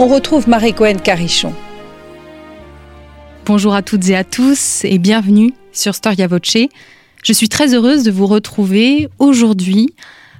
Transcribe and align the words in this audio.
On 0.00 0.06
retrouve 0.06 0.48
Marie-Cohen 0.48 0.96
Carichon. 1.04 1.52
Bonjour 3.44 3.74
à 3.74 3.82
toutes 3.82 4.08
et 4.08 4.16
à 4.16 4.24
tous 4.24 4.82
et 4.84 4.96
bienvenue 4.96 5.52
sur 5.72 5.94
Storia 5.94 6.26
Voce. 6.26 6.56
Je 7.22 7.32
suis 7.34 7.50
très 7.50 7.74
heureuse 7.74 8.02
de 8.02 8.10
vous 8.10 8.26
retrouver 8.26 9.10
aujourd'hui 9.18 9.94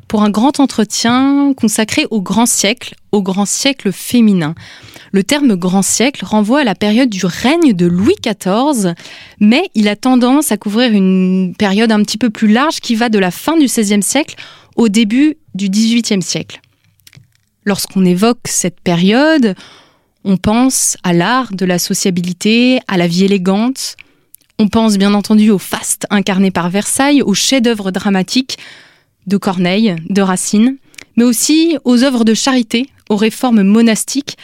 pour 0.08 0.22
un 0.22 0.30
grand 0.30 0.60
entretien 0.60 1.52
consacré 1.54 2.06
au 2.10 2.22
grand 2.22 2.46
siècle, 2.46 2.94
au 3.12 3.20
grand 3.20 3.44
siècle 3.44 3.92
féminin. 3.92 4.54
Le 5.12 5.24
terme 5.24 5.54
grand 5.56 5.82
siècle 5.82 6.24
renvoie 6.24 6.60
à 6.60 6.64
la 6.64 6.74
période 6.74 7.10
du 7.10 7.26
règne 7.26 7.74
de 7.74 7.84
Louis 7.84 8.16
XIV, 8.24 8.94
mais 9.40 9.68
il 9.74 9.88
a 9.88 9.96
tendance 9.96 10.52
à 10.52 10.56
couvrir 10.56 10.90
une 10.90 11.54
période 11.58 11.92
un 11.92 12.02
petit 12.02 12.16
peu 12.16 12.30
plus 12.30 12.48
large 12.48 12.80
qui 12.80 12.94
va 12.94 13.10
de 13.10 13.18
la 13.18 13.30
fin 13.30 13.58
du 13.58 13.66
XVIe 13.66 14.02
siècle 14.02 14.36
au 14.76 14.88
début 14.88 15.36
du 15.54 15.68
XVIIIe 15.68 16.22
siècle. 16.22 16.62
Lorsqu'on 17.64 18.04
évoque 18.04 18.46
cette 18.46 18.80
période, 18.80 19.54
on 20.24 20.36
pense 20.36 20.96
à 21.02 21.12
l'art 21.12 21.52
de 21.52 21.64
la 21.64 21.78
sociabilité, 21.78 22.80
à 22.88 22.96
la 22.96 23.06
vie 23.06 23.24
élégante. 23.24 23.96
On 24.58 24.68
pense 24.68 24.98
bien 24.98 25.14
entendu 25.14 25.50
au 25.50 25.58
faste 25.58 26.06
incarné 26.10 26.50
par 26.50 26.70
Versailles, 26.70 27.22
aux 27.22 27.34
chefs-d'œuvre 27.34 27.90
dramatiques 27.90 28.58
de 29.26 29.36
Corneille, 29.36 29.96
de 30.08 30.22
Racine, 30.22 30.76
mais 31.16 31.24
aussi 31.24 31.76
aux 31.84 32.02
œuvres 32.02 32.24
de 32.24 32.34
charité, 32.34 32.88
aux 33.08 33.16
réformes 33.16 33.62
monastiques, 33.62 34.36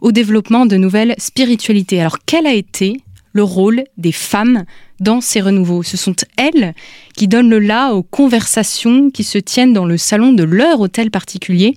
au 0.00 0.12
développement 0.12 0.66
de 0.66 0.76
nouvelles 0.76 1.14
spiritualités. 1.18 2.00
Alors 2.00 2.18
quel 2.24 2.46
a 2.46 2.54
été 2.54 3.00
le 3.32 3.42
rôle 3.42 3.84
des 3.96 4.12
femmes 4.12 4.64
dans 5.00 5.20
ces 5.20 5.40
renouveaux? 5.40 5.82
Ce 5.82 5.96
sont 5.96 6.16
elles 6.36 6.74
qui 7.16 7.28
donnent 7.28 7.50
le 7.50 7.58
là 7.58 7.92
aux 7.92 8.02
conversations 8.02 9.10
qui 9.10 9.24
se 9.24 9.38
tiennent 9.38 9.72
dans 9.72 9.86
le 9.86 9.96
salon 9.96 10.32
de 10.32 10.42
leur 10.42 10.80
hôtel 10.80 11.10
particulier 11.10 11.76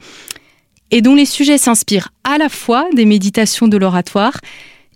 et 0.96 1.02
dont 1.02 1.14
les 1.14 1.26
sujets 1.26 1.58
s'inspirent 1.58 2.14
à 2.24 2.38
la 2.38 2.48
fois 2.48 2.88
des 2.96 3.04
méditations 3.04 3.68
de 3.68 3.76
l'oratoire 3.76 4.40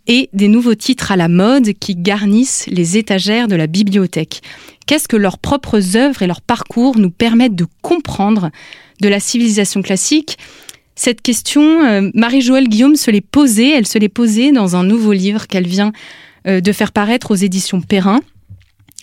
et 0.08 0.30
des 0.31 0.47
nouveaux 0.47 0.73
titres 0.73 1.11
à 1.11 1.17
la 1.17 1.28
mode 1.28 1.73
qui 1.73 1.94
garnissent 1.94 2.67
les 2.72 2.97
étagères 2.97 3.50
de 3.50 3.58
la 3.58 3.67
bibliothèque. 3.67 4.39
Qu'est-ce 4.88 5.09
que 5.09 5.17
leurs 5.17 5.38
propres 5.38 5.97
œuvres 5.97 6.22
et 6.22 6.28
leurs 6.28 6.39
parcours 6.39 6.97
nous 6.97 7.09
permettent 7.09 7.56
de 7.56 7.67
comprendre 7.81 8.50
de 9.02 9.09
la 9.09 9.19
civilisation 9.19 9.81
classique? 9.81 10.38
Cette 10.95 11.22
question, 11.22 11.83
euh, 11.83 12.09
Marie-Joëlle 12.13 12.69
Guillaume 12.69 12.95
se 12.95 13.11
l'est 13.11 13.19
posée, 13.19 13.69
elle 13.69 13.86
se 13.86 14.00
l'est 14.00 14.08
posée 14.08 14.53
dans 14.53 14.78
un 14.78 14.86
nouveau 14.86 15.11
livre 15.11 15.47
qu'elle 15.47 15.67
vient 15.67 15.91
euh, 16.47 16.61
de 16.61 16.72
faire 16.72 16.94
paraître 16.94 17.31
aux 17.31 17.36
éditions 17.36 17.81
Perrin, 17.81 18.22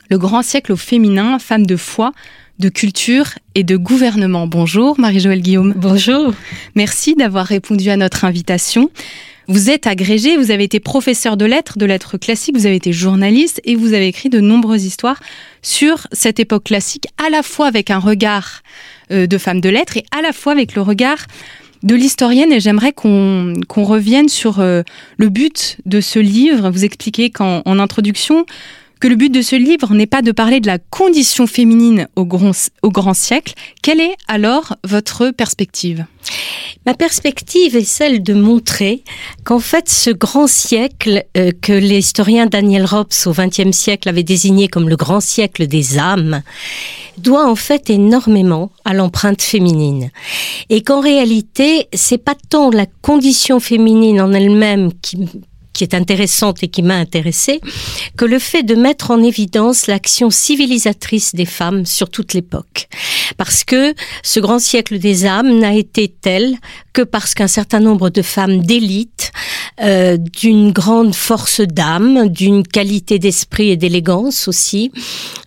Le 0.09 0.17
grand 0.17 0.43
siècle 0.43 0.73
au 0.73 0.77
féminin, 0.77 1.39
femme 1.41 1.67
de 1.67 1.77
foi, 1.77 2.13
de 2.59 2.69
culture 2.69 3.31
et 3.55 3.65
de 3.65 3.77
gouvernement. 3.77 4.47
Bonjour 4.47 4.99
Marie-Joëlle 4.99 5.43
Guillaume. 5.43 5.75
Bonjour. 5.77 6.33
Merci 6.75 7.15
d'avoir 7.15 7.47
répondu 7.47 7.91
à 7.91 7.97
notre 7.97 8.25
invitation. 8.25 8.91
Vous 9.49 9.71
êtes 9.71 9.87
agrégée, 9.87 10.37
vous 10.37 10.51
avez 10.51 10.65
été 10.65 10.81
professeur 10.81 11.37
de 11.37 11.45
lettres, 11.45 11.79
de 11.79 11.87
lettres 11.87 12.19
classiques, 12.19 12.57
vous 12.57 12.67
avez 12.67 12.75
été 12.75 12.93
journaliste 12.93 13.61
et 13.65 13.77
vous 13.77 13.93
avez 13.93 14.09
écrit 14.09 14.29
de 14.29 14.41
nombreuses 14.41 14.85
histoires 14.85 15.21
sur 15.63 16.09
cette 16.11 16.41
époque 16.41 16.65
classique, 16.65 17.07
à 17.25 17.31
la 17.31 17.45
fois 17.45 17.67
avec 17.69 17.91
un 17.91 18.01
regard 18.01 18.63
euh, 19.13 19.29
de 19.29 19.39
femme 19.39 19.61
de 19.61 19.69
lettres 19.69 19.99
et 19.99 20.05
à 20.11 20.21
la 20.21 20.33
fois 20.33 20.53
avec 20.53 20.75
le 20.75 20.83
regard 20.83 21.27
de 21.85 21.95
l'historienne 21.95 22.53
et 22.53 22.59
j'aimerais 22.59 22.93
qu'on 22.93 23.55
revienne 23.69 24.29
sur 24.29 24.59
euh, 24.59 24.83
le 25.17 25.29
but 25.29 25.77
de 25.87 26.01
ce 26.01 26.19
livre. 26.19 26.71
Vous 26.71 26.85
expliquez 26.85 27.31
qu'en 27.31 27.63
en 27.65 27.79
introduction, 27.79 28.47
que 29.01 29.09
le 29.09 29.17
but 29.17 29.31
de 29.31 29.43
ce 29.43 29.57
livre 29.57 29.95
n'est 29.95 30.07
pas 30.07 30.23
de 30.23 30.33
parler 30.33 30.61
de 30.61 30.67
la 30.67 30.79
condition 30.79 31.47
féminine 31.47 32.09
au 32.17 32.25
grand, 32.25 33.15
siècle. 33.15 33.55
Quelle 33.83 34.01
est 34.01 34.17
alors 34.27 34.77
votre 34.85 35.31
perspective? 35.31 36.07
Ma 36.87 36.95
perspective 36.95 37.77
est 37.77 37.85
celle 37.85 38.23
de 38.23 38.33
montrer 38.33 39.03
qu'en 39.45 39.59
fait 39.59 39.89
ce 39.89 40.11
grand 40.11 40.47
siècle 40.47 41.25
euh, 41.37 41.51
que 41.61 41.73
l'historien 41.73 42.47
Daniel 42.47 42.85
Rops 42.85 43.27
au 43.27 43.33
XXe 43.33 43.77
siècle 43.77 44.09
avait 44.09 44.23
désigné 44.23 44.69
comme 44.69 44.89
le 44.89 44.97
grand 44.97 45.21
siècle 45.21 45.67
des 45.67 45.99
âmes 45.99 46.43
doit 47.19 47.49
en 47.49 47.57
fait 47.57 47.91
énormément 47.91 48.71
à 48.85 48.95
l'empreinte 48.95 49.43
féminine 49.43 50.11
et 50.69 50.83
qu'en 50.83 51.01
réalité 51.01 51.89
c'est 51.93 52.19
pas 52.19 52.37
tant 52.49 52.71
la 52.71 52.87
condition 53.03 53.59
féminine 53.59 54.21
en 54.21 54.33
elle-même 54.33 54.93
qui 55.03 55.19
qui 55.77 55.85
est 55.85 55.95
intéressante 55.95 56.63
et 56.63 56.69
qui 56.69 56.83
m'a 56.83 56.97
intéressée, 56.97 57.61
que 58.17 58.25
le 58.25 58.39
fait 58.39 58.63
de 58.63 58.75
mettre 58.75 59.11
en 59.11 59.23
évidence 59.23 59.87
l'action 59.87 60.31
civilisatrice 60.31 61.35
des 61.35 61.45
femmes 61.45 61.85
sur 61.85 62.09
toute 62.09 62.33
l'époque. 62.33 62.89
Parce 63.37 63.63
que 63.63 63.95
ce 64.23 64.41
grand 64.41 64.59
siècle 64.59 64.99
des 64.99 65.27
âmes 65.27 65.59
n'a 65.59 65.75
été 65.75 66.09
tel 66.09 66.57
que 66.95 67.03
parce 67.03 67.35
qu'un 67.35 67.47
certain 67.47 67.81
nombre 67.81 68.09
de 68.09 68.23
femmes 68.23 68.63
d'élite, 68.63 69.33
euh, 69.83 70.17
d'une 70.17 70.73
grande 70.73 71.15
force 71.15 71.61
d'âme, 71.61 72.29
d'une 72.29 72.67
qualité 72.67 73.19
d'esprit 73.19 73.69
et 73.71 73.77
d'élégance 73.77 74.49
aussi, 74.49 74.91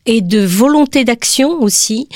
et 0.06 0.22
de 0.22 0.40
volonté 0.40 1.06
d'action 1.06 1.60
aussi, 1.60 2.08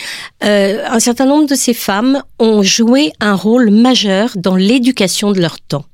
euh, 0.43 0.83
un 0.87 0.99
certain 0.99 1.25
nombre 1.25 1.47
de 1.47 1.55
ces 1.55 1.73
femmes 1.73 2.21
ont 2.37 2.61
joué 2.61 3.11
un 3.19 3.33
rôle 3.33 3.71
majeur 3.71 4.29
dans 4.35 4.55
l'éducation 4.55 5.31
de 5.31 5.41
leur 5.41 5.59
temps. 5.59 5.85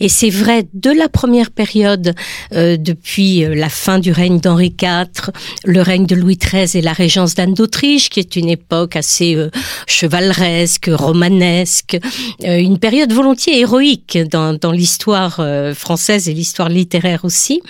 Et 0.00 0.08
c'est 0.08 0.30
vrai 0.30 0.66
de 0.72 0.90
la 0.90 1.08
première 1.08 1.50
période, 1.50 2.14
euh, 2.52 2.76
depuis 2.76 3.44
euh, 3.44 3.54
la 3.54 3.68
fin 3.68 3.98
du 3.98 4.12
règne 4.12 4.40
d'Henri 4.40 4.74
IV, 4.80 5.30
le 5.64 5.80
règne 5.82 6.06
de 6.06 6.14
Louis 6.14 6.36
XIII 6.36 6.78
et 6.78 6.82
la 6.82 6.92
régence 6.92 7.34
d'Anne 7.34 7.54
d'Autriche, 7.54 8.10
qui 8.10 8.20
est 8.20 8.36
une 8.36 8.48
époque 8.48 8.96
assez 8.96 9.34
euh, 9.34 9.50
chevaleresque, 9.86 10.90
romanesque, 10.92 11.98
une 12.42 12.78
période 12.78 13.12
volontiers 13.12 13.60
héroïque 13.60 14.18
dans, 14.30 14.54
dans 14.54 14.72
l'histoire 14.72 15.40
française 15.74 16.28
et 16.28 16.34
l'histoire 16.34 16.68
littéraire 16.68 17.24
aussi, 17.24 17.60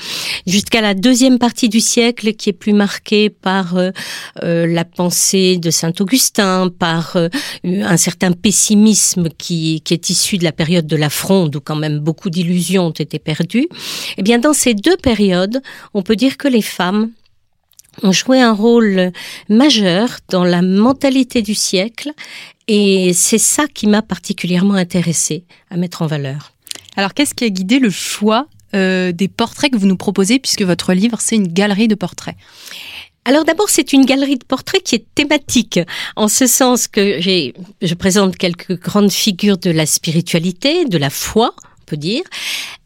jusqu'à 0.46 0.80
la 0.80 0.94
deuxième 0.94 1.38
partie 1.38 1.68
du 1.68 1.80
siècle, 1.80 2.34
qui 2.34 2.50
est 2.50 2.54
plus 2.54 2.72
marquée 2.72 3.30
par 3.30 3.76
la 4.42 4.84
pensée 4.84 5.58
de 5.58 5.70
Saint-Augustin, 5.70 6.70
par 6.76 7.16
un 7.64 7.96
certain 7.96 8.32
pessimisme 8.32 9.28
qui, 9.36 9.80
qui 9.82 9.94
est 9.94 10.10
issu 10.10 10.38
de 10.38 10.44
la 10.44 10.52
période 10.52 10.86
de 10.86 10.96
la 10.96 11.10
Fronde, 11.10 11.56
ou 11.56 11.60
quand 11.60 11.76
même 11.82 11.98
beaucoup 11.98 12.30
d'illusions 12.30 12.86
ont 12.86 12.98
été 13.06 13.18
perdues. 13.18 13.68
Eh 14.16 14.22
bien, 14.22 14.38
dans 14.38 14.54
ces 14.54 14.74
deux 14.74 14.96
périodes, 14.96 15.60
on 15.94 16.02
peut 16.02 16.16
dire 16.16 16.36
que 16.36 16.48
les 16.48 16.62
femmes 16.62 17.10
ont 18.02 18.12
joué 18.12 18.40
un 18.40 18.52
rôle 18.52 19.12
majeur 19.48 20.18
dans 20.30 20.44
la 20.44 20.62
mentalité 20.62 21.42
du 21.42 21.54
siècle 21.54 22.10
et 22.68 23.12
c'est 23.12 23.44
ça 23.54 23.66
qui 23.66 23.86
m'a 23.86 24.02
particulièrement 24.02 24.74
intéressée 24.74 25.44
à 25.70 25.76
mettre 25.76 26.02
en 26.02 26.06
valeur. 26.06 26.52
Alors, 26.96 27.12
qu'est-ce 27.14 27.34
qui 27.34 27.44
a 27.44 27.48
guidé 27.48 27.78
le 27.78 27.90
choix 27.90 28.46
euh, 28.74 29.12
des 29.12 29.28
portraits 29.28 29.70
que 29.72 29.76
vous 29.76 29.86
nous 29.86 29.96
proposez, 29.96 30.38
puisque 30.38 30.62
votre 30.62 30.92
livre, 30.92 31.18
c'est 31.20 31.36
une 31.36 31.48
galerie 31.48 31.88
de 31.88 31.94
portraits? 31.94 32.36
Alors 33.24 33.44
d'abord, 33.44 33.68
c'est 33.68 33.92
une 33.92 34.04
galerie 34.04 34.36
de 34.36 34.44
portraits 34.44 34.82
qui 34.82 34.96
est 34.96 35.06
thématique, 35.14 35.78
en 36.16 36.26
ce 36.26 36.46
sens 36.46 36.88
que 36.88 37.20
j'ai, 37.20 37.54
je 37.80 37.94
présente 37.94 38.36
quelques 38.36 38.80
grandes 38.80 39.12
figures 39.12 39.58
de 39.58 39.70
la 39.70 39.86
spiritualité, 39.86 40.86
de 40.86 40.98
la 40.98 41.10
foi, 41.10 41.54
dire, 41.96 42.22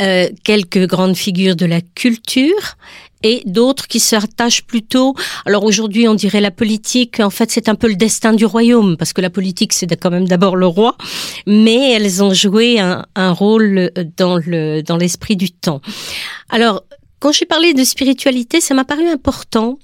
euh, 0.02 0.28
quelques 0.44 0.86
grandes 0.86 1.16
figures 1.16 1.56
de 1.56 1.66
la 1.66 1.80
culture 1.80 2.76
et 3.22 3.42
d'autres 3.46 3.88
qui 3.88 3.98
s'attachent 3.98 4.62
plutôt. 4.62 5.14
Alors 5.46 5.64
aujourd'hui, 5.64 6.06
on 6.06 6.14
dirait 6.14 6.40
la 6.40 6.50
politique. 6.50 7.20
En 7.20 7.30
fait, 7.30 7.50
c'est 7.50 7.68
un 7.68 7.74
peu 7.74 7.88
le 7.88 7.96
destin 7.96 8.32
du 8.32 8.44
royaume 8.44 8.96
parce 8.96 9.12
que 9.12 9.20
la 9.20 9.30
politique, 9.30 9.72
c'est 9.72 9.94
quand 9.96 10.10
même 10.10 10.28
d'abord 10.28 10.56
le 10.56 10.66
roi, 10.66 10.96
mais 11.46 11.92
elles 11.92 12.22
ont 12.22 12.34
joué 12.34 12.78
un, 12.78 13.04
un 13.14 13.32
rôle 13.32 13.90
dans 14.16 14.36
le 14.36 14.82
dans 14.82 14.96
l'esprit 14.96 15.36
du 15.36 15.50
temps. 15.50 15.80
Alors 16.50 16.84
quand 17.26 17.32
j'ai 17.32 17.44
parlé 17.44 17.74
de 17.74 17.82
spiritualité, 17.82 18.60
ça 18.60 18.72
m'a 18.72 18.84
paru 18.84 19.08
important 19.08 19.80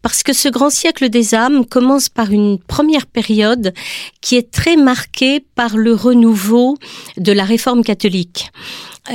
parce 0.00 0.22
que 0.22 0.32
ce 0.32 0.48
grand 0.48 0.70
siècle 0.70 1.10
des 1.10 1.34
âmes 1.34 1.66
commence 1.66 2.08
par 2.08 2.32
une 2.32 2.58
première 2.58 3.06
période 3.06 3.74
qui 4.22 4.34
est 4.36 4.50
très 4.50 4.76
marquée 4.76 5.44
par 5.56 5.76
le 5.76 5.92
renouveau 5.92 6.78
de 7.18 7.32
la 7.32 7.44
réforme 7.44 7.84
catholique. 7.84 8.50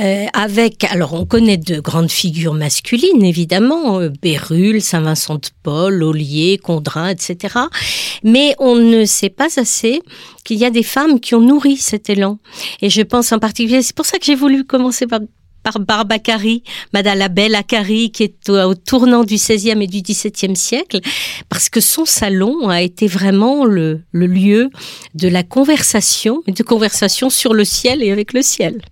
Euh, 0.00 0.26
avec, 0.32 0.84
alors 0.84 1.14
on 1.14 1.26
connaît 1.26 1.56
de 1.56 1.80
grandes 1.80 2.12
figures 2.12 2.54
masculines 2.54 3.24
évidemment, 3.24 3.98
euh, 3.98 4.10
Bérulle, 4.22 4.80
Saint-Vincent 4.80 5.34
de 5.34 5.48
Paul, 5.64 6.04
Ollier, 6.04 6.58
Condrin, 6.58 7.08
etc. 7.08 7.56
Mais 8.22 8.54
on 8.60 8.76
ne 8.76 9.04
sait 9.04 9.28
pas 9.28 9.58
assez 9.58 10.00
qu'il 10.44 10.58
y 10.58 10.64
a 10.64 10.70
des 10.70 10.84
femmes 10.84 11.18
qui 11.18 11.34
ont 11.34 11.40
nourri 11.40 11.76
cet 11.78 12.08
élan. 12.08 12.38
Et 12.80 12.90
je 12.90 13.02
pense 13.02 13.32
en 13.32 13.40
particulier, 13.40 13.82
c'est 13.82 13.96
pour 13.96 14.06
ça 14.06 14.18
que 14.18 14.24
j'ai 14.24 14.36
voulu 14.36 14.64
commencer 14.64 15.08
par 15.08 15.18
par 15.62 15.80
Barbacari, 15.80 16.62
Madame 16.92 17.18
la 17.18 17.28
Belle 17.28 17.54
Acari, 17.54 18.10
qui 18.10 18.24
est 18.24 18.48
au, 18.48 18.74
tournant 18.74 19.24
du 19.24 19.34
XVIe 19.34 19.82
et 19.82 19.86
du 19.86 20.02
XVIIe 20.02 20.56
siècle, 20.56 21.00
parce 21.48 21.68
que 21.68 21.80
son 21.80 22.04
salon 22.04 22.68
a 22.68 22.82
été 22.82 23.06
vraiment 23.06 23.64
le, 23.64 24.02
lieu 24.12 24.70
de 25.14 25.28
la 25.28 25.42
conversation, 25.42 26.42
de 26.46 26.62
conversation 26.62 27.30
sur 27.30 27.54
le 27.54 27.64
ciel 27.64 28.02
et 28.02 28.10
avec 28.10 28.32
le 28.32 28.42
ciel. 28.42 28.82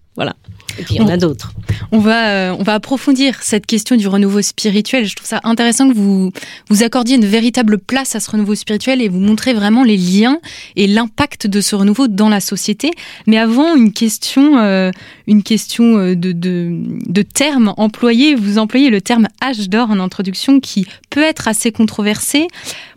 Et 0.78 0.82
puis 0.82 0.94
il 0.94 1.00
y 1.00 1.05
en 1.05 1.08
a 1.08 1.17
d'autres. 1.17 1.52
On 1.93 1.99
va, 1.99 2.28
euh, 2.28 2.56
on 2.58 2.62
va 2.62 2.75
approfondir 2.75 3.43
cette 3.43 3.67
question 3.67 3.96
du 3.96 4.06
renouveau 4.06 4.43
spirituel. 4.43 5.06
Je 5.06 5.14
trouve 5.14 5.28
ça 5.28 5.40
intéressant 5.44 5.88
que 5.88 5.94
vous 5.94 6.32
vous 6.69 6.82
accordiez 6.82 7.17
une 7.17 7.26
véritable 7.26 7.78
place 7.78 8.14
à 8.14 8.20
ce 8.20 8.31
renouveau 8.31 8.55
spirituel 8.55 9.02
et 9.02 9.08
vous 9.08 9.20
montrez 9.20 9.52
vraiment 9.52 9.82
les 9.82 9.96
liens 9.96 10.38
et 10.76 10.87
l'impact 10.87 11.46
de 11.46 11.61
ce 11.61 11.75
renouveau 11.75 12.08
dans 12.08 12.28
la 12.28 12.40
société. 12.40 12.90
Mais 13.26 13.38
avant, 13.38 13.75
une 13.75 13.93
question, 13.93 14.58
euh, 14.58 14.90
une 15.26 15.43
question 15.43 15.99
euh, 15.99 16.14
de, 16.14 16.32
de, 16.32 16.70
de 17.06 17.22
termes 17.22 17.75
employés. 17.76 18.34
Vous 18.34 18.58
employez 18.58 18.90
le 18.90 19.00
terme 19.00 19.28
âge 19.43 19.69
d'or 19.69 19.90
en 19.90 20.00
introduction 20.00 20.61
qui 20.61 20.87
peut 21.11 21.22
être 21.22 21.49
assez 21.49 21.72
controversé. 21.72 22.46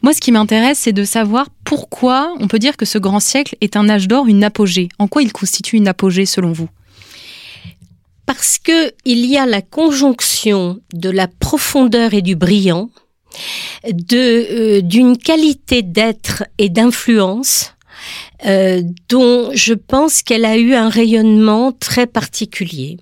Moi, 0.02 0.14
ce 0.14 0.22
qui 0.22 0.32
m'intéresse, 0.32 0.80
c'est 0.80 0.94
de 0.94 1.04
savoir 1.04 1.48
pourquoi 1.64 2.34
on 2.40 2.48
peut 2.48 2.60
dire 2.60 2.78
que 2.78 2.86
ce 2.86 2.98
grand 2.98 3.20
siècle 3.20 3.56
est 3.62 3.76
un 3.76 3.90
âge 3.90 4.08
d'or, 4.08 4.28
une 4.28 4.44
apogée. 4.44 4.90
En 5.00 5.08
quoi 5.08 5.24
il 5.24 5.32
constitue 5.32 5.78
une 5.78 5.88
apogée 5.88 6.26
selon 6.26 6.52
vous? 6.52 6.70
Parce 8.26 8.58
que 8.58 8.94
il 9.06 9.26
y 9.26 9.38
a 9.38 9.46
la 9.46 9.62
conjonction 9.62 10.80
de 10.94 11.10
la 11.10 11.28
profondeur 11.28 12.14
et 12.14 12.22
du 12.22 12.36
brillant, 12.36 12.90
de 13.92 14.78
euh, 14.78 14.82
d'une 14.82 15.18
qualité 15.18 15.82
d'être 15.82 16.44
et 16.58 16.70
d'influence 16.70 17.74
euh, 18.46 18.82
dont 19.08 19.52
je 19.54 19.74
pense 19.74 20.22
qu'elle 20.22 20.44
a 20.44 20.58
eu 20.58 20.74
un 20.74 20.90
rayonnement 20.90 21.72
très 21.72 22.08
particulier. 22.08 22.98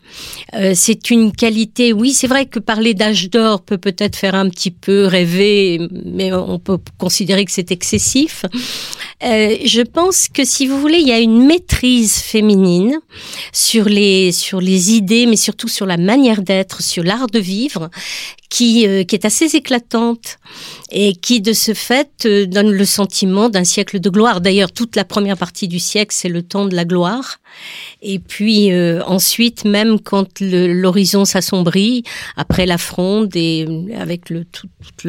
Euh, 0.54 0.74
c'est 0.76 1.10
une 1.10 1.32
qualité, 1.32 1.94
oui, 1.94 2.14
c'est 2.14 2.28
vrai 2.28 2.46
que 2.46 2.60
parler 2.60 2.94
d'âge 2.94 3.30
d'or 3.30 3.64
peut 3.64 3.80
peut-être 3.80 4.16
faire 4.16 4.36
un 4.36 4.50
petit 4.50 4.70
peu 4.70 5.06
rêver, 5.06 5.80
mais 6.06 6.32
on 6.32 6.60
peut 6.60 6.78
considérer 7.00 7.46
que 7.46 7.52
c'est 7.52 7.72
excessif. 7.72 8.46
Euh, 9.24 9.58
je 9.66 9.82
pense 9.82 10.28
que 10.28 10.44
si 10.44 10.68
vous 10.68 10.80
voulez, 10.80 10.98
il 11.00 11.08
y 11.08 11.12
a 11.12 11.20
une 11.20 11.46
maîtrise 11.46 12.16
féminine 12.16 13.00
sur 13.54 13.86
les 13.86 14.32
sur 14.32 14.60
les 14.62 14.94
idées, 14.94 15.26
mais 15.26 15.36
surtout 15.36 15.68
sur 15.68 15.86
la 15.86 15.98
manière 15.98 16.42
d'être, 16.42 16.82
sur 16.82 17.04
l'art 17.04 17.28
de 17.28 17.40
vivre, 17.40 17.90
qui, 18.52 18.86
euh, 18.86 19.04
qui 19.06 19.16
est 19.16 19.26
assez 19.26 19.56
éclatante 19.56 20.38
et 20.92 21.16
qui, 21.16 21.40
de 21.40 21.54
ce 21.54 21.74
fait, 21.74 22.26
euh, 22.26 22.46
donne 22.46 22.70
le 22.70 22.86
sentiment 22.86 23.48
d'un 23.48 23.64
siècle 23.64 24.02
de 24.02 24.10
gloire. 24.10 24.42
D'ailleurs, 24.42 24.74
toute 24.74 24.98
la 24.98 25.06
première 25.06 25.38
partie 25.38 25.70
du 25.70 25.80
siècle, 25.80 26.14
c'est 26.14 26.30
le 26.30 26.44
temps 26.44 26.66
de 26.66 26.76
la 26.76 26.84
gloire. 26.84 27.40
Et 28.02 28.20
puis 28.20 28.72
euh, 28.74 29.02
ensuite, 29.06 29.64
même 29.64 30.02
quand 30.02 30.28
l'horizon 30.42 31.24
s'assombrit, 31.24 32.04
après 32.36 32.66
la 32.66 32.78
fronde 32.78 33.34
et 33.36 33.66
avec 33.98 34.30
le, 34.30 34.44
toute 34.44 35.08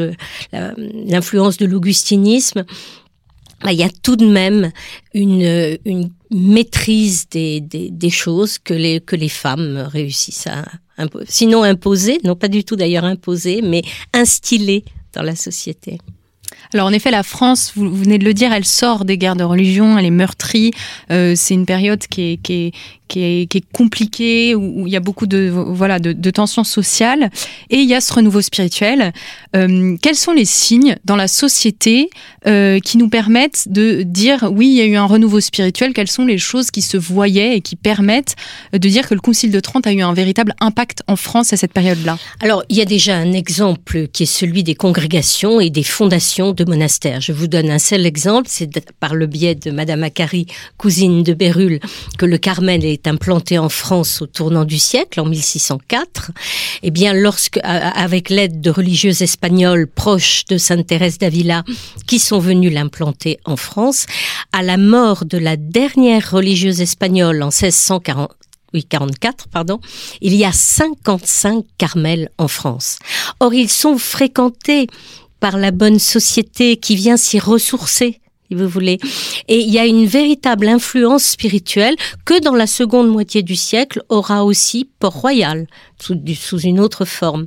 l'influence 0.52 1.56
de 1.56 1.66
l'augustinisme, 1.66 2.64
il 3.70 3.78
y 3.78 3.82
a 3.82 3.90
tout 4.02 4.16
de 4.16 4.26
même 4.26 4.72
une, 5.14 5.78
une 5.84 6.10
maîtrise 6.30 7.28
des, 7.30 7.60
des, 7.60 7.90
des, 7.90 8.10
choses 8.10 8.58
que 8.58 8.74
les, 8.74 9.00
que 9.00 9.16
les 9.16 9.28
femmes 9.28 9.88
réussissent 9.90 10.46
à, 10.46 10.64
sinon 11.26 11.62
imposer, 11.62 12.18
non 12.24 12.36
pas 12.36 12.48
du 12.48 12.64
tout 12.64 12.76
d'ailleurs 12.76 13.04
imposer, 13.04 13.62
mais 13.62 13.82
instiller 14.12 14.84
dans 15.12 15.22
la 15.22 15.36
société. 15.36 15.98
Alors 16.74 16.86
en 16.86 16.92
effet, 16.92 17.10
la 17.10 17.22
France, 17.22 17.72
vous, 17.76 17.94
venez 17.94 18.18
de 18.18 18.24
le 18.24 18.34
dire, 18.34 18.52
elle 18.52 18.64
sort 18.64 19.04
des 19.04 19.18
guerres 19.18 19.36
de 19.36 19.44
religion, 19.44 19.98
elle 19.98 20.06
est 20.06 20.10
meurtrie. 20.10 20.70
Euh, 21.10 21.34
c'est 21.36 21.54
une 21.54 21.66
période 21.66 22.00
qui 22.06 22.32
est, 22.32 22.36
qui 22.38 22.52
est, 22.52 22.72
qui 23.12 23.22
est, 23.22 23.46
qui 23.46 23.60
compliqué, 23.60 24.54
où, 24.54 24.86
il 24.86 24.92
y 24.92 24.96
a 24.96 25.00
beaucoup 25.00 25.26
de, 25.26 25.50
voilà, 25.52 25.98
de, 25.98 26.12
de, 26.12 26.30
tensions 26.30 26.64
sociales, 26.64 27.30
et 27.68 27.76
il 27.76 27.88
y 27.88 27.94
a 27.94 28.00
ce 28.00 28.10
renouveau 28.14 28.40
spirituel. 28.40 29.12
Euh, 29.54 29.96
quels 30.00 30.16
sont 30.16 30.32
les 30.32 30.46
signes 30.46 30.96
dans 31.04 31.16
la 31.16 31.28
société 31.28 32.08
euh, 32.46 32.80
qui 32.80 32.96
nous 32.96 33.10
permettent 33.10 33.68
de 33.68 34.02
dire 34.02 34.48
oui, 34.50 34.68
il 34.68 34.74
y 34.76 34.80
a 34.80 34.86
eu 34.86 34.96
un 34.96 35.04
renouveau 35.04 35.40
spirituel? 35.40 35.92
Quelles 35.92 36.10
sont 36.10 36.24
les 36.24 36.38
choses 36.38 36.70
qui 36.70 36.80
se 36.80 36.96
voyaient 36.96 37.58
et 37.58 37.60
qui 37.60 37.76
permettent 37.76 38.34
de 38.72 38.88
dire 38.88 39.06
que 39.06 39.14
le 39.14 39.20
Concile 39.20 39.50
de 39.50 39.60
Trente 39.60 39.86
a 39.86 39.92
eu 39.92 40.00
un 40.00 40.14
véritable 40.14 40.54
impact 40.60 41.02
en 41.06 41.16
France 41.16 41.52
à 41.52 41.58
cette 41.58 41.74
période-là? 41.74 42.16
Alors, 42.40 42.64
il 42.70 42.78
y 42.78 42.80
a 42.80 42.86
déjà 42.86 43.14
un 43.14 43.32
exemple 43.32 44.08
qui 44.08 44.22
est 44.22 44.26
celui 44.40 44.62
des 44.62 44.74
congrégations 44.74 45.60
et 45.60 45.68
des 45.68 45.82
fondations 45.82 46.52
de 46.52 46.64
monastères. 46.64 47.20
Je 47.20 47.32
vous 47.32 47.46
donne 47.46 47.70
un 47.70 47.78
seul 47.78 48.06
exemple, 48.06 48.48
c'est 48.50 48.70
par 49.00 49.14
le 49.14 49.26
biais 49.26 49.54
de 49.54 49.70
Madame 49.70 50.02
Acari, 50.02 50.46
cousine 50.78 51.22
de 51.22 51.34
Bérulle, 51.34 51.78
que 52.16 52.24
le 52.24 52.38
Carmel 52.38 52.86
est 52.86 53.01
implanté 53.06 53.58
en 53.58 53.68
France 53.68 54.22
au 54.22 54.26
tournant 54.26 54.64
du 54.64 54.78
siècle, 54.78 55.20
en 55.20 55.24
1604, 55.24 56.30
eh 56.82 56.90
bien, 56.90 57.12
lorsque, 57.12 57.58
avec 57.62 58.30
l'aide 58.30 58.60
de 58.60 58.70
religieuses 58.70 59.22
espagnoles 59.22 59.86
proches 59.86 60.44
de 60.46 60.58
Sainte 60.58 60.86
Thérèse 60.86 61.18
d'Avila, 61.18 61.64
qui 62.06 62.18
sont 62.18 62.38
venues 62.38 62.70
l'implanter 62.70 63.38
en 63.44 63.56
France, 63.56 64.06
à 64.52 64.62
la 64.62 64.76
mort 64.76 65.24
de 65.24 65.38
la 65.38 65.56
dernière 65.56 66.30
religieuse 66.30 66.80
espagnole 66.80 67.42
en 67.42 67.50
1640, 67.50 68.32
oui, 68.74 68.84
44, 68.84 69.48
pardon, 69.48 69.80
il 70.20 70.34
y 70.34 70.44
a 70.44 70.52
55 70.52 71.64
carmels 71.76 72.30
en 72.38 72.48
France. 72.48 72.98
Or, 73.40 73.52
ils 73.52 73.68
sont 73.68 73.98
fréquentés 73.98 74.86
par 75.40 75.58
la 75.58 75.72
bonne 75.72 75.98
société 75.98 76.76
qui 76.76 76.96
vient 76.96 77.16
s'y 77.16 77.38
ressourcer 77.38 78.21
vous 78.54 78.68
voulez. 78.68 78.98
Et 79.48 79.58
il 79.58 79.70
y 79.70 79.78
a 79.78 79.86
une 79.86 80.06
véritable 80.06 80.68
influence 80.68 81.24
spirituelle 81.24 81.96
que 82.24 82.40
dans 82.40 82.54
la 82.54 82.66
seconde 82.66 83.08
moitié 83.08 83.42
du 83.42 83.56
siècle 83.56 84.02
aura 84.08 84.44
aussi 84.44 84.88
Port-Royal, 84.98 85.66
sous, 86.00 86.16
sous, 86.34 86.60
une 86.60 86.80
autre 86.80 87.04
forme. 87.04 87.46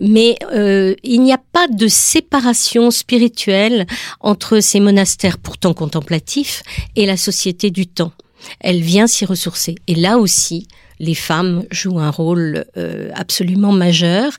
Mais 0.00 0.36
euh, 0.52 0.94
il 1.02 1.22
n'y 1.22 1.32
a 1.32 1.40
pas 1.52 1.68
de 1.68 1.88
séparation 1.88 2.90
spirituelle 2.90 3.86
entre 4.20 4.60
ces 4.60 4.80
monastères 4.80 5.38
pourtant 5.38 5.74
contemplatifs 5.74 6.62
et 6.96 7.06
la 7.06 7.16
société 7.16 7.70
du 7.70 7.86
temps. 7.86 8.12
Elle 8.60 8.80
vient 8.80 9.06
s'y 9.06 9.24
ressourcer. 9.24 9.74
Et 9.86 9.94
là 9.94 10.18
aussi, 10.18 10.68
les 11.00 11.14
femmes 11.14 11.64
jouent 11.70 12.00
un 12.00 12.10
rôle 12.10 12.64
euh, 12.76 13.10
absolument 13.14 13.72
majeur. 13.72 14.32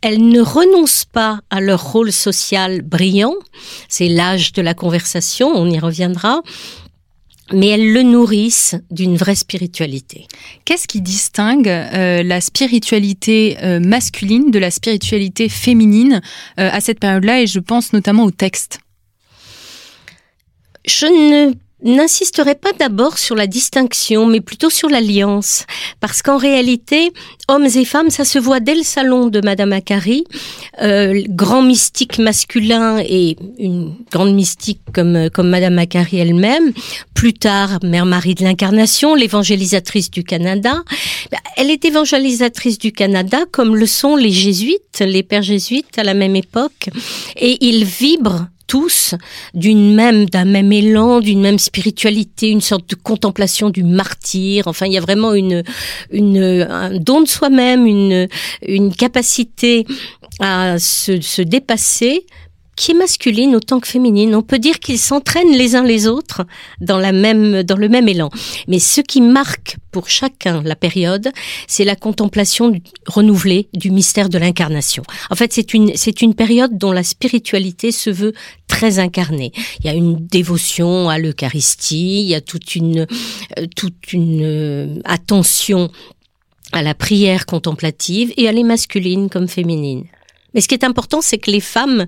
Elles 0.00 0.26
ne 0.26 0.40
renoncent 0.40 1.06
pas 1.06 1.40
à 1.50 1.60
leur 1.60 1.92
rôle 1.92 2.12
social 2.12 2.82
brillant. 2.82 3.34
C'est 3.88 4.08
l'âge 4.08 4.52
de 4.52 4.62
la 4.62 4.74
conversation, 4.74 5.48
on 5.54 5.68
y 5.70 5.78
reviendra 5.78 6.42
mais 7.54 7.66
elles 7.66 7.92
le 7.92 8.02
nourrissent 8.02 8.76
d'une 8.90 9.16
vraie 9.16 9.34
spiritualité. 9.34 10.26
Qu'est-ce 10.64 10.88
qui 10.88 11.02
distingue 11.02 11.68
euh, 11.68 12.22
la 12.22 12.40
spiritualité 12.40 13.58
euh, 13.62 13.78
masculine 13.78 14.50
de 14.50 14.58
la 14.58 14.70
spiritualité 14.70 15.50
féminine 15.50 16.22
à 16.56 16.80
cette 16.80 16.98
période-là 16.98 17.42
Et 17.42 17.46
je 17.46 17.58
pense 17.58 17.92
notamment 17.92 18.24
au 18.24 18.30
texte? 18.30 18.78
Je 20.86 21.06
ne 21.06 21.52
n'insisterai 21.84 22.54
pas 22.54 22.72
d'abord 22.78 23.18
sur 23.18 23.34
la 23.34 23.46
distinction, 23.46 24.26
mais 24.26 24.40
plutôt 24.40 24.70
sur 24.70 24.88
l'alliance. 24.88 25.64
Parce 26.00 26.22
qu'en 26.22 26.36
réalité, 26.36 27.12
hommes 27.48 27.66
et 27.66 27.84
femmes, 27.84 28.10
ça 28.10 28.24
se 28.24 28.38
voit 28.38 28.60
dès 28.60 28.74
le 28.74 28.82
salon 28.82 29.28
de 29.28 29.40
Madame 29.42 29.72
Akari, 29.72 30.24
euh, 30.82 31.22
grand 31.28 31.62
mystique 31.62 32.18
masculin 32.18 32.98
et 33.00 33.36
une 33.58 33.94
grande 34.10 34.34
mystique 34.34 34.80
comme, 34.92 35.28
comme 35.30 35.48
Madame 35.48 35.78
Akari 35.78 36.18
elle-même. 36.18 36.72
Plus 37.14 37.34
tard, 37.34 37.78
Mère 37.82 38.06
Marie 38.06 38.34
de 38.34 38.44
l'Incarnation, 38.44 39.14
l'évangélisatrice 39.14 40.10
du 40.10 40.24
Canada. 40.24 40.82
Elle 41.56 41.70
est 41.70 41.84
évangélisatrice 41.84 42.78
du 42.78 42.92
Canada 42.92 43.38
comme 43.50 43.76
le 43.76 43.86
sont 43.86 44.16
les 44.16 44.30
jésuites, 44.32 45.00
les 45.00 45.22
pères 45.22 45.42
jésuites 45.42 45.98
à 45.98 46.04
la 46.04 46.14
même 46.14 46.36
époque. 46.36 46.90
Et 47.36 47.64
ils 47.64 47.84
vibrent 47.84 48.46
tous 48.72 49.14
d'une 49.52 49.94
même 49.94 50.24
d'un 50.24 50.46
même 50.46 50.72
élan, 50.72 51.20
d'une 51.20 51.42
même 51.42 51.58
spiritualité, 51.58 52.48
une 52.48 52.62
sorte 52.62 52.88
de 52.88 52.94
contemplation 52.94 53.68
du 53.68 53.84
martyr. 53.84 54.66
Enfin, 54.66 54.86
il 54.86 54.94
y 54.94 54.96
a 54.96 55.02
vraiment 55.02 55.34
une 55.34 55.62
une 56.10 56.42
un 56.70 56.98
don 56.98 57.20
de 57.20 57.28
soi-même, 57.28 57.86
une 57.86 58.28
une 58.66 58.94
capacité 58.94 59.84
à 60.40 60.78
se, 60.78 61.20
se 61.20 61.42
dépasser 61.42 62.24
qui 62.76 62.92
est 62.92 62.94
masculine 62.94 63.54
autant 63.54 63.80
que 63.80 63.88
féminine. 63.88 64.34
On 64.34 64.42
peut 64.42 64.58
dire 64.58 64.78
qu'ils 64.78 64.98
s'entraînent 64.98 65.52
les 65.52 65.76
uns 65.76 65.84
les 65.84 66.06
autres 66.06 66.42
dans 66.80 66.98
la 66.98 67.12
même, 67.12 67.62
dans 67.62 67.76
le 67.76 67.88
même 67.88 68.08
élan. 68.08 68.30
Mais 68.66 68.78
ce 68.78 69.00
qui 69.00 69.20
marque 69.20 69.76
pour 69.90 70.08
chacun 70.08 70.62
la 70.62 70.74
période, 70.74 71.30
c'est 71.68 71.84
la 71.84 71.96
contemplation 71.96 72.72
renouvelée 73.06 73.68
du 73.74 73.90
mystère 73.90 74.28
de 74.28 74.38
l'incarnation. 74.38 75.02
En 75.30 75.34
fait, 75.34 75.52
c'est 75.52 75.74
une, 75.74 75.92
c'est 75.96 76.22
une 76.22 76.34
période 76.34 76.78
dont 76.78 76.92
la 76.92 77.02
spiritualité 77.02 77.92
se 77.92 78.08
veut 78.08 78.32
très 78.68 78.98
incarnée. 78.98 79.52
Il 79.80 79.86
y 79.86 79.90
a 79.90 79.94
une 79.94 80.26
dévotion 80.26 81.10
à 81.10 81.18
l'Eucharistie, 81.18 82.22
il 82.22 82.28
y 82.28 82.34
a 82.34 82.40
toute 82.40 82.74
une, 82.74 83.06
euh, 83.58 83.66
toute 83.76 84.12
une 84.14 84.42
euh, 84.42 85.00
attention 85.04 85.90
à 86.72 86.82
la 86.82 86.94
prière 86.94 87.44
contemplative 87.44 88.32
et 88.38 88.48
à 88.48 88.52
les 88.52 88.64
masculines 88.64 89.28
comme 89.28 89.46
féminines. 89.46 90.06
Mais 90.54 90.60
ce 90.60 90.68
qui 90.68 90.74
est 90.74 90.84
important, 90.84 91.20
c'est 91.20 91.38
que 91.38 91.50
les 91.50 91.60
femmes 91.60 92.06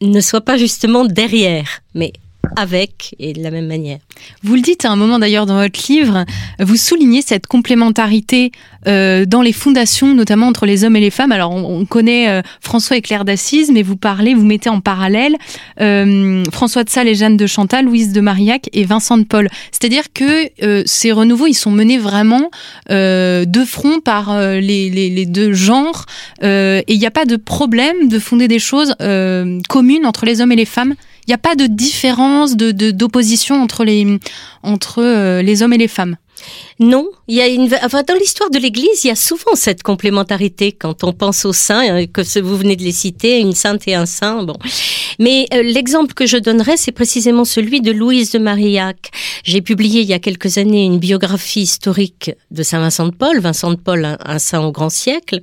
ne 0.00 0.20
soient 0.20 0.40
pas 0.40 0.56
justement 0.56 1.04
derrière, 1.04 1.82
mais 1.94 2.12
avec 2.56 3.14
et 3.18 3.32
de 3.32 3.42
la 3.42 3.50
même 3.50 3.66
manière. 3.66 3.98
Vous 4.42 4.54
le 4.54 4.60
dites 4.60 4.84
à 4.84 4.90
un 4.90 4.96
moment 4.96 5.18
d'ailleurs 5.18 5.46
dans 5.46 5.60
votre 5.60 5.80
livre, 5.88 6.24
vous 6.58 6.76
soulignez 6.76 7.22
cette 7.22 7.46
complémentarité 7.46 8.52
euh, 8.86 9.24
dans 9.26 9.42
les 9.42 9.52
fondations, 9.52 10.14
notamment 10.14 10.46
entre 10.46 10.66
les 10.66 10.84
hommes 10.84 10.96
et 10.96 11.00
les 11.00 11.10
femmes. 11.10 11.32
Alors 11.32 11.52
on, 11.52 11.84
connaît 11.84 12.28
euh, 12.28 12.42
François 12.60 12.96
et 12.96 13.02
Claire 13.02 13.24
d'Assise, 13.24 13.70
mais 13.70 13.82
vous 13.82 13.96
parlez, 13.96 14.34
vous 14.34 14.44
mettez 14.44 14.70
en 14.70 14.80
parallèle 14.80 15.36
euh, 15.80 16.44
François 16.50 16.84
de 16.84 16.90
Sales 16.90 17.08
et 17.08 17.14
Jeanne 17.14 17.36
de 17.36 17.46
Chantal, 17.46 17.84
Louise 17.84 18.12
de 18.12 18.20
Marillac 18.20 18.68
et 18.72 18.84
Vincent 18.84 19.18
de 19.18 19.24
Paul. 19.24 19.48
C'est-à-dire 19.70 20.12
que 20.12 20.48
ces 20.86 21.12
renouveaux, 21.12 21.46
ils 21.46 21.54
sont 21.54 21.70
menés 21.70 21.98
vraiment 21.98 22.50
de 22.88 23.64
front 23.66 24.00
par 24.00 24.38
les, 24.38 24.90
les, 24.90 25.10
les, 25.10 25.26
deux 25.26 25.52
genres, 25.52 26.06
et 26.42 26.84
il 26.88 26.98
n'y 26.98 27.06
a 27.06 27.10
pas 27.10 27.24
de 27.24 27.36
problème 27.36 28.08
de 28.08 28.18
fonder 28.18 28.48
des 28.48 28.58
choses 28.58 28.94
communes 29.68 30.06
entre 30.06 30.24
les 30.24 30.40
hommes 30.40 30.52
et 30.52 30.56
les 30.56 30.64
femmes 30.64 30.94
il 31.26 31.30
n'y 31.30 31.34
a 31.34 31.38
pas 31.38 31.54
de 31.54 31.66
différence, 31.66 32.56
de 32.56 32.70
d'opposition 32.90 33.62
entre 33.62 33.84
les 33.84 34.18
entre 34.62 35.02
euh, 35.02 35.42
les 35.42 35.62
hommes 35.62 35.72
et 35.72 35.78
les 35.78 35.88
femmes? 35.88 36.16
Non, 36.82 37.10
il 37.28 37.36
y 37.36 37.42
a 37.42 37.46
une, 37.46 37.68
enfin, 37.82 38.02
dans 38.08 38.14
l'histoire 38.14 38.48
de 38.48 38.58
l'Église, 38.58 39.04
il 39.04 39.08
y 39.08 39.10
a 39.10 39.16
souvent 39.16 39.54
cette 39.54 39.82
complémentarité 39.82 40.72
quand 40.72 41.04
on 41.04 41.12
pense 41.12 41.44
aux 41.44 41.52
saints, 41.52 41.84
hein, 41.86 42.06
que 42.06 42.40
vous 42.40 42.56
venez 42.56 42.74
de 42.74 42.82
les 42.82 42.90
citer, 42.92 43.38
une 43.38 43.52
sainte 43.52 43.86
et 43.86 43.94
un 43.94 44.06
saint. 44.06 44.42
Bon, 44.44 44.56
mais 45.18 45.46
euh, 45.52 45.62
l'exemple 45.62 46.14
que 46.14 46.24
je 46.24 46.38
donnerai, 46.38 46.78
c'est 46.78 46.92
précisément 46.92 47.44
celui 47.44 47.82
de 47.82 47.92
Louise 47.92 48.30
de 48.30 48.38
Marillac. 48.38 49.10
J'ai 49.44 49.60
publié 49.60 50.00
il 50.00 50.08
y 50.08 50.14
a 50.14 50.18
quelques 50.18 50.56
années 50.56 50.86
une 50.86 50.98
biographie 50.98 51.60
historique 51.60 52.30
de 52.50 52.62
Saint 52.62 52.80
Vincent 52.80 53.06
de 53.06 53.14
Paul, 53.14 53.38
Vincent 53.40 53.72
de 53.72 53.76
Paul, 53.76 54.16
un, 54.18 54.38
saint 54.38 54.62
au 54.62 54.72
grand 54.72 54.88
siècle. 54.88 55.40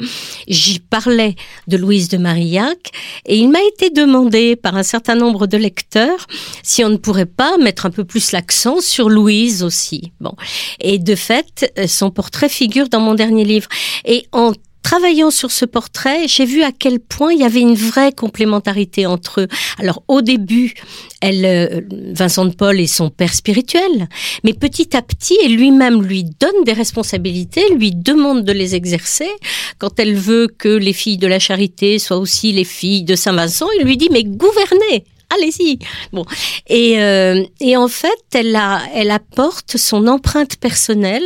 J'y 0.48 0.79
parlais 0.79 1.36
de 1.67 1.77
Louise 1.77 2.10
de 2.10 2.17
Marillac 2.17 2.91
et 3.27 3.38
il 3.38 3.50
m'a 3.50 3.62
été 3.75 3.91
demandé 3.91 4.56
par 4.56 4.75
un 4.75 4.84
certain 4.84 5.13
nombre 5.13 5.46
de 5.46 5.58
lecteurs 5.58 6.25
si 6.63 6.84
on 6.84 6.89
ne 6.89 6.98
pourrait 6.98 7.27
pas 7.27 7.60
mettre 7.60 7.86
un 7.86 7.91
peu 7.91 8.06
plus 8.06 8.32
l'accent 8.32 8.82
sur 8.82 9.08
Louise 9.08 9.62
aussi. 9.62 10.12
Bon, 10.20 10.34
et 10.82 10.98
de 10.98 11.15
fait, 11.27 11.72
euh, 11.77 11.88
son 11.88 12.10
portrait 12.12 12.50
figure 12.50 12.89
dans 12.89 13.01
mon 13.01 13.15
dernier 13.15 13.43
livre. 13.43 13.67
Et 14.05 14.27
en 14.31 14.53
travaillant 14.81 15.31
sur 15.31 15.51
ce 15.51 15.65
portrait, 15.65 16.29
j'ai 16.29 16.46
vu 16.46 16.63
à 16.63 16.72
quel 16.72 17.01
point 17.01 17.34
il 17.34 17.39
y 17.39 17.43
avait 17.43 17.60
une 17.60 17.75
vraie 17.75 18.13
complémentarité 18.13 19.05
entre 19.05 19.41
eux. 19.41 19.48
Alors 19.79 20.01
au 20.07 20.22
début, 20.22 20.75
elle, 21.19 21.43
euh, 21.46 21.81
Vincent 22.13 22.46
de 22.46 22.53
Paul 22.53 22.79
est 22.79 22.88
son 22.88 23.10
père 23.10 23.34
spirituel, 23.34 24.07
mais 24.46 24.53
petit 24.53 24.96
à 24.96 25.01
petit, 25.01 25.38
elle 25.43 25.55
lui-même 25.55 26.01
lui 26.01 26.24
donne 26.24 26.63
des 26.63 26.72
responsabilités, 26.72 27.63
lui 27.75 27.91
demande 27.91 28.46
de 28.46 28.53
les 28.53 28.75
exercer. 28.75 29.29
Quand 29.77 30.00
elle 30.00 30.15
veut 30.15 30.48
que 30.48 30.69
les 30.69 30.93
filles 30.93 31.17
de 31.17 31.27
la 31.27 31.39
charité 31.39 32.00
soient 32.00 32.17
aussi 32.17 32.53
les 32.53 32.63
filles 32.63 33.03
de 33.03 33.15
Saint 33.15 33.34
Vincent, 33.34 33.67
il 33.79 33.86
lui 33.86 33.98
dit 33.98 34.07
mais 34.10 34.24
gouvernez 34.24 35.03
allez-y. 35.34 35.79
Bon, 36.13 36.25
et, 36.67 37.01
euh, 37.01 37.43
et 37.60 37.77
en 37.77 37.88
fait, 37.88 38.10
elle, 38.34 38.55
a, 38.55 38.81
elle 38.93 39.12
apporte 39.12 39.77
son 39.77 40.07
empreinte 40.07 40.57
personnelle. 40.57 41.24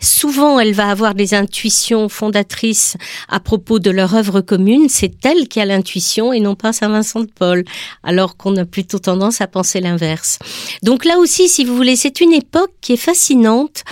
Souvent, 0.00 0.60
elle 0.60 0.72
va 0.72 0.88
avoir 0.88 1.14
des 1.14 1.34
intuitions 1.34 2.08
fondatrices 2.08 2.96
à 3.28 3.40
propos 3.40 3.78
de 3.78 3.90
leur 3.90 4.14
œuvre 4.14 4.40
commune. 4.40 4.88
C'est 4.88 5.24
elle 5.24 5.48
qui 5.48 5.60
a 5.60 5.64
l'intuition 5.64 6.32
et 6.32 6.40
non 6.40 6.54
pas 6.54 6.72
Saint 6.72 6.88
Vincent 6.88 7.20
de 7.20 7.30
Paul, 7.30 7.64
alors 8.02 8.36
qu'on 8.36 8.56
a 8.56 8.64
plutôt 8.64 8.98
tendance 8.98 9.40
à 9.40 9.46
penser 9.46 9.80
l'inverse. 9.80 10.38
Donc 10.82 11.04
là 11.04 11.18
aussi, 11.18 11.48
si 11.48 11.64
vous 11.64 11.76
voulez, 11.76 11.96
c'est 11.96 12.20
une 12.20 12.32
époque 12.32 12.72
qui 12.80 12.92
est 12.94 12.96
fascinante 12.96 13.84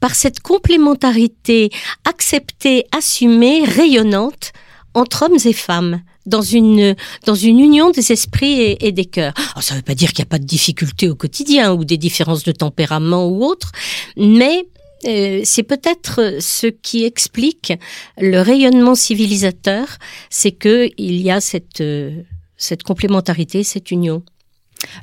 par 0.00 0.14
cette 0.14 0.40
complémentarité 0.40 1.70
acceptée, 2.04 2.86
assumée, 2.96 3.64
rayonnante 3.64 4.52
entre 4.94 5.24
hommes 5.24 5.38
et 5.44 5.52
femmes 5.52 6.00
dans 6.26 6.42
une 6.42 6.94
dans 7.26 7.34
une 7.34 7.60
union 7.60 7.90
des 7.90 8.12
esprits 8.12 8.76
et, 8.80 8.92
des 8.92 9.04
cœurs. 9.04 9.34
Alors, 9.52 9.62
ça 9.62 9.74
ne 9.74 9.78
veut 9.78 9.84
pas 9.84 9.94
dire 9.94 10.12
qu'il 10.12 10.22
n'y 10.22 10.28
a 10.28 10.30
pas 10.30 10.38
de 10.38 10.44
difficultés 10.44 11.08
au 11.08 11.14
quotidien 11.14 11.72
ou 11.72 11.84
des 11.84 11.96
différences 11.96 12.44
de 12.44 12.52
tempérament 12.52 13.26
ou 13.28 13.44
autres, 13.44 13.72
mais 14.16 14.66
euh, 15.06 15.40
c'est 15.44 15.62
peut-être 15.62 16.38
ce 16.40 16.66
qui 16.66 17.04
explique 17.04 17.72
le 18.18 18.40
rayonnement 18.40 18.94
civilisateur, 18.94 19.98
c'est 20.30 20.52
que 20.52 20.88
il 20.96 21.20
y 21.20 21.30
a 21.30 21.40
cette 21.40 21.80
euh, 21.80 22.22
cette 22.56 22.82
complémentarité, 22.82 23.64
cette 23.64 23.90
union. 23.90 24.22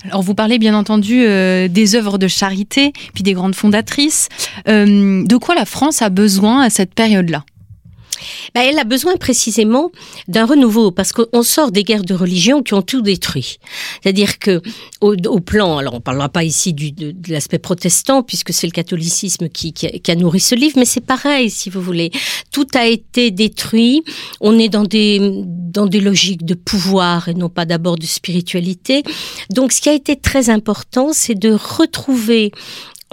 Alors 0.06 0.22
vous 0.22 0.36
parlez 0.36 0.58
bien 0.58 0.76
entendu 0.76 1.24
euh, 1.26 1.68
des 1.68 1.96
œuvres 1.96 2.18
de 2.18 2.28
charité, 2.28 2.94
puis 3.14 3.24
des 3.24 3.34
grandes 3.34 3.56
fondatrices. 3.56 4.30
de 4.66 5.38
quoi 5.38 5.56
la 5.56 5.66
France 5.66 6.02
a 6.02 6.10
besoin 6.10 6.62
à 6.62 6.70
cette 6.70 6.94
période-là? 6.94 7.44
Ben, 8.54 8.62
elle 8.62 8.80
a 8.80 8.84
besoin 8.84 9.18
précisément 9.18 9.92
d'un 10.28 10.46
renouveau 10.46 10.92
parce 10.92 11.12
qu'on 11.12 11.44
sort 11.44 11.72
des 11.72 11.84
guerres 11.84 12.04
de 12.04 12.14
religion 12.14 12.62
qui 12.62 12.74
ont 12.74 12.82
tout 12.82 13.02
détruit. 13.02 13.58
C'est-à-dire 14.02 14.40
que 14.40 14.62
au, 15.02 15.40
plan, 15.40 15.78
alors 15.78 15.96
on 15.96 16.02
parlera 16.02 16.30
pas 16.30 16.44
ici 16.44 16.74
de, 16.74 17.14
l'aspect 17.32 17.60
protestant 17.60 18.24
puisque 18.24 18.54
c'est 18.54 18.68
le 18.68 18.72
catholicisme 18.72 19.50
qui, 19.50 19.74
qui, 19.74 19.88
qui, 20.00 20.12
a 20.12 20.16
nourri 20.16 20.40
ce 20.40 20.56
livre, 20.56 20.76
mais 20.78 20.86
c'est 20.86 21.06
pareil 21.06 21.50
si 21.50 21.70
vous 21.70 21.82
voulez. 21.82 22.12
Tout 22.52 22.68
a 22.76 22.88
été 22.88 23.32
détruit. 23.32 24.04
On 24.40 24.58
est 24.60 24.70
dans 24.70 24.84
des 24.84 25.20
dans 25.72 25.86
des 25.86 26.02
logiques 26.02 26.46
de 26.46 26.54
pouvoir 26.54 27.30
et 27.30 27.34
non 27.34 27.50
pas 27.50 27.66
d'abord 27.66 27.98
de 27.98 28.06
spiritualité. 28.06 29.04
Donc 29.50 29.72
ce 29.72 29.82
qui 29.82 29.90
a 29.90 29.94
été 29.94 30.16
très 30.16 30.50
important, 30.50 31.12
c'est 31.14 31.36
de 31.36 31.52
retrouver 31.52 32.52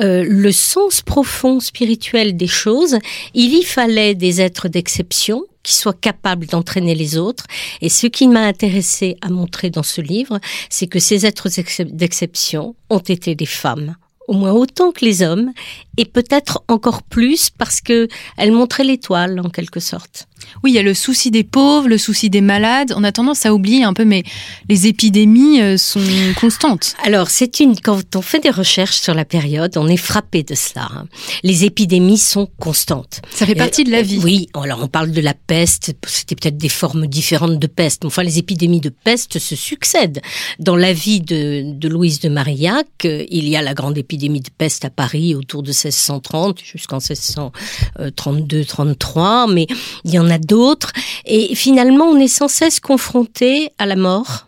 euh, 0.01 0.25
le 0.27 0.53
sens 0.53 1.03
profond 1.03 1.61
spirituel 1.61 2.37
des 2.37 2.47
choses, 2.47 2.99
il 3.35 3.55
y 3.55 3.63
fallait 3.63 4.15
des 4.15 4.41
êtres 4.41 4.69
d'exception 4.69 5.45
qui 5.63 5.75
soient 5.75 5.93
capables 5.93 6.47
d'entraîner 6.47 6.95
les 6.95 7.19
autres. 7.19 7.45
Et 7.83 7.89
ce 7.89 8.07
qui 8.07 8.29
m'a 8.29 8.43
intéressé 8.43 9.17
à 9.21 9.29
montrer 9.29 9.71
dans 9.71 9.83
ce 9.83 10.01
livre, 10.01 10.41
c'est 10.71 10.87
que 10.87 10.99
ces 10.99 11.27
êtres 11.27 11.49
d'exception 11.85 12.75
ont 12.91 12.99
été 12.99 13.35
des 13.35 13.47
femmes 13.47 13.97
au 14.29 14.35
moins 14.35 14.53
autant 14.53 14.93
que 14.93 15.05
les 15.05 15.23
hommes, 15.23 15.53
et 15.99 16.05
peut-être 16.05 16.63
encore 16.69 17.03
plus 17.03 17.51
parce 17.51 17.83
que 17.83 18.09
elle 18.39 18.53
montrait 18.53 18.85
l'étoile 18.85 19.41
en 19.41 19.51
quelque 19.51 19.81
sorte. 19.81 20.29
Oui, 20.63 20.71
il 20.73 20.75
y 20.75 20.79
a 20.79 20.83
le 20.83 20.95
souci 20.95 21.31
des 21.31 21.45
pauvres, 21.45 21.89
le 21.89 21.99
souci 21.99 22.31
des 22.31 22.41
malades. 22.41 22.93
On 22.97 23.05
a 23.05 23.13
tendance 23.13 23.47
à 23.47 23.53
oublier 23.53 23.85
un 23.85 23.93
peu, 23.93 24.05
mais 24.05 24.23
les 24.69 24.87
épidémies 24.87 25.61
euh, 25.61 25.77
sont 25.77 26.01
constantes. 26.41 26.95
Alors, 27.05 27.29
c'est 27.29 27.61
une 27.61 27.79
quand 27.79 28.17
on 28.17 28.23
fait 28.23 28.41
des 28.41 28.51
recherches 28.51 28.99
sur 28.99 29.15
la 29.15 29.25
période, 29.25 29.77
on 29.77 29.89
est 29.89 29.97
frappé 29.97 30.43
de 30.43 30.55
cela. 30.55 30.89
Hein. 30.91 31.07
Les 31.43 31.65
épidémies 31.65 32.19
sont 32.19 32.49
constantes. 32.59 33.21
Ça 33.31 33.47
fait 33.47 33.55
partie 33.55 33.85
de 33.85 33.91
la 33.91 34.03
vie. 34.03 34.21
oui, 34.23 34.49
alors 34.55 34.81
on 34.83 34.89
parle 34.89 35.11
de 35.11 35.21
la 35.21 35.35
peste. 35.35 35.95
C'était 36.07 36.35
peut-être 36.35 36.59
des 36.59 36.69
formes 36.69 37.07
différentes 37.07 37.59
de 37.59 37.67
peste. 37.67 38.05
Enfin, 38.05 38.23
les 38.23 38.39
épidémies 38.39 38.81
de 38.81 38.91
peste 38.91 39.39
se 39.39 39.57
succèdent. 39.57 40.21
Dans 40.59 40.77
la 40.77 40.93
vie 40.93 41.21
de, 41.21 41.73
de 41.75 41.89
Louise 41.89 42.21
de 42.21 42.29
Marillac, 42.29 42.87
euh, 43.05 43.25
il 43.29 43.49
y 43.49 43.57
a 43.57 43.63
la 43.63 43.75
grande 43.75 43.99
épidémie 43.99 44.41
de 44.41 44.51
peste 44.57 44.85
à 44.85 44.91
Paris 44.91 45.35
autour 45.35 45.63
de 45.63 45.73
1630 45.89 46.61
jusqu'en 46.61 46.99
1632-33, 46.99 49.53
mais 49.53 49.67
il 50.05 50.13
y 50.13 50.19
en 50.19 50.31
a 50.31 50.39
d'autres. 50.39 50.93
Et 51.25 51.55
finalement, 51.55 52.07
on 52.07 52.19
est 52.19 52.29
sans 52.29 52.49
cesse 52.49 52.81
confronté 52.81 53.71
à 53.79 53.87
la 53.87 53.97
mort, 53.97 54.47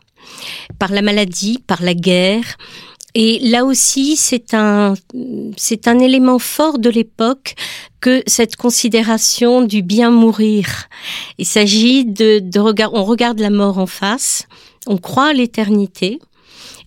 par 0.78 0.92
la 0.92 1.02
maladie, 1.02 1.59
par 1.66 1.82
la 1.82 1.94
guerre. 1.94 2.56
Et 3.14 3.40
là 3.40 3.64
aussi, 3.64 4.16
c'est 4.16 4.54
un, 4.54 4.94
c'est 5.56 5.88
un 5.88 5.99
élément 5.99 6.38
fort 6.38 6.78
de 6.78 6.90
l'époque 6.90 7.54
que 8.00 8.23
cette 8.26 8.56
considération 8.56 9.62
du 9.62 9.82
bien 9.82 10.11
mourir. 10.11 10.88
Il 11.38 11.47
s'agit 11.47 12.04
de, 12.04 12.38
de 12.38 12.61
regard, 12.61 12.94
on 12.94 13.04
regarde 13.04 13.40
la 13.40 13.50
mort 13.50 13.78
en 13.78 13.87
face, 13.87 14.47
on 14.87 14.97
croit 14.97 15.30
à 15.30 15.32
l'éternité 15.32 16.20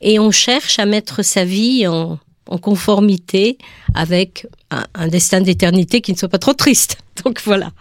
et 0.01 0.17
on 0.17 0.31
cherche 0.31 0.79
à 0.79 0.85
mettre 0.85 1.23
sa 1.23 1.43
vie 1.43 1.85
en, 1.87 2.19
en 2.47 2.57
conformité 2.57 3.57
avec 3.93 4.47
un, 4.71 4.85
un 4.93 5.07
destin 5.07 5.41
d'éternité 5.41 6.01
qui 6.01 6.11
ne 6.11 6.17
soit 6.17 6.29
pas 6.29 6.39
trop 6.39 6.53
triste. 6.53 6.97
Donc 7.23 7.41
voilà. 7.43 7.71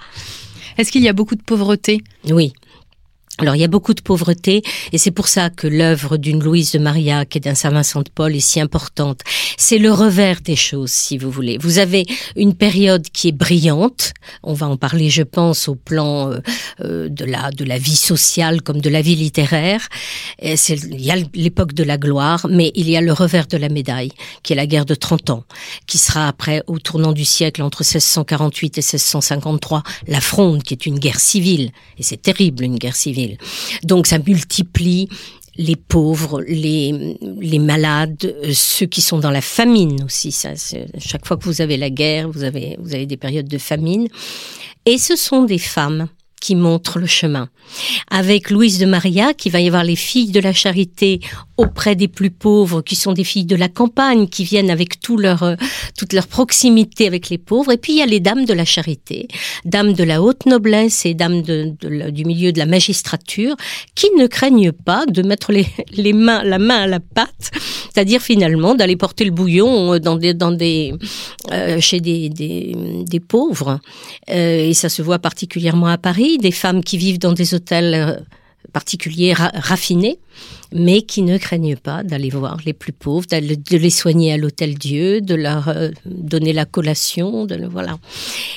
Est-ce 0.78 0.90
qu'il 0.90 1.02
y 1.02 1.09
a 1.09 1.12
beaucoup 1.12 1.35
de 1.35 1.42
pauvreté? 1.42 2.02
Oui. 2.31 2.52
Alors 3.39 3.57
il 3.57 3.61
y 3.61 3.65
a 3.65 3.69
beaucoup 3.69 3.95
de 3.95 4.03
pauvreté 4.03 4.62
et 4.93 4.99
c'est 4.99 5.11
pour 5.11 5.27
ça 5.27 5.49
que 5.49 5.67
l'œuvre 5.67 6.19
d'une 6.19 6.45
Louise 6.45 6.73
de 6.73 6.79
Maria 6.79 7.25
qui 7.25 7.39
est 7.39 7.41
d'un 7.41 7.55
Saint 7.55 7.71
Vincent 7.71 8.03
de 8.03 8.11
Paul 8.11 8.37
est 8.37 8.41
si 8.41 8.61
importante. 8.61 9.21
C'est 9.57 9.79
le 9.79 9.91
revers 9.91 10.43
des 10.43 10.55
choses 10.55 10.91
si 10.91 11.17
vous 11.17 11.31
voulez. 11.31 11.57
Vous 11.57 11.79
avez 11.79 12.05
une 12.37 12.55
période 12.55 13.09
qui 13.09 13.29
est 13.29 13.33
brillante, 13.33 14.12
on 14.43 14.53
va 14.53 14.69
en 14.69 14.77
parler 14.77 15.09
je 15.09 15.23
pense 15.23 15.67
au 15.67 15.75
plan 15.75 16.31
euh, 16.31 16.41
euh, 16.85 17.09
de 17.09 17.25
la 17.25 17.51
de 17.53 17.65
la 17.65 17.79
vie 17.79 17.97
sociale 17.97 18.61
comme 18.61 18.83
de 18.83 18.91
la 18.91 19.01
vie 19.01 19.17
littéraire. 19.17 19.89
Et 20.39 20.55
il 20.69 21.01
y 21.01 21.11
a 21.11 21.17
l'époque 21.33 21.73
de 21.73 21.85
la 21.85 21.97
gloire, 21.97 22.47
mais 22.51 22.71
il 22.75 22.91
y 22.91 22.99
a 22.99 23.01
le 23.01 23.15
revers 23.15 23.47
de 23.47 23.57
la 23.57 23.71
médaille 23.71 24.12
qui 24.43 24.53
est 24.53 24.57
la 24.57 24.67
guerre 24.67 24.85
de 24.85 24.95
30 24.95 25.31
ans 25.31 25.45
qui 25.87 25.97
sera 25.97 26.29
après 26.29 26.62
au 26.67 26.79
tournant 26.79 27.12
du 27.12 27.25
siècle 27.25 27.62
entre 27.62 27.83
1648 27.83 28.77
et 28.77 28.83
1653 28.83 29.83
la 30.07 30.21
Fronde 30.21 30.62
qui 30.62 30.75
est 30.75 30.85
une 30.85 30.99
guerre 30.99 31.19
civile 31.19 31.71
et 31.99 32.03
c'est 32.03 32.21
terrible 32.21 32.65
une 32.65 32.77
guerre 32.77 32.97
civile 32.97 33.22
donc 33.83 34.07
ça 34.07 34.19
multiplie 34.19 35.09
les 35.57 35.76
pauvres, 35.76 36.43
les, 36.47 37.19
les 37.41 37.59
malades, 37.59 38.25
euh, 38.25 38.52
ceux 38.55 38.87
qui 38.87 39.02
sont 39.02 39.19
dans 39.19 39.31
la 39.31 39.43
famine 39.43 40.02
aussi. 40.05 40.33
Ça, 40.33 40.50
chaque 40.99 41.26
fois 41.26 41.37
que 41.37 41.45
vous 41.45 41.61
avez 41.61 41.76
la 41.76 41.91
guerre, 41.91 42.31
vous 42.31 42.43
avez, 42.43 42.76
vous 42.81 42.95
avez 42.95 43.07
des 43.07 43.19
périodes 43.19 43.49
de 43.49 43.59
famine. 43.59 44.09
Et 44.87 44.99
ce 44.99 45.14
sont 45.14 45.45
des 45.45 45.59
femmes 45.59 46.09
qui 46.41 46.57
montrent 46.57 46.99
le 46.99 47.07
chemin. 47.07 47.49
Avec 48.11 48.50
Louise 48.50 48.79
de 48.79 48.87
Maria, 48.87 49.33
qui 49.33 49.49
va 49.49 49.61
y 49.61 49.69
avoir 49.69 49.85
les 49.85 49.95
filles 49.95 50.33
de 50.33 50.41
la 50.41 50.52
charité 50.52 51.21
auprès 51.62 51.97
des 51.97 52.09
plus 52.09 52.31
pauvres, 52.31 52.83
qui 52.83 52.97
sont 52.97 53.12
des 53.12 53.25
filles 53.25 53.45
de 53.45 53.57
la 53.57 53.69
campagne, 53.69 54.26
qui 54.28 54.45
viennent 54.45 54.71
avec 54.71 55.00
tout 55.00 55.16
leur, 55.16 55.42
euh, 55.42 55.54
toute 55.97 56.12
leur 56.12 56.26
proximité 56.26 57.07
avec 57.07 57.28
les 57.31 57.38
pauvres. 57.38 57.73
Et 57.73 57.76
puis 57.76 57.95
il 57.95 57.99
y 57.99 58.02
a 58.02 58.07
les 58.07 58.21
dames 58.21 58.45
de 58.45 58.52
la 58.52 58.64
charité, 58.64 59.28
dames 59.64 59.92
de 59.92 60.04
la 60.04 60.23
haute 60.23 60.47
noblesse 60.47 61.07
et 61.07 61.14
dames 61.14 61.42
du 61.42 62.25
milieu 62.25 62.52
de 62.52 62.59
la 62.59 62.66
magistrature, 62.66 63.57
qui 63.95 64.07
ne 64.19 64.26
craignent 64.26 64.73
pas 64.73 65.07
de 65.07 65.23
mettre 65.23 65.52
les, 65.92 66.12
mains, 66.12 66.42
la 66.42 66.59
main 66.59 66.83
à 66.83 66.87
la 66.87 67.00
pâte, 67.00 67.50
c'est-à-dire 67.92 68.21
finalement 68.21 68.75
d'aller 68.75 68.97
porter 68.97 69.25
le 69.25 69.31
bouillon 69.31 69.95
euh, 69.95 69.99
dans 69.99 70.16
des, 70.16 70.35
dans 70.35 70.52
des, 70.52 70.95
euh, 71.52 71.81
chez 71.81 72.00
des, 72.00 72.28
des, 72.28 73.21
pauvres. 73.21 73.78
Et 74.26 74.75
ça 74.75 74.88
se 74.88 75.00
voit 75.00 75.19
particulièrement 75.19 75.87
à 75.87 75.97
Paris 75.97 76.38
des 76.38 76.50
femmes 76.50 76.83
qui 76.83 76.99
vivent 76.99 77.19
dans 77.19 77.33
des 77.33 77.54
hôtels 77.54 78.25
particuliers 78.73 79.35
raffinés, 79.35 80.19
mais 80.73 81.02
qui 81.02 81.23
ne 81.23 81.37
craignent 81.37 81.76
pas 81.76 82.02
d'aller 82.02 82.31
voir 82.31 82.59
les 82.64 82.73
plus 82.73 82.92
pauvres, 82.92 83.26
de 83.26 83.76
les 83.76 83.90
soigner 83.90 84.33
à 84.33 84.37
l'hôtel 84.37 84.75
Dieu, 84.75 85.21
de 85.21 85.35
leur 85.35 85.69
euh, 85.69 85.90
donner 86.07 86.52
la 86.52 86.64
collation, 86.64 87.45
de 87.45 87.66
voilà. 87.66 87.99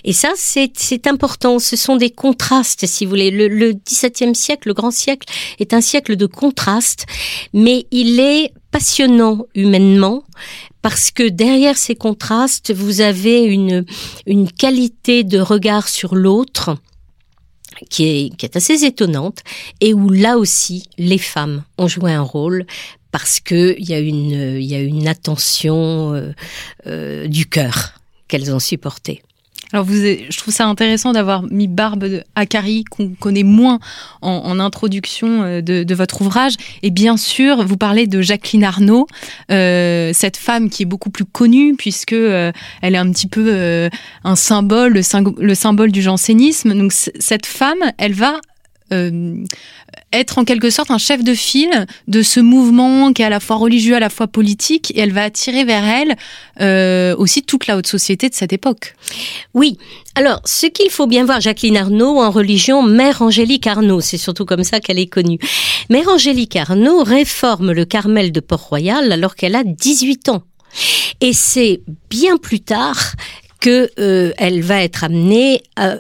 Et 0.04 0.14
ça, 0.14 0.32
c'est 0.36 1.08
important. 1.08 1.60
Ce 1.60 1.76
sont 1.76 1.98
des 1.98 2.10
contrastes, 2.10 2.86
si 2.86 3.06
vous 3.06 3.10
voulez. 3.10 3.32
Le, 3.32 3.48
le 3.48 3.74
XVIIe 3.74 4.36
siècle, 4.36 4.70
le 4.70 4.74
grand 4.74 4.92
siècle, 4.92 5.28
est 5.60 5.74
un 5.74 5.82
siècle 5.82 6.16
de 6.16 6.26
contrastes, 6.26 7.06
mais 7.54 7.86
il 7.92 8.20
est 8.20 8.54
passionnant 8.72 9.46
humainement 9.56 10.24
parce 10.82 11.10
que 11.10 11.28
derrière 11.28 11.78
ces 11.78 11.96
contrastes, 11.96 12.72
vous 12.72 13.02
avez 13.02 13.44
une, 13.44 13.86
une 14.28 14.52
qualité 14.52 15.24
de 15.24 15.40
regard 15.40 15.88
sur 15.88 16.14
l'autre 16.14 16.78
qui 17.90 18.06
est, 18.06 18.36
qui 18.36 18.46
est 18.46 18.56
assez 18.56 18.84
étonnante 18.84 19.40
et 19.82 19.94
où 19.94 20.10
là 20.10 20.38
aussi 20.38 20.88
les 20.98 21.18
femmes 21.18 21.64
ont 21.78 21.88
joué 21.88 22.14
un 22.14 22.22
rôle 22.22 22.66
parce 23.12 23.40
que 23.40 23.76
il 23.78 23.90
y 23.90 23.94
a 23.94 24.00
une 24.00 24.62
y 24.62 24.76
a 24.76 24.80
une 24.80 25.08
attention 25.08 26.14
euh, 26.14 26.34
euh, 26.88 27.28
du 27.28 27.46
cœur 27.46 27.94
qu'elles 28.28 28.54
ont 28.54 28.60
supporté. 28.60 29.24
Alors 29.74 29.86
vous, 29.86 29.96
je 29.96 30.38
trouve 30.38 30.54
ça 30.54 30.66
intéressant 30.68 31.12
d'avoir 31.12 31.44
mis 31.44 31.68
Barbe 31.68 32.24
Akari, 32.36 32.84
qu'on 32.84 33.10
connaît 33.20 33.44
moins 33.44 33.80
en, 34.22 34.60
introduction 34.60 35.44
euh, 35.44 35.62
de, 35.62 35.96
votre 35.96 36.22
ouvrage. 36.22 36.56
Et 36.84 36.92
bien 36.92 37.18
sûr, 37.18 37.66
vous 37.66 37.78
parlez 37.78 38.08
de 38.08 38.22
Jacqueline 38.22 38.64
Arnaud, 38.64 39.08
euh, 39.52 40.12
cette 40.14 40.38
femme 40.38 40.70
qui 40.70 40.84
est 40.84 40.86
beaucoup 40.86 41.10
plus 41.10 41.26
connue 41.26 41.76
puisque 41.76 42.14
euh, 42.14 42.52
elle 42.82 42.96
est 42.96 43.00
un 43.00 43.12
petit 43.12 43.28
peu 43.28 43.90
un 44.24 44.36
symbole, 44.36 44.94
le, 44.94 45.54
symbole 45.56 45.92
du 45.92 46.02
jansénisme. 46.02 46.74
Donc 46.74 46.92
cette 46.94 47.46
femme, 47.46 47.80
elle 47.98 48.14
va 48.14 48.40
euh, 48.94 49.44
être 50.14 50.38
en 50.38 50.46
quelque 50.46 50.70
sorte 50.70 50.92
un 50.92 50.98
chef 50.98 51.24
de 51.24 51.34
file 51.34 51.86
de 52.08 52.22
ce 52.22 52.40
mouvement 52.40 53.14
qui 53.14 53.22
est 53.22 53.26
à 53.26 53.30
la 53.30 53.40
fois 53.40 53.58
religieux, 53.58 53.96
à 53.96 54.00
la 54.00 54.10
fois 54.10 54.28
politique, 54.28 54.92
et 54.96 55.00
elle 55.00 55.12
va 55.12 55.24
attirer 55.24 55.64
vers 55.64 55.84
elle 55.84 56.16
euh, 56.62 57.16
aussi 57.18 57.44
toute 57.44 57.68
la 57.68 57.78
haute 57.78 57.88
société 57.88 58.30
de 58.30 58.34
cette 58.34 58.54
époque. 58.54 58.96
Oui. 59.54 59.78
Alors, 60.16 60.42
ce 60.46 60.68
qu'il 60.68 60.90
faut 60.90 61.08
bien 61.08 61.26
voir, 61.26 61.42
Jacqueline 61.42 61.78
Arnaud 61.78 62.22
en 62.22 62.32
religion, 62.32 62.82
Mère 62.84 63.22
Angélique 63.22 63.68
Arnaud, 63.68 64.02
c'est 64.02 64.18
surtout 64.18 64.46
comme 64.46 64.64
ça 64.64 64.80
qu'elle 64.80 65.00
est 65.00 65.08
connue. 65.08 65.40
Mère 65.90 66.08
Angélique 66.08 66.56
Arnaud 66.56 67.04
réforme 67.04 67.72
le 67.72 67.86
Carmel 67.86 68.32
de 68.32 68.40
Port-Royal 68.40 69.12
alors 69.12 69.36
qu'elle 69.36 69.56
a 69.56 69.64
18 69.64 70.30
ans. 70.30 70.44
Et 71.22 71.34
c'est 71.34 71.82
bien 72.10 72.38
plus 72.38 72.60
tard 72.60 73.14
que 73.60 73.90
euh, 74.00 74.32
elle 74.38 74.62
va 74.62 74.84
être 74.84 75.04
amenée 75.04 75.64
à 75.76 75.96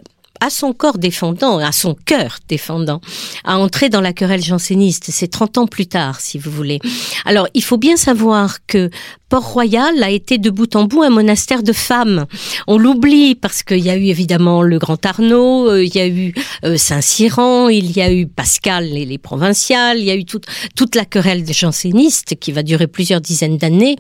à 0.46 0.52
son 0.52 0.74
corps 0.74 1.00
défendant, 1.00 1.58
à 1.58 1.72
son 1.72 1.96
cœur 1.96 2.38
défendant, 2.48 3.02
à 3.44 3.58
entrer 3.58 3.90
dans 3.90 4.02
la 4.02 4.14
querelle 4.14 4.44
janséniste. 4.44 5.06
C'est 5.10 5.28
30 5.28 5.58
ans 5.58 5.66
plus 5.66 5.88
tard, 5.88 6.22
si 6.22 6.38
vous 6.38 6.52
voulez. 6.52 6.80
Alors, 7.26 7.48
il 7.56 7.64
faut 7.64 7.78
bien 7.78 7.98
savoir 7.98 8.60
que 8.68 8.92
Port-Royal 9.30 10.04
a 10.04 10.12
été 10.12 10.38
de 10.38 10.52
bout 10.52 10.76
en 10.76 10.84
bout 10.84 11.02
un 11.02 11.10
monastère 11.10 11.64
de 11.64 11.74
femmes. 11.74 12.26
On 12.68 12.78
l'oublie 12.78 13.34
parce 13.34 13.64
qu'il 13.64 13.80
y 13.80 13.90
a 13.90 13.98
eu 13.98 14.06
évidemment 14.06 14.62
le 14.62 14.78
Grand 14.78 15.04
Arnaud, 15.04 15.68
euh, 15.68 15.84
il 15.84 15.96
y 15.96 16.00
a 16.00 16.08
eu 16.08 16.34
euh, 16.64 16.78
Saint-Cyran, 16.78 17.70
il 17.70 17.92
y 17.92 18.02
a 18.02 18.14
eu 18.14 18.28
Pascal 18.28 18.96
et 18.96 19.06
les 19.06 19.18
provinciales, 19.18 19.98
il 19.98 20.06
y 20.06 20.12
a 20.12 20.16
eu 20.16 20.26
toute, 20.26 20.46
toute 20.76 20.96
la 20.96 21.06
querelle 21.06 21.44
des 21.44 21.54
jansénistes 21.54 22.36
qui 22.40 22.52
va 22.52 22.62
durer 22.62 22.86
plusieurs 22.86 23.20
dizaines 23.20 23.58
d'années 23.58 23.96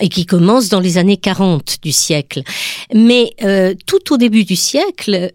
et 0.00 0.08
qui 0.08 0.24
commence 0.24 0.70
dans 0.70 0.80
les 0.80 0.96
années 0.96 1.18
40 1.18 1.76
du 1.82 1.92
siècle. 1.92 2.42
Mais 2.94 3.34
euh, 3.42 3.74
tout 3.86 4.14
au 4.14 4.16
début 4.16 4.44
du 4.44 4.56
siècle, 4.56 5.30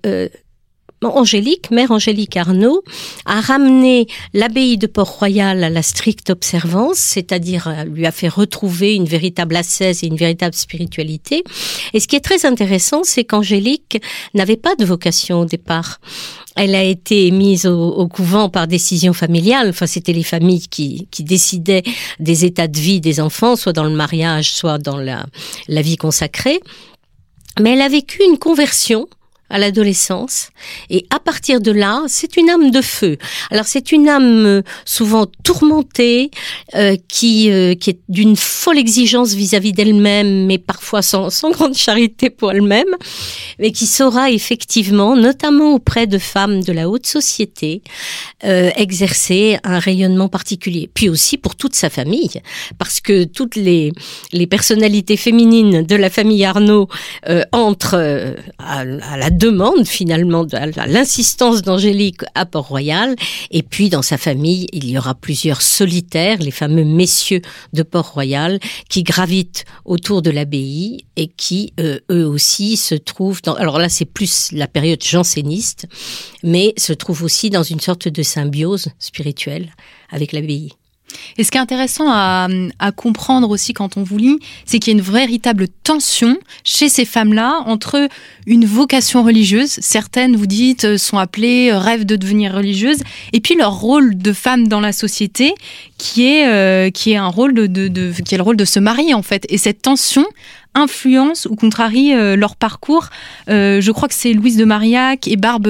Angélique, 1.05 1.71
mère 1.71 1.91
Angélique 1.91 2.37
Arnaud, 2.37 2.83
a 3.25 3.41
ramené 3.41 4.07
l'abbaye 4.33 4.77
de 4.77 4.87
Port-Royal 4.87 5.63
à 5.63 5.69
la 5.69 5.81
stricte 5.81 6.29
observance, 6.29 6.97
c'est-à-dire 6.97 7.67
euh, 7.67 7.83
lui 7.85 8.05
a 8.05 8.11
fait 8.11 8.27
retrouver 8.27 8.95
une 8.95 9.05
véritable 9.05 9.55
ascèse 9.55 10.03
et 10.03 10.07
une 10.07 10.17
véritable 10.17 10.55
spiritualité. 10.55 11.43
Et 11.93 11.99
ce 11.99 12.07
qui 12.07 12.15
est 12.15 12.23
très 12.23 12.45
intéressant, 12.45 13.03
c'est 13.03 13.23
qu'Angélique 13.23 14.01
n'avait 14.33 14.57
pas 14.57 14.75
de 14.75 14.85
vocation 14.85 15.41
au 15.41 15.45
départ. 15.45 15.99
Elle 16.55 16.73
a 16.73 16.83
été 16.83 17.31
mise 17.31 17.65
au, 17.65 18.07
couvent 18.07 18.49
par 18.49 18.67
décision 18.67 19.11
familiale. 19.11 19.69
Enfin, 19.69 19.87
c'était 19.87 20.13
les 20.13 20.23
familles 20.23 20.67
qui, 20.67 21.07
qui, 21.11 21.23
décidaient 21.23 21.83
des 22.19 22.45
états 22.45 22.67
de 22.67 22.79
vie 22.79 23.01
des 23.01 23.19
enfants, 23.19 23.57
soit 23.57 23.73
dans 23.73 23.83
le 23.83 23.95
mariage, 23.95 24.53
soit 24.53 24.77
dans 24.77 24.97
la, 24.97 25.25
la 25.67 25.81
vie 25.81 25.97
consacrée. 25.97 26.61
Mais 27.59 27.73
elle 27.73 27.81
a 27.81 27.89
vécu 27.89 28.21
une 28.23 28.37
conversion 28.37 29.07
à 29.49 29.59
l'adolescence. 29.59 30.49
Et 30.89 31.05
à 31.11 31.19
partir 31.19 31.61
de 31.61 31.71
là, 31.71 32.03
c'est 32.07 32.35
une 32.35 32.49
âme 32.49 32.71
de 32.71 32.81
feu. 32.81 33.17
Alors 33.51 33.65
c'est 33.65 33.91
une 33.91 34.09
âme 34.09 34.45
euh, 34.45 34.61
souvent 34.85 35.27
tourmentée, 35.43 36.31
euh, 36.73 36.97
qui, 37.07 37.51
euh, 37.51 37.75
qui 37.75 37.91
est 37.91 37.99
d'une 38.09 38.35
folle 38.35 38.79
exigence 38.79 39.33
vis-à-vis 39.33 39.71
d'elle-même, 39.71 40.45
mais 40.45 40.57
parfois 40.57 41.01
sans, 41.01 41.29
sans 41.29 41.51
grande 41.51 41.75
charité 41.75 42.29
pour 42.29 42.51
elle-même, 42.51 42.87
mais 43.59 43.71
qui 43.71 43.85
saura 43.85 44.31
effectivement, 44.31 45.15
notamment 45.15 45.75
auprès 45.75 46.07
de 46.07 46.17
femmes 46.17 46.63
de 46.63 46.71
la 46.71 46.89
haute 46.89 47.05
société, 47.05 47.81
exercer 48.41 49.57
un 49.63 49.79
rayonnement 49.79 50.29
particulier. 50.29 50.89
Puis 50.93 51.09
aussi 51.09 51.37
pour 51.37 51.55
toute 51.55 51.73
sa 51.73 51.89
famille, 51.89 52.41
parce 52.77 52.99
que 52.99 53.23
toutes 53.23 53.55
les, 53.55 53.91
les 54.33 54.47
personnalités 54.47 55.17
féminines 55.17 55.83
de 55.83 55.95
la 55.95 56.09
famille 56.09 56.45
Arnaud 56.45 56.87
entrent 57.51 58.35
à, 58.59 58.79
à 58.79 59.17
la 59.17 59.29
demande 59.35 59.85
finalement, 59.85 60.45
l'insistance 60.87 61.61
d'Angélique 61.61 62.21
à 62.33 62.45
Port-Royal. 62.45 63.15
Et 63.51 63.63
puis 63.63 63.89
dans 63.89 64.01
sa 64.01 64.17
famille, 64.17 64.67
il 64.71 64.89
y 64.89 64.97
aura 64.97 65.13
plusieurs 65.13 65.61
solitaires, 65.61 66.39
les 66.39 66.51
fameux 66.51 66.83
messieurs 66.83 67.41
de 67.73 67.83
Port-Royal, 67.83 68.59
qui 68.89 69.03
gravitent 69.03 69.65
autour 69.83 70.21
de 70.21 70.31
l'abbaye 70.31 71.05
et 71.15 71.27
qui 71.27 71.73
euh, 71.79 71.99
eux 72.11 72.25
aussi 72.25 72.77
se 72.77 72.95
trouvent 72.95 73.41
dans... 73.41 73.55
Alors 73.55 73.79
là, 73.79 73.89
c'est 73.89 74.05
plus 74.05 74.51
la 74.51 74.67
période 74.67 75.03
janséniste, 75.03 75.87
mais 76.43 76.73
se 76.77 76.93
trouvent 76.93 77.23
aussi 77.23 77.49
dans 77.49 77.63
une 77.63 77.79
sorte 77.79 78.07
de 78.07 78.23
symbiose 78.23 78.87
spirituelle 78.99 79.69
avec 80.09 80.31
l'abbaye. 80.31 80.71
Et 81.37 81.43
ce 81.43 81.51
qui 81.51 81.57
est 81.57 81.61
intéressant 81.61 82.05
à, 82.09 82.47
comprendre 82.95 83.49
aussi 83.49 83.73
quand 83.73 83.97
on 83.97 84.03
vous 84.03 84.17
lit, 84.17 84.39
c'est 84.65 84.79
qu'il 84.79 84.93
y 84.93 84.95
a 84.95 84.99
une 84.99 85.05
véritable 85.05 85.67
tension 85.83 86.37
chez 86.63 86.89
ces 86.89 87.05
femmes-là 87.05 87.61
entre 87.65 88.07
une 88.47 88.65
vocation 88.65 89.23
religieuse, 89.23 89.77
certaines, 89.81 90.35
vous 90.35 90.47
dites, 90.47 90.85
euh, 90.85 90.97
sont 90.97 91.17
appelées, 91.17 91.71
euh, 91.71 91.79
rêvent 91.79 92.05
de 92.05 92.15
devenir 92.15 92.53
religieuses, 92.53 92.99
et 93.33 93.41
puis 93.41 93.55
leur 93.55 93.73
rôle 93.73 94.17
de 94.17 94.33
femme 94.33 94.67
dans 94.67 94.79
la 94.79 94.91
société, 94.91 95.53
qui 95.97 96.25
est, 96.25 96.47
euh, 96.47 96.89
qui 96.89 97.11
est 97.11 97.17
un 97.17 97.27
rôle 97.27 97.53
de, 97.53 98.11
qui 98.21 98.35
est 98.35 98.37
le 98.37 98.43
rôle 98.43 98.57
de 98.57 98.65
se 98.65 98.79
marier 98.79 99.13
en 99.13 99.23
fait. 99.23 99.45
Et 99.49 99.57
cette 99.57 99.81
tension 99.81 100.25
influencent 100.75 101.49
ou 101.49 101.55
contrarient 101.55 102.13
leur 102.35 102.55
parcours. 102.55 103.09
je 103.47 103.91
crois 103.91 104.07
que 104.07 104.13
c'est 104.13 104.33
Louise 104.33 104.57
de 104.57 104.65
Marillac 104.65 105.27
et 105.27 105.37
Barbe 105.37 105.67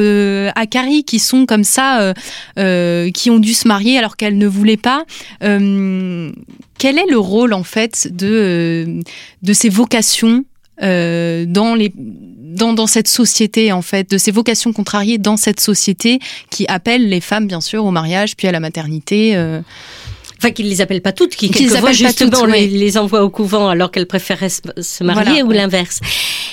Akari 0.55 1.03
qui 1.03 1.19
sont 1.19 1.45
comme 1.45 1.63
ça, 1.63 2.13
qui 2.55 3.29
ont 3.29 3.39
dû 3.39 3.53
se 3.53 3.67
marier 3.67 3.97
alors 3.97 4.17
qu'elles 4.17 4.37
ne 4.37 4.47
voulaient 4.47 4.77
pas. 4.77 5.05
quel 5.39 6.97
est 6.97 7.09
le 7.09 7.17
rôle 7.17 7.53
en 7.53 7.63
fait 7.63 8.09
de, 8.11 9.01
de 9.41 9.53
ces 9.53 9.69
vocations 9.69 10.43
dans 10.81 11.75
les 11.75 11.93
dans, 12.55 12.73
dans, 12.73 12.87
cette 12.87 13.07
société 13.07 13.71
en 13.71 13.81
fait, 13.81 14.09
de 14.11 14.17
ces 14.17 14.31
vocations 14.31 14.71
contrariées 14.71 15.17
dans 15.17 15.37
cette 15.37 15.59
société 15.59 16.19
qui 16.49 16.65
appelle 16.67 17.09
les 17.09 17.19
femmes 17.19 17.47
bien 17.47 17.61
sûr 17.61 17.85
au 17.85 17.91
mariage 17.91 18.35
puis 18.35 18.47
à 18.47 18.51
la 18.51 18.59
maternité. 18.59 19.35
Enfin, 20.37 20.51
qu'ils 20.51 20.69
les 20.69 20.81
appellent 20.81 21.01
pas 21.01 21.13
toutes, 21.13 21.35
qui 21.35 21.49
quelquefois 21.49 21.91
justement 21.91 22.45
les, 22.45 22.67
les 22.67 22.97
envoient 22.97 23.23
au 23.23 23.29
couvent 23.29 23.69
alors 23.69 23.89
qu'elles 23.91 24.05
préféraient 24.05 24.49
se 24.49 25.03
marier 25.03 25.43
ou 25.43 25.51
l'inverse. 25.51 25.99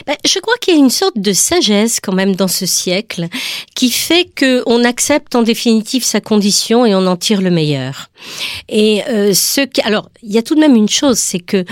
Ben, 0.06 0.16
je 0.24 0.38
crois 0.38 0.54
qu'il 0.60 0.74
y 0.74 0.76
a 0.76 0.80
une 0.80 0.90
sorte 0.90 1.18
de 1.18 1.32
sagesse 1.32 2.00
quand 2.00 2.12
même 2.12 2.34
dans 2.34 2.48
ce 2.48 2.66
siècle 2.66 3.28
qui 3.74 3.90
fait 3.90 4.24
que 4.24 4.62
on 4.66 4.84
accepte 4.84 5.34
en 5.34 5.42
définitive 5.42 6.04
sa 6.04 6.20
condition 6.20 6.86
et 6.86 6.94
on 6.94 7.06
en 7.06 7.16
tire 7.16 7.40
le 7.40 7.50
meilleur. 7.50 8.10
Et 8.68 9.02
euh, 9.08 9.34
ce 9.34 9.62
qui, 9.62 9.80
alors, 9.82 10.08
il 10.22 10.32
y 10.32 10.38
a 10.38 10.42
tout 10.42 10.54
de 10.54 10.60
même 10.60 10.76
une 10.76 10.88
chose, 10.88 11.18
c'est 11.18 11.40
que 11.40 11.64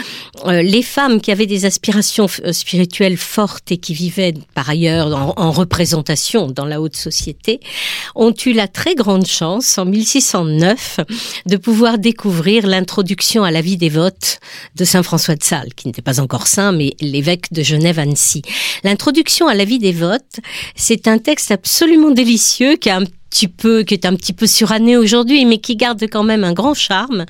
euh, 0.47 0.63
les 0.63 0.83
femmes 0.83 1.21
qui 1.21 1.31
avaient 1.31 1.47
des 1.47 1.65
aspirations 1.65 2.27
euh, 2.45 2.53
spirituelles 2.53 3.17
fortes 3.17 3.71
et 3.71 3.77
qui 3.79 3.95
vivaient 3.95 4.35
par 4.55 4.69
ailleurs 4.69 5.07
en, 5.09 5.35
en, 5.37 5.51
représentation 5.51 6.49
dans 6.49 6.65
la 6.65 6.81
haute 6.81 6.97
société, 6.97 7.61
ont 8.15 8.35
eu 8.47 8.53
la 8.53 8.69
très 8.69 8.95
grande 8.95 9.27
chance 9.27 9.79
en 9.79 9.85
1609 9.85 11.01
de 11.47 11.57
pouvoir 11.57 11.99
découvrir 11.99 12.10
l'introduction 12.63 13.45
à 13.45 13.51
la 13.51 13.61
vie 13.61 13.77
dévote 13.77 14.41
de 14.77 14.85
Saint 14.85 15.03
François 15.03 15.37
de 15.37 15.43
Sales, 15.43 15.75
qui 15.75 15.87
n'était 15.87 16.03
pas 16.03 16.21
encore 16.21 16.47
saint, 16.47 16.73
mais 16.73 16.95
l'évêque 17.01 17.53
de 17.53 17.63
Genève-Annecy. 17.63 18.43
L'introduction 18.85 19.47
à 19.49 19.55
la 19.55 19.65
vie 19.65 19.79
dévote, 19.79 20.41
c'est 20.75 21.09
un 21.09 21.19
texte 21.19 21.51
absolument 21.51 22.11
délicieux 22.11 22.77
qui 22.77 22.91
a 22.91 22.99
un 22.99 23.05
petit 23.31 23.49
peu, 23.49 23.85
qui 23.85 23.95
est 23.95 24.05
un 24.05 24.17
petit 24.17 24.33
peu 24.33 24.47
suranné 24.47 24.97
aujourd'hui, 24.97 25.45
mais 25.47 25.59
qui 25.59 25.77
garde 25.77 26.03
quand 26.11 26.25
même 26.25 26.45
un 26.45 26.53
grand 26.53 26.75
charme, 26.75 27.25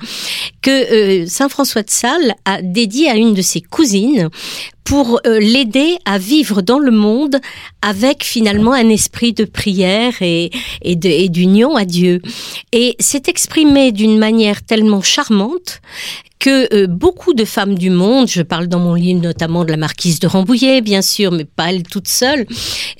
que 0.61 1.21
euh, 1.21 1.25
Saint 1.27 1.47
François 1.47 1.83
de 1.83 1.89
Sales 1.89 2.35
a 2.45 2.61
dédié 2.61 3.09
à 3.09 3.15
une 3.15 3.33
de 3.33 3.41
ses 3.41 3.61
cousines 3.61 4.29
pour 4.83 5.21
euh, 5.25 5.39
l'aider 5.39 5.97
à 6.05 6.17
vivre 6.17 6.61
dans 6.61 6.79
le 6.79 6.91
monde 6.91 7.37
avec 7.81 8.23
finalement 8.23 8.73
un 8.73 8.89
esprit 8.89 9.31
de 9.31 9.45
prière 9.45 10.13
et, 10.21 10.49
et 10.81 10.95
d'union 11.29 11.75
à 11.75 11.85
Dieu. 11.85 12.21
Et 12.71 12.95
c'est 12.99 13.29
exprimé 13.29 13.91
d'une 13.91 14.17
manière 14.17 14.63
tellement 14.63 15.01
charmante 15.01 15.81
que 16.41 16.73
euh, 16.73 16.87
beaucoup 16.87 17.33
de 17.35 17.45
femmes 17.45 17.77
du 17.77 17.91
monde, 17.91 18.27
je 18.27 18.41
parle 18.41 18.67
dans 18.67 18.79
mon 18.79 18.95
livre 18.95 19.21
notamment 19.21 19.63
de 19.63 19.69
la 19.69 19.77
marquise 19.77 20.19
de 20.19 20.25
Rambouillet, 20.27 20.81
bien 20.81 21.03
sûr, 21.03 21.31
mais 21.31 21.45
pas 21.45 21.71
elle 21.71 21.83
toute 21.83 22.07
seule, 22.07 22.47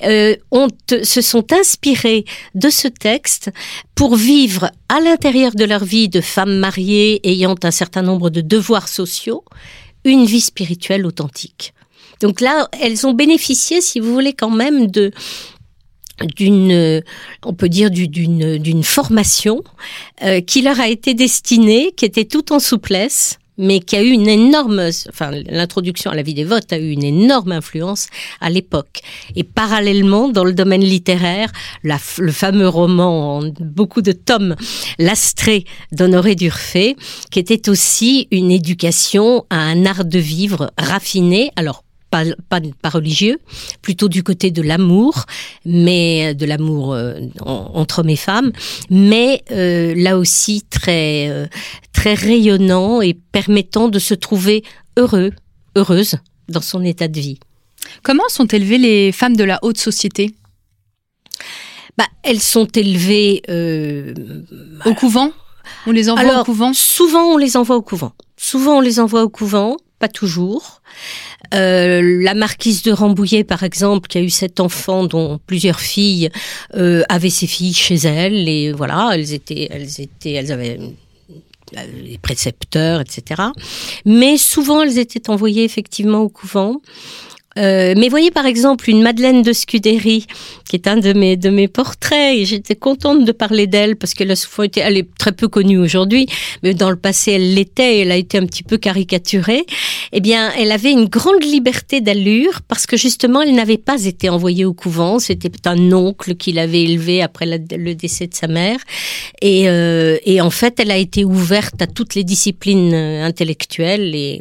euh, 0.04 0.36
ont, 0.52 0.68
se 1.02 1.20
sont 1.20 1.52
inspirées 1.52 2.24
de 2.54 2.70
ce 2.70 2.86
texte 2.86 3.50
pour 3.96 4.14
vivre 4.14 4.70
à 4.88 5.00
l'intérieur 5.00 5.52
de 5.56 5.64
leur 5.64 5.84
vie 5.84 6.08
de 6.08 6.20
femmes 6.20 6.56
mariées 6.56 7.20
ayant 7.28 7.56
un 7.64 7.72
certain 7.72 8.02
nombre 8.02 8.30
de 8.30 8.40
devoirs 8.40 8.88
sociaux, 8.88 9.44
une 10.04 10.24
vie 10.24 10.40
spirituelle 10.40 11.04
authentique. 11.04 11.74
Donc 12.20 12.40
là, 12.40 12.68
elles 12.80 13.08
ont 13.08 13.12
bénéficié, 13.12 13.80
si 13.80 13.98
vous 13.98 14.14
voulez, 14.14 14.34
quand 14.34 14.50
même 14.50 14.88
de 14.88 15.10
d'une, 16.36 17.02
on 17.44 17.54
peut 17.54 17.68
dire 17.68 17.90
d'une 17.90 18.58
d'une 18.58 18.82
formation 18.82 19.62
euh, 20.22 20.40
qui 20.40 20.62
leur 20.62 20.80
a 20.80 20.88
été 20.88 21.14
destinée, 21.14 21.92
qui 21.96 22.04
était 22.04 22.24
tout 22.24 22.52
en 22.52 22.58
souplesse, 22.58 23.38
mais 23.58 23.80
qui 23.80 23.96
a 23.96 24.02
eu 24.02 24.10
une 24.10 24.28
énorme, 24.28 24.90
enfin 25.08 25.30
l'introduction 25.30 26.10
à 26.10 26.14
la 26.14 26.22
vie 26.22 26.34
des 26.34 26.44
votes 26.44 26.72
a 26.72 26.78
eu 26.78 26.90
une 26.90 27.04
énorme 27.04 27.52
influence 27.52 28.08
à 28.40 28.50
l'époque. 28.50 29.00
Et 29.36 29.44
parallèlement, 29.44 30.28
dans 30.28 30.44
le 30.44 30.52
domaine 30.52 30.82
littéraire, 30.82 31.52
la, 31.84 31.98
le 32.18 32.32
fameux 32.32 32.68
roman 32.68 33.38
en 33.38 33.52
beaucoup 33.60 34.02
de 34.02 34.12
tomes, 34.12 34.56
L'Astrée 34.98 35.64
d'Honoré 35.92 36.34
Durfé, 36.34 36.96
qui 37.30 37.38
était 37.38 37.68
aussi 37.68 38.28
une 38.30 38.50
éducation 38.50 39.44
à 39.50 39.58
un 39.58 39.84
art 39.86 40.04
de 40.04 40.18
vivre 40.18 40.72
raffiné, 40.78 41.50
alors 41.56 41.84
pas, 42.12 42.60
pas, 42.82 42.90
religieux, 42.90 43.38
plutôt 43.80 44.08
du 44.08 44.22
côté 44.22 44.50
de 44.50 44.60
l'amour, 44.60 45.24
mais 45.64 46.34
de 46.34 46.44
l'amour 46.44 46.92
euh, 46.92 47.20
entre 47.40 48.00
hommes 48.00 48.10
et 48.10 48.16
femmes, 48.16 48.52
mais 48.90 49.42
euh, 49.50 49.94
là 49.96 50.18
aussi 50.18 50.62
très 50.68 51.28
euh, 51.30 51.46
très 51.92 52.12
rayonnant 52.12 53.00
et 53.00 53.14
permettant 53.14 53.88
de 53.88 53.98
se 53.98 54.12
trouver 54.12 54.62
heureux, 54.98 55.30
heureuse 55.74 56.16
dans 56.48 56.60
son 56.60 56.84
état 56.84 57.08
de 57.08 57.18
vie. 57.18 57.40
Comment 58.02 58.28
sont 58.28 58.46
élevées 58.46 58.78
les 58.78 59.10
femmes 59.10 59.36
de 59.36 59.44
la 59.44 59.58
haute 59.62 59.78
société? 59.78 60.34
Bah, 61.96 62.06
elles 62.22 62.40
sont 62.40 62.66
élevées 62.66 63.42
au 64.84 64.94
couvent? 64.94 65.32
On 65.86 65.92
les 65.92 66.10
envoie 66.10 66.40
au 66.40 66.44
couvent? 66.44 66.72
Souvent, 66.74 67.24
on 67.24 67.36
les 67.38 67.56
envoie 67.56 67.76
au 67.76 67.82
couvent. 67.82 68.12
Souvent, 68.36 68.78
on 68.78 68.80
les 68.80 69.00
envoie 69.00 69.22
au 69.22 69.28
couvent, 69.28 69.76
pas 69.98 70.08
toujours. 70.08 70.82
Euh, 71.52 72.22
la 72.22 72.34
marquise 72.34 72.82
de 72.82 72.92
Rambouillet, 72.92 73.44
par 73.44 73.62
exemple, 73.62 74.08
qui 74.08 74.18
a 74.18 74.20
eu 74.20 74.30
cet 74.30 74.60
enfant 74.60 75.04
dont 75.04 75.38
plusieurs 75.46 75.80
filles 75.80 76.30
euh, 76.74 77.02
avaient 77.08 77.30
ses 77.30 77.46
filles 77.46 77.74
chez 77.74 77.96
elle, 77.96 78.48
et 78.48 78.72
voilà, 78.72 79.10
elles 79.12 79.32
étaient, 79.32 79.68
elles 79.70 80.00
étaient, 80.00 80.32
elles 80.32 80.52
avaient 80.52 80.78
euh, 80.80 81.80
les 82.02 82.18
précepteurs, 82.18 83.00
etc. 83.00 83.42
Mais 84.04 84.36
souvent, 84.36 84.82
elles 84.82 84.98
étaient 84.98 85.30
envoyées 85.30 85.64
effectivement 85.64 86.20
au 86.20 86.28
couvent. 86.28 86.80
Euh, 87.58 87.94
mais 87.96 88.08
voyez 88.08 88.30
par 88.30 88.46
exemple 88.46 88.88
une 88.88 89.02
Madeleine 89.02 89.42
de 89.42 89.52
Scudéry, 89.52 90.26
qui 90.68 90.76
est 90.76 90.86
un 90.86 90.96
de 90.96 91.12
mes 91.12 91.36
de 91.36 91.50
mes 91.50 91.68
portraits, 91.68 92.36
et 92.36 92.44
j'étais 92.44 92.76
contente 92.76 93.24
de 93.24 93.32
parler 93.32 93.66
d'elle 93.66 93.96
parce 93.96 94.14
qu'elle 94.14 94.32
elle 94.76 94.96
est 94.96 95.14
très 95.18 95.32
peu 95.32 95.48
connue 95.48 95.78
aujourd'hui, 95.78 96.26
mais 96.62 96.74
dans 96.74 96.90
le 96.90 96.96
passé 96.96 97.32
elle 97.32 97.54
l'était, 97.54 98.00
elle 98.00 98.12
a 98.12 98.16
été 98.16 98.38
un 98.38 98.46
petit 98.46 98.62
peu 98.62 98.78
caricaturée. 98.78 99.64
Eh 100.12 100.20
bien, 100.20 100.52
elle 100.58 100.72
avait 100.72 100.92
une 100.92 101.06
grande 101.06 101.42
liberté 101.42 102.00
d'allure 102.00 102.60
parce 102.68 102.86
que 102.86 102.96
justement 102.96 103.42
elle 103.42 103.54
n'avait 103.54 103.78
pas 103.78 104.04
été 104.04 104.28
envoyée 104.28 104.64
au 104.64 104.74
couvent, 104.74 105.18
c'était 105.18 105.50
un 105.66 105.92
oncle 105.92 106.36
qui 106.36 106.52
l'avait 106.52 106.82
élevée 106.82 107.22
après 107.22 107.46
le 107.46 107.94
décès 107.94 108.26
de 108.26 108.34
sa 108.34 108.46
mère, 108.46 108.78
et, 109.40 109.68
euh, 109.68 110.16
et 110.24 110.40
en 110.40 110.50
fait 110.50 110.80
elle 110.80 110.90
a 110.90 110.98
été 110.98 111.24
ouverte 111.24 111.80
à 111.80 111.86
toutes 111.86 112.14
les 112.14 112.24
disciplines 112.24 112.94
euh, 112.94 113.24
intellectuelles 113.24 114.14
et 114.14 114.40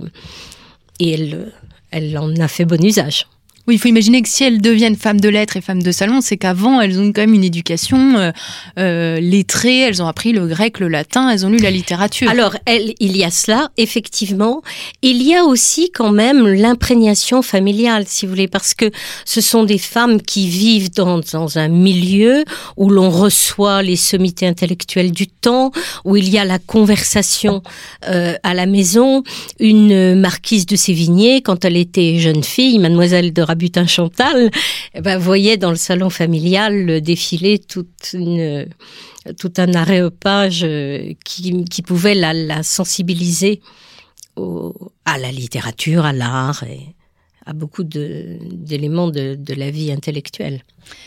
et 1.00 1.14
elle 1.14 1.52
elle 1.92 2.18
en 2.18 2.36
a 2.38 2.48
fait 2.48 2.66
bon 2.66 2.84
usage. 2.84 3.28
Il 3.72 3.80
faut 3.80 3.88
imaginer 3.88 4.22
que 4.22 4.30
si 4.30 4.44
elles 4.44 4.62
deviennent 4.62 4.98
femmes 4.98 5.20
de 5.22 5.30
lettres 5.30 5.58
et 5.58 5.62
femmes 5.62 5.82
de 5.82 5.92
salon, 5.92 6.20
c'est 6.22 6.38
qu'avant, 6.38 6.82
elles 6.82 7.00
ont 7.00 7.12
quand 7.14 7.22
même 7.22 7.34
une 7.34 7.44
éducation 7.44 8.18
euh, 8.18 8.32
euh, 8.78 9.20
lettrée, 9.20 9.80
elles 9.80 10.02
ont 10.04 10.08
appris 10.08 10.34
le 10.34 10.46
grec, 10.46 10.80
le 10.80 10.90
latin, 10.90 11.30
elles 11.30 11.46
ont 11.46 11.50
lu 11.50 11.58
la 11.58 11.72
littérature. 11.72 12.30
Alors, 12.30 12.56
il 12.68 13.18
y 13.18 13.24
a 13.24 13.32
cela, 13.32 13.70
effectivement. 13.78 14.62
Il 15.02 15.22
y 15.24 15.36
a 15.36 15.46
aussi 15.46 15.90
quand 15.92 16.12
même 16.12 16.48
l'imprégnation 16.48 17.42
familiale, 17.42 18.04
si 18.08 18.26
vous 18.26 18.32
voulez, 18.32 18.48
parce 18.48 18.74
que 18.74 18.92
ce 19.26 19.40
sont 19.42 19.64
des 19.64 19.78
femmes 19.78 20.22
qui 20.22 20.48
vivent 20.50 20.92
dans, 20.92 21.22
dans 21.32 21.58
un 21.58 21.70
milieu 21.70 22.44
où 22.78 22.90
l'on 22.90 23.10
reçoit 23.10 23.82
les 23.82 23.96
sommités 23.96 24.48
intellectuelles 24.48 25.12
du 25.12 25.28
temps, 25.28 25.72
où 26.04 26.18
il 26.18 26.30
y 26.30 26.38
a 26.38 26.46
la 26.46 26.60
conversation 26.60 27.64
euh, 28.08 28.36
à 28.44 28.54
la 28.54 28.66
maison. 28.66 29.24
Une 29.60 30.16
marquise 30.16 30.66
de 30.66 30.76
Sévigné, 30.76 31.42
quand 31.42 31.64
elle 31.66 31.78
était 31.78 32.20
jeune 32.20 32.44
fille, 32.44 32.78
mademoiselle 32.80 33.34
de 33.34 33.42
Rabutin 33.42 33.61
Chantal, 33.88 34.50
eh 34.94 35.02
ben, 35.02 35.18
voyait 35.18 35.58
dans 35.58 35.70
le 35.70 35.76
salon 35.76 36.10
familial 36.10 37.02
défiler 37.02 37.60
tout 37.60 37.88
un 38.14 39.74
aréopage 39.74 40.64
euh, 40.64 41.14
qui, 41.26 41.66
qui 41.66 41.82
pouvait 41.82 42.16
la, 42.16 42.64
sensibiliser 42.64 43.62
à 45.06 45.18
la 45.18 45.32
littérature, 45.32 46.06
à 46.06 46.14
l'art 46.14 46.64
et 46.64 46.96
à 47.46 47.54
beaucoup 47.54 47.84
d'éléments 47.84 49.10
de, 49.10 49.38
la 49.54 49.72
vie 49.72 49.92
intellectuelle. 49.92 50.64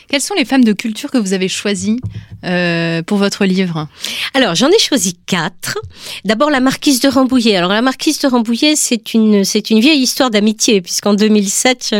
Quelles 0.09 0.21
sont 0.21 0.35
les 0.35 0.45
femmes 0.45 0.63
de 0.63 0.73
culture 0.73 1.11
que 1.11 1.17
vous 1.17 1.33
avez 1.33 1.47
choisies 1.47 1.99
euh, 2.43 3.01
pour 3.01 3.17
votre 3.17 3.45
livre? 3.45 3.87
Alors, 4.33 4.55
j'en 4.55 4.69
ai 4.69 4.79
choisi 4.79 5.17
quatre. 5.25 5.77
D'abord, 6.25 6.49
la 6.49 6.59
marquise 6.59 6.99
de 6.99 7.09
Rambouillet. 7.09 7.55
Alors, 7.55 7.71
la 7.71 7.81
marquise 7.81 8.19
de 8.19 8.27
Rambouillet, 8.27 8.75
c'est 8.75 9.13
une, 9.13 9.43
c'est 9.43 9.69
une 9.69 9.79
vieille 9.79 10.01
histoire 10.01 10.29
d'amitié, 10.29 10.81
puisqu'en 10.81 11.13
2007, 11.13 11.95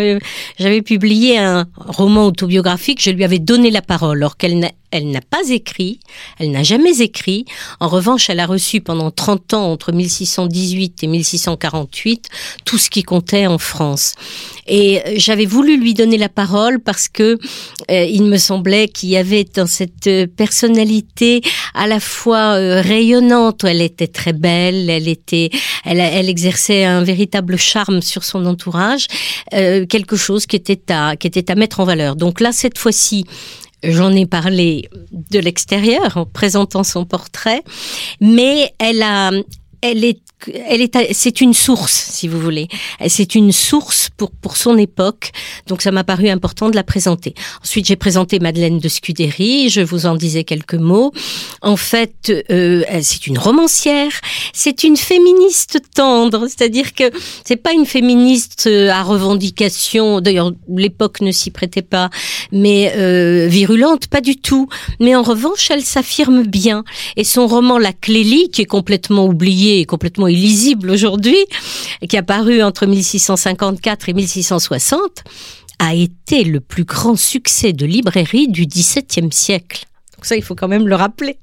j'avais 0.59 0.81
publié 0.81 1.39
un 1.39 1.65
roman 1.75 2.25
autobiographique. 2.25 3.01
Je 3.01 3.11
lui 3.11 3.23
avais 3.23 3.39
donné 3.39 3.71
la 3.71 3.81
parole, 3.81 4.17
alors 4.17 4.37
qu'elle 4.37 4.59
n'a 4.59 4.71
elle 4.95 5.11
n'a 5.11 5.21
pas 5.21 5.49
écrit, 5.49 5.99
elle 6.39 6.51
n'a 6.51 6.63
jamais 6.63 7.01
écrit. 7.01 7.45
En 7.81 7.89
revanche, 7.89 8.29
elle 8.29 8.39
a 8.39 8.45
reçu 8.45 8.79
pendant 8.79 9.11
30 9.11 9.53
ans, 9.53 9.71
entre 9.71 9.91
1618 9.91 11.03
et 11.03 11.07
1648, 11.07 12.29
tout 12.63 12.77
ce 12.77 12.89
qui 12.89 13.03
comptait 13.03 13.45
en 13.45 13.57
France. 13.57 14.13
Et 14.67 15.01
j'avais 15.17 15.45
voulu 15.45 15.77
lui 15.77 15.93
donner 15.93 16.17
la 16.17 16.29
parole 16.29 16.79
parce 16.79 17.09
que 17.09 17.37
il 17.89 18.23
me 18.23 18.37
semblait 18.37 18.87
qu'il 18.87 19.09
y 19.09 19.17
avait 19.17 19.43
dans 19.43 19.67
cette 19.67 20.09
personnalité 20.35 21.41
à 21.73 21.87
la 21.87 21.99
fois 21.99 22.53
rayonnante, 22.53 23.63
elle 23.63 23.81
était 23.81 24.07
très 24.07 24.33
belle, 24.33 24.89
elle 24.89 25.07
était, 25.07 25.49
elle, 25.83 26.29
exerçait 26.29 26.85
un 26.85 27.03
véritable 27.03 27.57
charme 27.57 28.01
sur 28.01 28.23
son 28.23 28.45
entourage, 28.45 29.07
quelque 29.51 30.15
chose 30.15 30.45
qui 30.45 30.55
était 30.55 30.91
à 30.91 31.15
qui 31.15 31.27
était 31.27 31.51
à 31.51 31.55
mettre 31.55 31.79
en 31.79 31.85
valeur. 31.85 32.15
Donc 32.15 32.39
là, 32.39 32.51
cette 32.51 32.77
fois-ci, 32.77 33.25
J'en 33.87 34.11
ai 34.13 34.25
parlé 34.25 34.89
de 35.11 35.39
l'extérieur 35.39 36.17
en 36.17 36.25
présentant 36.25 36.83
son 36.83 37.05
portrait, 37.05 37.61
mais 38.19 38.71
elle 38.79 39.03
a, 39.03 39.31
elle 39.91 40.03
est 40.03 40.19
elle 40.67 40.81
est, 40.81 41.13
c'est 41.13 41.41
une 41.41 41.53
source, 41.53 41.93
si 41.93 42.27
vous 42.27 42.39
voulez. 42.39 42.67
C'est 43.07 43.35
une 43.35 43.51
source 43.51 44.09
pour 44.15 44.31
pour 44.31 44.57
son 44.57 44.77
époque. 44.77 45.31
Donc 45.67 45.81
ça 45.81 45.91
m'a 45.91 46.03
paru 46.03 46.29
important 46.29 46.69
de 46.69 46.75
la 46.75 46.83
présenter. 46.83 47.33
Ensuite, 47.63 47.87
j'ai 47.87 47.95
présenté 47.95 48.39
Madeleine 48.39 48.79
de 48.79 48.89
Scudéry. 48.89 49.69
Je 49.69 49.81
vous 49.81 50.05
en 50.05 50.15
disais 50.15 50.43
quelques 50.43 50.75
mots. 50.75 51.11
En 51.61 51.77
fait, 51.77 52.31
euh, 52.51 52.83
c'est 53.01 53.27
une 53.27 53.37
romancière. 53.37 54.11
C'est 54.53 54.83
une 54.83 54.97
féministe 54.97 55.79
tendre, 55.95 56.47
c'est-à-dire 56.47 56.93
que 56.93 57.11
c'est 57.43 57.55
pas 57.55 57.73
une 57.73 57.85
féministe 57.85 58.65
euh, 58.67 58.89
à 58.89 59.03
revendication. 59.03 60.21
D'ailleurs, 60.21 60.51
l'époque 60.69 61.21
ne 61.21 61.31
s'y 61.31 61.49
prêtait 61.49 61.81
pas, 61.81 62.09
mais 62.51 62.93
euh, 62.97 63.47
virulente, 63.47 64.07
pas 64.07 64.21
du 64.21 64.35
tout. 64.35 64.67
Mais 64.99 65.15
en 65.15 65.23
revanche, 65.23 65.71
elle 65.71 65.83
s'affirme 65.83 66.43
bien. 66.43 66.83
Et 67.15 67.23
son 67.23 67.47
roman 67.47 67.77
La 67.79 67.93
Clélie, 67.93 68.49
qui 68.49 68.61
est 68.61 68.65
complètement 68.65 69.25
oublié 69.25 69.74
complètement 69.83 70.27
illisible 70.27 70.89
aujourd'hui, 70.89 71.37
qui 72.07 72.15
a 72.15 72.23
paru 72.23 72.63
entre 72.63 72.85
1654 72.85 74.09
et 74.09 74.13
1660, 74.13 75.23
a 75.79 75.93
été 75.93 76.45
le 76.45 76.61
plus 76.61 76.85
grand 76.85 77.17
succès 77.17 77.73
de 77.73 77.85
librairie 77.85 78.47
du 78.47 78.65
XVIIe 78.65 79.31
siècle. 79.31 79.85
Donc 80.15 80.25
ça, 80.25 80.37
il 80.37 80.43
faut 80.43 80.55
quand 80.55 80.69
même 80.69 80.87
le 80.87 80.95
rappeler. 80.95 81.37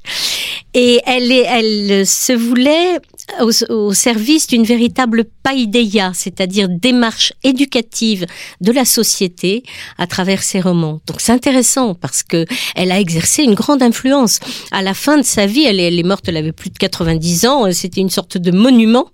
Et 0.75 1.01
elle, 1.05 1.31
elle 1.31 2.07
se 2.07 2.33
voulait 2.33 2.99
au, 3.41 3.93
service 3.93 4.47
d'une 4.47 4.65
véritable 4.65 5.25
paideia, 5.43 6.13
c'est-à-dire 6.15 6.69
démarche 6.69 7.33
éducative 7.43 8.27
de 8.61 8.73
la 8.73 8.85
société 8.85 9.63
à 9.99 10.07
travers 10.07 10.43
ses 10.43 10.61
romans. 10.61 11.01
Donc 11.07 11.21
c'est 11.21 11.33
intéressant 11.33 11.95
parce 11.95 12.23
que 12.23 12.45
elle 12.75 12.93
a 12.93 13.01
exercé 13.01 13.43
une 13.43 13.55
grande 13.55 13.83
influence. 13.83 14.41
À 14.71 14.83
la 14.83 14.95
fin 14.95 15.17
de 15.17 15.23
sa 15.23 15.47
vie, 15.47 15.65
elle 15.65 15.81
est, 15.81 16.03
morte, 16.03 16.25
elle 16.29 16.37
avait 16.37 16.53
plus 16.53 16.71
de 16.71 16.79
90 16.79 17.47
ans, 17.47 17.73
c'était 17.73 18.01
une 18.01 18.11
sorte 18.11 18.39
de 18.39 18.51
monument 18.51 19.07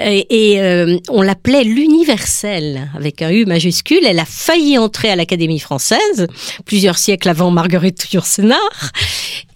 et, 0.00 0.60
euh, 0.60 0.98
on 1.08 1.22
l'appelait 1.22 1.64
l'universelle 1.64 2.90
avec 2.96 3.22
un 3.22 3.30
U 3.30 3.44
majuscule. 3.44 4.04
Elle 4.06 4.18
a 4.18 4.24
failli 4.24 4.78
entrer 4.78 5.10
à 5.10 5.16
l'Académie 5.16 5.58
française 5.58 6.26
plusieurs 6.64 6.98
siècles 6.98 7.28
avant 7.28 7.50
Marguerite 7.50 8.12
Yourcenar 8.12 8.58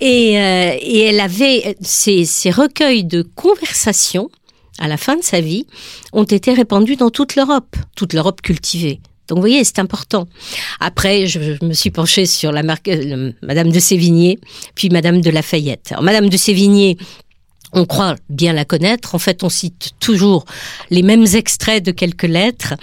et, 0.01 0.39
euh, 0.39 0.77
et 0.81 1.01
elle 1.01 1.21
avait 1.21 1.77
ces, 1.81 2.25
ces 2.25 2.51
recueils 2.51 3.05
de 3.05 3.23
conversations 3.23 3.94
à 4.79 4.89
la 4.89 4.97
fin 4.97 5.17
de 5.17 5.23
sa 5.23 5.41
vie 5.41 5.67
ont 6.13 6.25
été 6.25 6.53
répandus 6.53 6.97
dans 6.97 7.11
toute 7.11 7.37
l'Europe, 7.37 7.77
toute 7.97 8.13
l'Europe 8.13 8.43
cultivée. 8.43 9.01
Donc 9.29 9.39
vous 9.39 9.43
voyez, 9.43 9.65
c'est 9.65 9.79
important. 9.79 10.27
Après, 10.81 11.27
je, 11.27 11.65
me 11.65 11.73
suis 11.73 11.91
penchée 11.91 12.27
sur 12.27 12.53
la 12.53 12.63
marque 12.63 12.89
euh, 12.89 13.33
Madame 13.43 13.71
de 13.71 13.79
Sévigné, 13.79 14.39
puis 14.75 14.91
Madame 14.91 15.23
de 15.23 15.31
Lafayette. 15.31 15.93
Alors, 15.93 16.03
Madame 16.03 16.29
de 16.29 16.37
Sévigné, 16.37 16.99
on 17.75 17.85
croit 17.85 18.15
bien 18.31 18.53
la 18.53 18.65
connaître. 18.65 19.15
En 19.15 19.19
fait, 19.19 19.43
on 19.43 19.49
cite 19.49 19.91
toujours 20.01 20.45
les 20.91 21.03
mêmes 21.03 21.27
extraits 21.35 21.85
de 21.85 21.91
quelques 21.91 22.23
lettres 22.23 22.75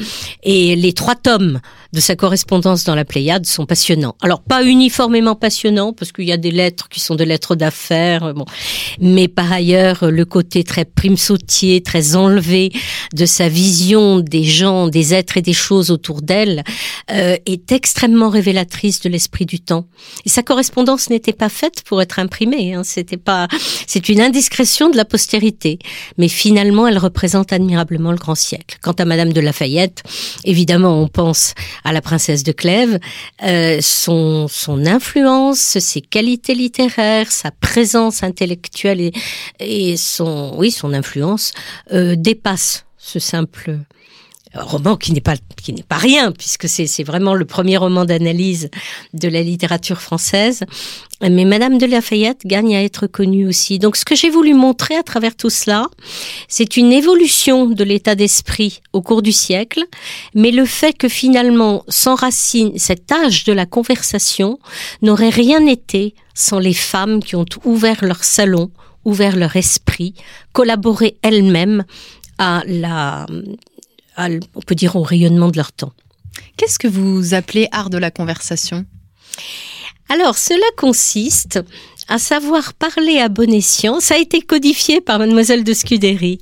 et 0.43 0.75
les 0.75 0.93
trois 0.93 1.15
tomes 1.15 1.59
de 1.93 1.99
sa 1.99 2.15
correspondance 2.15 2.85
dans 2.85 2.95
la 2.95 3.03
Pléiade 3.03 3.45
sont 3.45 3.65
passionnants. 3.65 4.15
Alors 4.21 4.41
pas 4.41 4.63
uniformément 4.63 5.35
passionnants 5.35 5.91
parce 5.91 6.11
qu'il 6.11 6.25
y 6.25 6.31
a 6.31 6.37
des 6.37 6.51
lettres 6.51 6.87
qui 6.87 6.99
sont 6.99 7.15
des 7.15 7.25
lettres 7.25 7.55
d'affaires, 7.55 8.33
bon, 8.33 8.45
mais 9.01 9.27
par 9.27 9.51
ailleurs 9.51 10.09
le 10.09 10.23
côté 10.25 10.63
très 10.63 10.85
prime 10.85 11.17
sautier, 11.17 11.81
très 11.81 12.15
enlevé 12.15 12.71
de 13.13 13.25
sa 13.25 13.49
vision 13.49 14.19
des 14.19 14.43
gens, 14.43 14.87
des 14.87 15.13
êtres 15.13 15.37
et 15.37 15.41
des 15.41 15.53
choses 15.53 15.91
autour 15.91 16.21
d'elle 16.21 16.63
euh, 17.11 17.35
est 17.45 17.71
extrêmement 17.71 18.29
révélatrice 18.29 19.01
de 19.01 19.09
l'esprit 19.09 19.45
du 19.45 19.59
temps. 19.59 19.85
Et 20.25 20.29
sa 20.29 20.43
correspondance 20.43 21.09
n'était 21.09 21.33
pas 21.33 21.49
faite 21.49 21.83
pour 21.85 22.01
être 22.01 22.19
imprimée. 22.19 22.73
Hein, 22.73 22.83
C'était 22.83 23.17
pas, 23.17 23.47
c'est 23.85 24.07
une 24.07 24.21
indiscrétion 24.21 24.80
de 24.89 24.97
la 24.97 25.05
postérité, 25.05 25.79
mais 26.17 26.27
finalement 26.27 26.87
elle 26.87 26.97
représente 26.97 27.53
admirablement 27.53 28.11
le 28.11 28.17
grand 28.17 28.35
siècle. 28.35 28.77
Quant 28.81 28.93
à 28.93 29.05
Madame 29.05 29.33
de 29.33 29.41
Lafayette, 29.41 30.03
évidemment 30.43 31.01
on 31.01 31.07
pense 31.07 31.53
à 31.83 31.93
la 31.93 32.01
princesse 32.01 32.43
de 32.43 32.51
Clèves, 32.51 32.99
euh, 33.43 33.79
son, 33.81 34.47
influence, 34.85 35.59
ses 35.79 36.01
qualités 36.01 36.55
littéraires, 36.55 37.31
sa 37.31 37.51
présence 37.51 38.23
intellectuelle 38.23 39.11
et, 39.59 39.97
son, 39.97 40.53
oui, 40.57 40.71
son 40.71 40.93
influence 40.93 41.53
euh, 41.93 42.15
dépasse 42.15 42.85
ce 42.97 43.19
simple 43.19 43.79
roman 44.53 44.97
qui 44.97 45.13
n'est 45.13 45.21
pas 45.21 45.35
qui 45.61 45.73
n'est 45.73 45.83
pas 45.83 45.97
rien 45.97 46.31
puisque 46.31 46.67
c'est 46.67 46.87
c'est 46.87 47.03
vraiment 47.03 47.33
le 47.33 47.45
premier 47.45 47.77
roman 47.77 48.05
d'analyse 48.05 48.69
de 49.13 49.27
la 49.27 49.41
littérature 49.41 50.01
française 50.01 50.65
mais 51.29 51.45
Madame 51.45 51.77
de 51.77 51.85
Lafayette 51.85 52.41
gagne 52.45 52.75
à 52.75 52.83
être 52.83 53.05
connue 53.07 53.47
aussi. 53.47 53.77
Donc 53.77 53.95
ce 53.95 54.05
que 54.05 54.15
j'ai 54.15 54.29
voulu 54.29 54.53
montrer 54.53 54.95
à 54.95 55.03
travers 55.03 55.35
tout 55.35 55.49
cela, 55.49 55.87
c'est 56.47 56.77
une 56.77 56.91
évolution 56.91 57.67
de 57.67 57.83
l'état 57.83 58.15
d'esprit 58.15 58.81
au 58.93 59.01
cours 59.01 59.21
du 59.21 59.31
siècle, 59.31 59.83
mais 60.33 60.51
le 60.51 60.65
fait 60.65 60.93
que 60.93 61.07
finalement 61.07 61.83
s'enracine 61.87 62.77
cet 62.77 63.11
âge 63.11 63.43
de 63.43 63.53
la 63.53 63.65
conversation 63.65 64.59
n'aurait 65.01 65.29
rien 65.29 65.65
été 65.67 66.15
sans 66.33 66.59
les 66.59 66.73
femmes 66.73 67.23
qui 67.23 67.35
ont 67.35 67.45
ouvert 67.65 68.03
leur 68.03 68.23
salon, 68.23 68.71
ouvert 69.05 69.35
leur 69.35 69.55
esprit, 69.55 70.15
collaboré 70.53 71.17
elles-mêmes 71.21 71.83
à 72.37 72.63
la, 72.65 73.27
on 74.17 74.61
peut 74.65 74.75
dire 74.75 74.95
au 74.95 75.03
rayonnement 75.03 75.49
de 75.49 75.57
leur 75.57 75.71
temps. 75.71 75.93
Qu'est-ce 76.57 76.79
que 76.79 76.87
vous 76.87 77.33
appelez 77.33 77.67
art 77.71 77.89
de 77.89 77.97
la 77.97 78.11
conversation? 78.11 78.85
Alors, 80.09 80.37
cela 80.37 80.65
consiste 80.77 81.59
à 82.11 82.17
savoir 82.17 82.73
parler 82.73 83.19
à 83.19 83.29
bon 83.29 83.49
escient. 83.53 84.01
Ça 84.01 84.15
a 84.15 84.17
été 84.17 84.41
codifié 84.41 84.99
par 84.99 85.17
mademoiselle 85.17 85.63
de 85.63 85.73
Scudéry. 85.73 86.41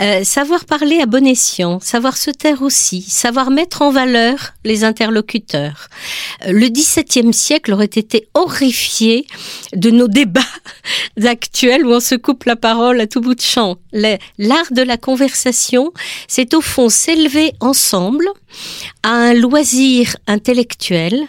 Euh, 0.00 0.24
savoir 0.24 0.64
parler 0.64 0.98
à 0.98 1.06
bon 1.06 1.24
escient, 1.24 1.78
savoir 1.78 2.16
se 2.16 2.32
taire 2.32 2.60
aussi, 2.60 3.02
savoir 3.02 3.52
mettre 3.52 3.82
en 3.82 3.92
valeur 3.92 4.54
les 4.64 4.82
interlocuteurs. 4.82 5.88
Euh, 6.44 6.50
le 6.50 6.68
XVIIe 6.68 7.32
siècle 7.32 7.72
aurait 7.72 7.84
été 7.84 8.26
horrifié 8.34 9.28
de 9.74 9.90
nos 9.90 10.08
débats 10.08 10.40
actuels 11.24 11.86
où 11.86 11.92
on 11.92 12.00
se 12.00 12.16
coupe 12.16 12.42
la 12.42 12.56
parole 12.56 13.00
à 13.00 13.06
tout 13.06 13.20
bout 13.20 13.36
de 13.36 13.40
champ. 13.40 13.76
L'art 13.92 14.72
de 14.72 14.82
la 14.82 14.96
conversation, 14.96 15.92
c'est 16.26 16.52
au 16.52 16.60
fond 16.60 16.88
s'élever 16.88 17.52
ensemble 17.60 18.26
à 19.02 19.10
un 19.10 19.34
loisir 19.34 20.16
intellectuel 20.26 21.26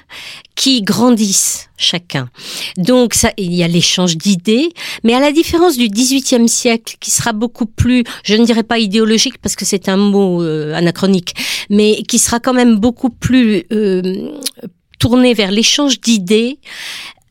qui 0.56 0.82
grandissent 0.82 1.70
chacun. 1.78 2.30
Donc 2.78 3.14
ça, 3.14 3.32
il 3.38 3.54
y 3.54 3.64
a 3.64 3.68
l'échange 3.68 4.18
d'idées, 4.18 4.70
mais 5.04 5.14
à 5.14 5.20
la 5.20 5.32
différence 5.32 5.78
du 5.78 5.88
XVIIIe 5.88 6.50
siècle, 6.50 6.96
qui 7.00 7.12
sera 7.12 7.34
beaucoup 7.34 7.68
plus, 7.68 8.04
je 8.24 8.36
ne 8.36 8.46
dirais 8.46 8.64
pas 8.64 8.80
idéologique 8.80 9.38
parce 9.38 9.56
que 9.56 9.66
c'est 9.66 9.88
un 9.88 9.98
mot 9.98 10.42
euh, 10.42 10.74
anachronique, 10.74 11.36
mais 11.70 12.02
qui 12.04 12.18
sera 12.18 12.40
quand 12.40 12.54
même 12.54 12.78
beaucoup 12.78 13.12
plus 13.12 13.64
euh, 13.72 14.32
tourné 15.00 15.34
vers 15.34 15.52
l'échange 15.52 16.02
d'idées, 16.02 16.58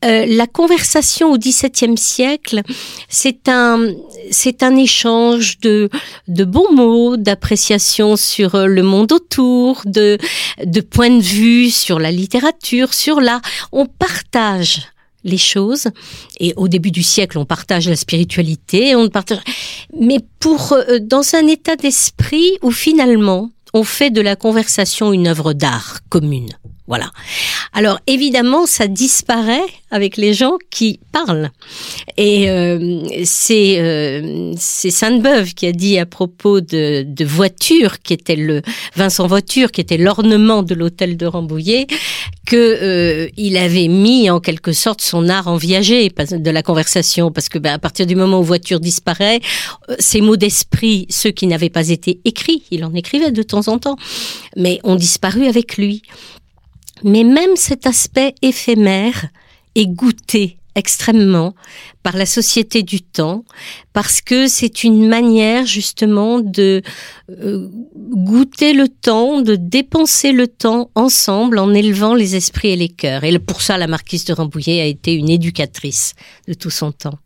euh, 0.05 0.25
la 0.27 0.45
conversation 0.45 1.31
au 1.31 1.37
XVIIe 1.37 1.97
siècle, 1.97 2.61
c'est 3.09 3.49
un, 3.49 3.93
c'est 4.29 4.61
un 4.61 4.75
échange 4.75 5.59
de, 5.59 5.89
de 6.27 6.43
bons 6.43 6.71
mots, 6.71 7.17
d'appréciation 7.17 8.15
sur 8.15 8.55
euh, 8.55 8.67
le 8.67 8.83
monde 8.83 9.11
autour, 9.11 9.81
de, 9.85 10.17
de 10.63 10.81
points 10.81 11.09
de 11.09 11.21
vue 11.21 11.71
sur 11.71 11.99
la 11.99 12.11
littérature, 12.11 12.93
sur 12.93 13.21
l'art. 13.21 13.41
On 13.71 13.87
partage 13.87 14.81
les 15.23 15.37
choses. 15.37 15.87
Et 16.39 16.53
au 16.55 16.67
début 16.67 16.91
du 16.91 17.03
siècle, 17.03 17.37
on 17.37 17.45
partage 17.45 17.89
la 17.89 17.95
spiritualité, 17.95 18.95
on 18.95 19.09
partage, 19.09 19.39
mais 19.99 20.19
pour 20.39 20.73
euh, 20.73 20.99
dans 20.99 21.35
un 21.35 21.47
état 21.47 21.75
d'esprit 21.75 22.57
où 22.61 22.71
finalement 22.71 23.49
on 23.73 23.83
fait 23.83 24.09
de 24.09 24.21
la 24.21 24.35
conversation 24.35 25.11
une 25.11 25.27
œuvre 25.27 25.53
d'art 25.53 25.99
commune. 26.09 26.49
Voilà. 26.87 27.11
Alors 27.73 27.99
évidemment, 28.07 28.65
ça 28.65 28.87
disparaît 28.87 29.65
avec 29.91 30.15
les 30.17 30.33
gens 30.33 30.57
qui 30.69 30.99
parlent. 31.11 31.51
Et 32.15 32.49
euh, 32.49 33.03
c'est 33.25 33.79
euh, 33.79 34.53
Sainte-Beuve 34.57 35.53
qui 35.53 35.67
a 35.67 35.73
dit 35.73 35.99
à 35.99 36.05
propos 36.05 36.61
de, 36.61 37.03
de 37.03 37.25
voiture, 37.25 37.99
qui 37.99 38.13
était 38.13 38.35
le 38.35 38.61
Vincent 38.95 39.27
Voiture, 39.27 39.71
qui 39.71 39.81
était 39.81 39.97
l'ornement 39.97 40.63
de 40.63 40.73
l'hôtel 40.73 41.17
de 41.17 41.25
Rambouillet, 41.25 41.87
que 42.47 42.55
euh, 42.55 43.29
il 43.35 43.57
avait 43.57 43.89
mis 43.89 44.29
en 44.29 44.39
quelque 44.39 44.71
sorte 44.71 45.01
son 45.01 45.27
art 45.27 45.47
en 45.47 45.57
viager 45.57 46.09
de 46.09 46.49
la 46.51 46.63
conversation, 46.63 47.31
parce 47.31 47.49
que 47.49 47.59
ben, 47.59 47.73
à 47.73 47.79
partir 47.79 48.05
du 48.05 48.15
moment 48.15 48.39
où 48.39 48.43
voiture 48.43 48.79
disparaît, 48.79 49.41
euh, 49.89 49.95
ces 49.99 50.21
mots 50.21 50.37
d'esprit, 50.37 51.05
ceux 51.09 51.31
qui 51.31 51.45
n'avaient 51.45 51.69
pas 51.69 51.89
été 51.89 52.21
écrits, 52.23 52.63
il 52.71 52.85
en 52.85 52.93
écrivait 52.93 53.31
de 53.31 53.43
temps 53.43 53.67
en 53.67 53.77
temps, 53.77 53.97
mais 54.55 54.79
ont 54.83 54.95
disparu 54.95 55.45
avec 55.45 55.77
lui. 55.77 56.01
Mais 57.03 57.23
même 57.23 57.55
cet 57.55 57.85
aspect 57.85 58.35
éphémère 58.41 59.27
est 59.75 59.87
goûté 59.87 60.57
extrêmement 60.77 61.55
par 62.03 62.15
la 62.15 62.27
société 62.27 62.83
du 62.83 63.01
temps, 63.01 63.43
parce 63.93 64.21
que 64.21 64.47
c'est 64.47 64.83
une 64.83 65.07
manière 65.07 65.65
justement 65.65 66.39
de 66.39 66.83
euh, 67.31 67.67
goûter 67.95 68.73
le 68.73 68.87
temps, 68.87 69.41
de 69.41 69.55
dépenser 69.55 70.31
le 70.31 70.47
temps 70.47 70.91
ensemble 70.93 71.57
en 71.57 71.73
élevant 71.73 72.13
les 72.13 72.35
esprits 72.35 72.69
et 72.69 72.75
les 72.75 72.89
cœurs. 72.89 73.23
Et 73.23 73.37
pour 73.39 73.61
ça, 73.61 73.77
la 73.77 73.87
marquise 73.87 74.23
de 74.25 74.33
Rambouillet 74.33 74.79
a 74.79 74.85
été 74.85 75.13
une 75.13 75.29
éducatrice 75.29 76.13
de 76.47 76.53
tout 76.53 76.69
son 76.69 76.91
temps. 76.91 77.17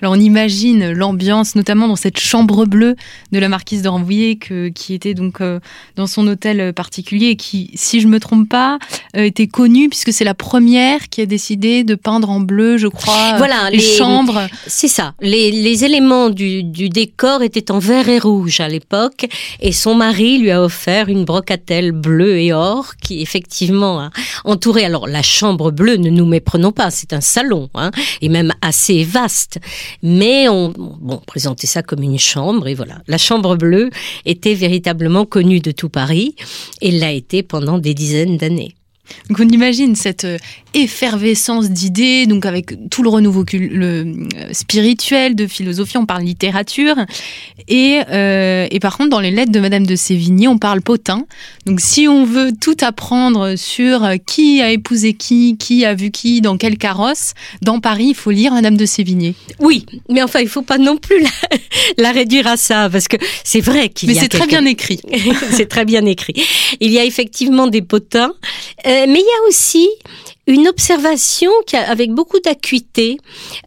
Alors 0.00 0.14
on 0.14 0.20
imagine 0.20 0.92
l'ambiance, 0.92 1.56
notamment 1.56 1.88
dans 1.88 1.96
cette 1.96 2.18
chambre 2.18 2.66
bleue 2.66 2.96
de 3.32 3.38
la 3.38 3.48
marquise 3.48 3.82
de 3.82 3.88
Rambouillet, 3.88 4.38
qui 4.74 4.94
était 4.94 5.14
donc 5.14 5.40
euh, 5.40 5.60
dans 5.96 6.06
son 6.06 6.26
hôtel 6.28 6.72
particulier, 6.72 7.30
et 7.30 7.36
qui, 7.36 7.70
si 7.74 8.00
je 8.00 8.06
me 8.06 8.20
trompe 8.20 8.48
pas, 8.48 8.78
euh, 9.16 9.24
était 9.24 9.46
connue 9.46 9.88
puisque 9.88 10.12
c'est 10.12 10.24
la 10.24 10.34
première 10.34 11.08
qui 11.08 11.20
a 11.20 11.26
décidé 11.26 11.84
de 11.84 11.94
peindre 11.94 12.30
en 12.30 12.40
bleu, 12.40 12.76
je 12.76 12.86
crois, 12.86 13.36
voilà, 13.36 13.70
les, 13.70 13.80
chambres. 13.80 14.46
C'est 14.66 14.88
ça. 14.88 15.14
Les, 15.20 15.84
éléments 15.84 16.30
du, 16.30 16.62
décor 16.62 17.42
étaient 17.42 17.70
en 17.70 17.78
vert 17.78 18.08
et 18.08 18.18
rouge 18.18 18.60
à 18.60 18.68
l'époque, 18.68 19.26
et 19.60 19.72
son 19.72 19.94
mari 19.94 20.38
lui 20.38 20.50
a 20.50 20.62
offert 20.62 21.08
une 21.08 21.24
brocatelle 21.24 21.92
bleue 21.92 22.38
et 22.38 22.52
or 22.52 22.94
qui 23.02 23.20
effectivement 23.20 24.00
a 24.00 24.10
entouré. 24.44 24.84
Alors 24.84 25.06
la 25.06 25.22
chambre 25.22 25.70
bleue, 25.70 25.96
ne 25.96 26.10
nous 26.10 26.26
méprenons 26.26 26.72
pas, 26.72 26.90
c'est 26.90 27.12
un 27.12 27.20
salon, 27.20 27.68
hein, 27.74 27.90
et 28.20 28.28
même 28.28 28.52
assez 28.62 29.04
vaste. 29.04 29.58
Mais 30.02 30.48
on, 30.48 30.72
présentait 31.26 31.66
ça 31.66 31.82
comme 31.82 32.02
une 32.02 32.18
chambre 32.18 32.68
et 32.68 32.74
voilà. 32.74 33.02
La 33.06 33.18
chambre 33.18 33.56
bleue 33.56 33.90
était 34.24 34.54
véritablement 34.54 35.24
connue 35.24 35.60
de 35.60 35.70
tout 35.70 35.88
Paris 35.88 36.34
et 36.80 36.90
l'a 36.90 37.12
été 37.12 37.42
pendant 37.42 37.78
des 37.78 37.94
dizaines 37.94 38.36
d'années. 38.36 38.74
Donc 39.28 39.40
on 39.40 39.48
imagine 39.48 39.94
cette 39.94 40.24
euh, 40.24 40.38
effervescence 40.74 41.70
d'idées, 41.70 42.26
donc 42.26 42.46
avec 42.46 42.90
tout 42.90 43.02
le 43.02 43.08
renouveau 43.08 43.44
le, 43.52 44.04
euh, 44.36 44.52
spirituel, 44.52 45.34
de 45.34 45.46
philosophie, 45.46 45.96
on 45.96 46.06
parle 46.06 46.22
littérature. 46.22 46.96
Et, 47.68 48.00
euh, 48.10 48.66
et 48.70 48.80
par 48.80 48.96
contre, 48.96 49.10
dans 49.10 49.20
les 49.20 49.30
lettres 49.30 49.52
de 49.52 49.60
Madame 49.60 49.86
de 49.86 49.96
Sévigné, 49.96 50.48
on 50.48 50.58
parle 50.58 50.82
potin. 50.82 51.24
Donc 51.66 51.80
si 51.80 52.08
on 52.08 52.24
veut 52.24 52.52
tout 52.58 52.76
apprendre 52.82 53.56
sur 53.56 54.06
qui 54.26 54.60
a 54.60 54.70
épousé 54.70 55.14
qui, 55.14 55.56
qui 55.56 55.84
a 55.84 55.94
vu 55.94 56.10
qui, 56.10 56.40
dans 56.40 56.56
quel 56.56 56.76
carrosse, 56.76 57.34
dans 57.62 57.80
Paris, 57.80 58.08
il 58.10 58.14
faut 58.14 58.30
lire 58.30 58.52
Madame 58.52 58.76
de 58.76 58.86
Sévigné. 58.86 59.34
Oui, 59.60 59.86
mais 60.08 60.22
enfin, 60.22 60.40
il 60.40 60.48
faut 60.48 60.62
pas 60.62 60.78
non 60.78 60.96
plus 60.96 61.22
la, 61.98 62.12
réduire 62.12 62.46
à 62.46 62.56
ça, 62.56 62.88
parce 62.90 63.08
que 63.08 63.16
c'est 63.44 63.60
vrai 63.60 63.88
qu'il 63.88 64.10
y 64.10 64.12
a... 64.12 64.14
Mais 64.14 64.20
c'est 64.20 64.28
très 64.28 64.46
bien 64.46 64.64
écrit. 64.64 65.00
c'est 65.52 65.68
très 65.68 65.84
bien 65.84 66.04
écrit. 66.04 66.34
Il 66.80 66.90
y 66.90 66.98
a 66.98 67.04
effectivement 67.04 67.66
des 67.66 67.82
potins. 67.82 68.32
Euh, 68.86 69.06
mais 69.08 69.20
il 69.20 69.26
y 69.26 69.44
a 69.44 69.48
aussi 69.48 69.88
une 70.48 70.66
observation 70.66 71.50
qui 71.66 71.76
a, 71.76 71.88
avec 71.88 72.10
beaucoup 72.10 72.40
d'acuité 72.40 73.18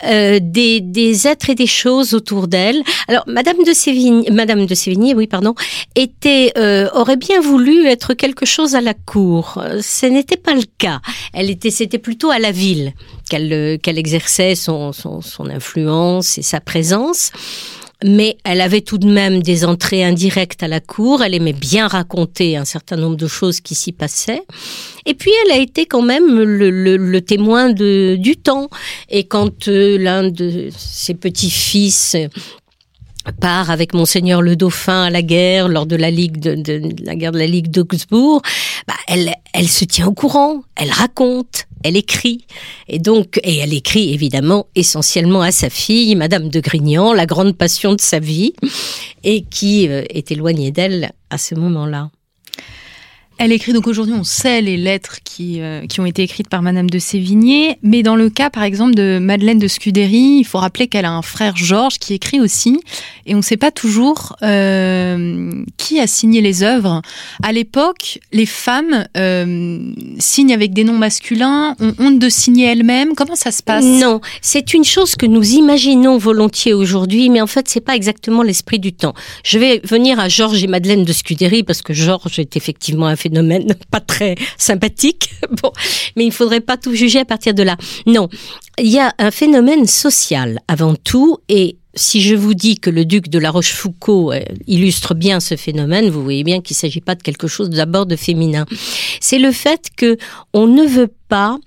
euh, 0.03 0.39
des, 0.41 0.81
des, 0.81 1.27
êtres 1.27 1.51
et 1.51 1.55
des 1.55 1.67
choses 1.67 2.13
autour 2.13 2.47
d'elle. 2.47 2.81
Alors, 3.07 3.23
Madame 3.27 3.63
de 3.63 3.71
Sévigné, 3.71 4.29
Madame 4.31 4.65
de 4.65 4.75
Sévigné, 4.75 5.13
oui, 5.13 5.27
pardon, 5.27 5.53
était 5.95 6.51
euh, 6.57 6.89
aurait 6.93 7.17
bien 7.17 7.39
voulu 7.39 7.85
être 7.85 8.15
quelque 8.15 8.45
chose 8.45 8.75
à 8.75 8.81
la 8.81 8.95
cour. 8.95 9.63
Ce 9.81 10.07
n'était 10.07 10.37
pas 10.37 10.55
le 10.55 10.63
cas. 10.79 11.01
Elle 11.33 11.51
était, 11.51 11.69
c'était 11.69 11.99
plutôt 11.99 12.31
à 12.31 12.39
la 12.39 12.51
ville 12.51 12.93
qu'elle 13.29 13.79
qu'elle 13.81 13.99
exerçait 13.99 14.55
son, 14.55 14.91
son, 14.91 15.21
son 15.21 15.49
influence 15.49 16.39
et 16.39 16.41
sa 16.41 16.59
présence 16.59 17.31
mais 18.03 18.37
elle 18.43 18.61
avait 18.61 18.81
tout 18.81 18.97
de 18.97 19.09
même 19.09 19.41
des 19.41 19.65
entrées 19.65 20.03
indirectes 20.03 20.63
à 20.63 20.67
la 20.67 20.79
cour, 20.79 21.23
elle 21.23 21.33
aimait 21.33 21.53
bien 21.53 21.87
raconter 21.87 22.57
un 22.57 22.65
certain 22.65 22.97
nombre 22.97 23.15
de 23.15 23.27
choses 23.27 23.61
qui 23.61 23.75
s'y 23.75 23.91
passaient. 23.91 24.43
Et 25.05 25.13
puis 25.13 25.31
elle 25.45 25.51
a 25.51 25.57
été 25.57 25.85
quand 25.85 26.01
même 26.01 26.39
le, 26.39 27.19
témoin 27.19 27.71
de, 27.71 28.15
du 28.17 28.37
temps. 28.37 28.69
Et 29.09 29.25
quand 29.25 29.67
euh, 29.67 29.97
l'un 29.97 30.29
de 30.29 30.69
ses 30.75 31.13
petits-fils 31.13 32.15
part 33.39 33.69
avec 33.69 33.93
monseigneur 33.93 34.41
le 34.41 34.55
dauphin 34.55 35.03
à 35.03 35.09
la 35.11 35.21
guerre 35.21 35.67
lors 35.67 35.85
de 35.85 35.95
la 35.95 36.09
ligue 36.09 36.39
de, 36.39 36.81
la 37.05 37.15
guerre 37.15 37.31
de 37.31 37.37
la 37.37 37.45
ligue 37.45 37.69
d'Augsbourg, 37.69 38.41
bah, 38.87 38.95
elle 39.07 39.31
elle 39.53 39.67
se 39.67 39.85
tient 39.85 40.07
au 40.07 40.13
courant, 40.13 40.63
elle 40.75 40.91
raconte, 40.91 41.67
elle 41.83 41.97
écrit. 41.97 42.45
Et 42.87 42.99
donc, 42.99 43.39
et 43.43 43.57
elle 43.57 43.73
écrit 43.73 44.13
évidemment 44.13 44.67
essentiellement 44.75 45.41
à 45.41 45.51
sa 45.51 45.69
fille, 45.69 46.15
Madame 46.15 46.49
de 46.49 46.59
Grignan, 46.59 47.13
la 47.13 47.25
grande 47.25 47.57
passion 47.57 47.93
de 47.93 48.01
sa 48.01 48.19
vie, 48.19 48.53
et 49.23 49.43
qui 49.43 49.87
euh, 49.87 50.03
est 50.09 50.31
éloignée 50.31 50.71
d'elle 50.71 51.11
à 51.29 51.37
ce 51.37 51.55
moment-là. 51.55 52.09
Elle 53.37 53.51
écrit 53.51 53.73
donc 53.73 53.87
aujourd'hui, 53.87 54.13
on 54.15 54.23
sait 54.23 54.61
les 54.61 54.77
lettres 54.77 55.17
qui, 55.23 55.61
euh, 55.61 55.87
qui 55.87 55.99
ont 55.99 56.05
été 56.05 56.21
écrites 56.21 56.47
par 56.47 56.61
Madame 56.61 56.89
de 56.89 56.99
Sévigné, 56.99 57.77
mais 57.81 58.03
dans 58.03 58.15
le 58.15 58.29
cas 58.29 58.51
par 58.51 58.61
exemple 58.61 58.93
de 58.93 59.17
Madeleine 59.19 59.57
de 59.57 59.67
Scudéry, 59.67 60.37
il 60.39 60.43
faut 60.43 60.59
rappeler 60.59 60.87
qu'elle 60.87 61.05
a 61.05 61.11
un 61.11 61.23
frère 61.23 61.57
Georges 61.57 61.97
qui 61.97 62.13
écrit 62.13 62.39
aussi, 62.39 62.79
et 63.25 63.33
on 63.33 63.37
ne 63.37 63.43
sait 63.43 63.57
pas 63.57 63.71
toujours 63.71 64.35
euh, 64.43 65.51
qui 65.77 65.99
a 65.99 66.05
signé 66.05 66.41
les 66.41 66.61
œuvres. 66.61 67.01
À 67.41 67.51
l'époque, 67.51 68.19
les 68.31 68.45
femmes 68.45 69.07
euh, 69.17 69.91
signent 70.19 70.53
avec 70.53 70.73
des 70.73 70.83
noms 70.83 70.97
masculins, 70.97 71.75
ont 71.79 71.95
honte 71.97 72.19
de 72.19 72.29
signer 72.29 72.67
elles-mêmes. 72.67 73.15
Comment 73.15 73.35
ça 73.35 73.51
se 73.51 73.63
passe? 73.63 73.85
Non, 73.85 74.21
c'est 74.41 74.75
une 74.75 74.83
chose 74.83 75.15
que 75.15 75.25
nous 75.25 75.53
imaginons 75.53 76.19
volontiers 76.19 76.73
aujourd'hui, 76.73 77.29
mais 77.29 77.41
en 77.41 77.47
fait, 77.47 77.67
c'est 77.69 77.81
pas 77.81 77.95
exactement 77.95 78.43
l'esprit 78.43 78.77
du 78.77 78.93
temps. 78.93 79.15
Je 79.43 79.57
vais 79.57 79.81
venir 79.83 80.19
à 80.19 80.29
Georges 80.29 80.63
et 80.63 80.67
Madeleine 80.67 81.05
de 81.05 81.13
Scudéry 81.13 81.63
parce 81.63 81.81
que 81.81 81.93
Georges 81.93 82.37
est 82.37 82.55
effectivement 82.55 83.07
un 83.07 83.15
phénomène 83.31 83.73
pas 83.91 83.99
très 84.01 84.35
sympathique. 84.57 85.29
Bon, 85.61 85.71
mais 86.15 86.25
il 86.25 86.31
faudrait 86.31 86.61
pas 86.61 86.77
tout 86.77 86.93
juger 86.95 87.19
à 87.19 87.25
partir 87.25 87.53
de 87.53 87.63
là. 87.63 87.75
Non, 88.05 88.29
il 88.79 88.87
y 88.87 88.99
a 88.99 89.13
un 89.17 89.31
phénomène 89.31 89.85
social 89.85 90.59
avant 90.67 90.95
tout 90.95 91.39
et 91.49 91.77
si 91.93 92.21
je 92.21 92.35
vous 92.35 92.53
dis 92.53 92.79
que 92.79 92.89
le 92.89 93.03
duc 93.03 93.27
de 93.27 93.37
la 93.37 93.51
Rochefoucauld 93.51 94.33
euh, 94.33 94.39
illustre 94.67 95.13
bien 95.13 95.39
ce 95.39 95.57
phénomène, 95.57 96.09
vous 96.09 96.23
voyez 96.23 96.43
bien 96.43 96.61
qu'il 96.61 96.75
ne 96.75 96.79
s'agit 96.79 97.01
pas 97.01 97.15
de 97.15 97.23
quelque 97.23 97.47
chose 97.47 97.69
d'abord 97.69 98.05
de 98.05 98.15
féminin. 98.15 98.65
C'est 99.19 99.39
le 99.39 99.51
fait 99.51 99.89
que 99.97 100.17
on 100.53 100.67
ne 100.67 100.83
veut 100.83 101.11
pas 101.27 101.59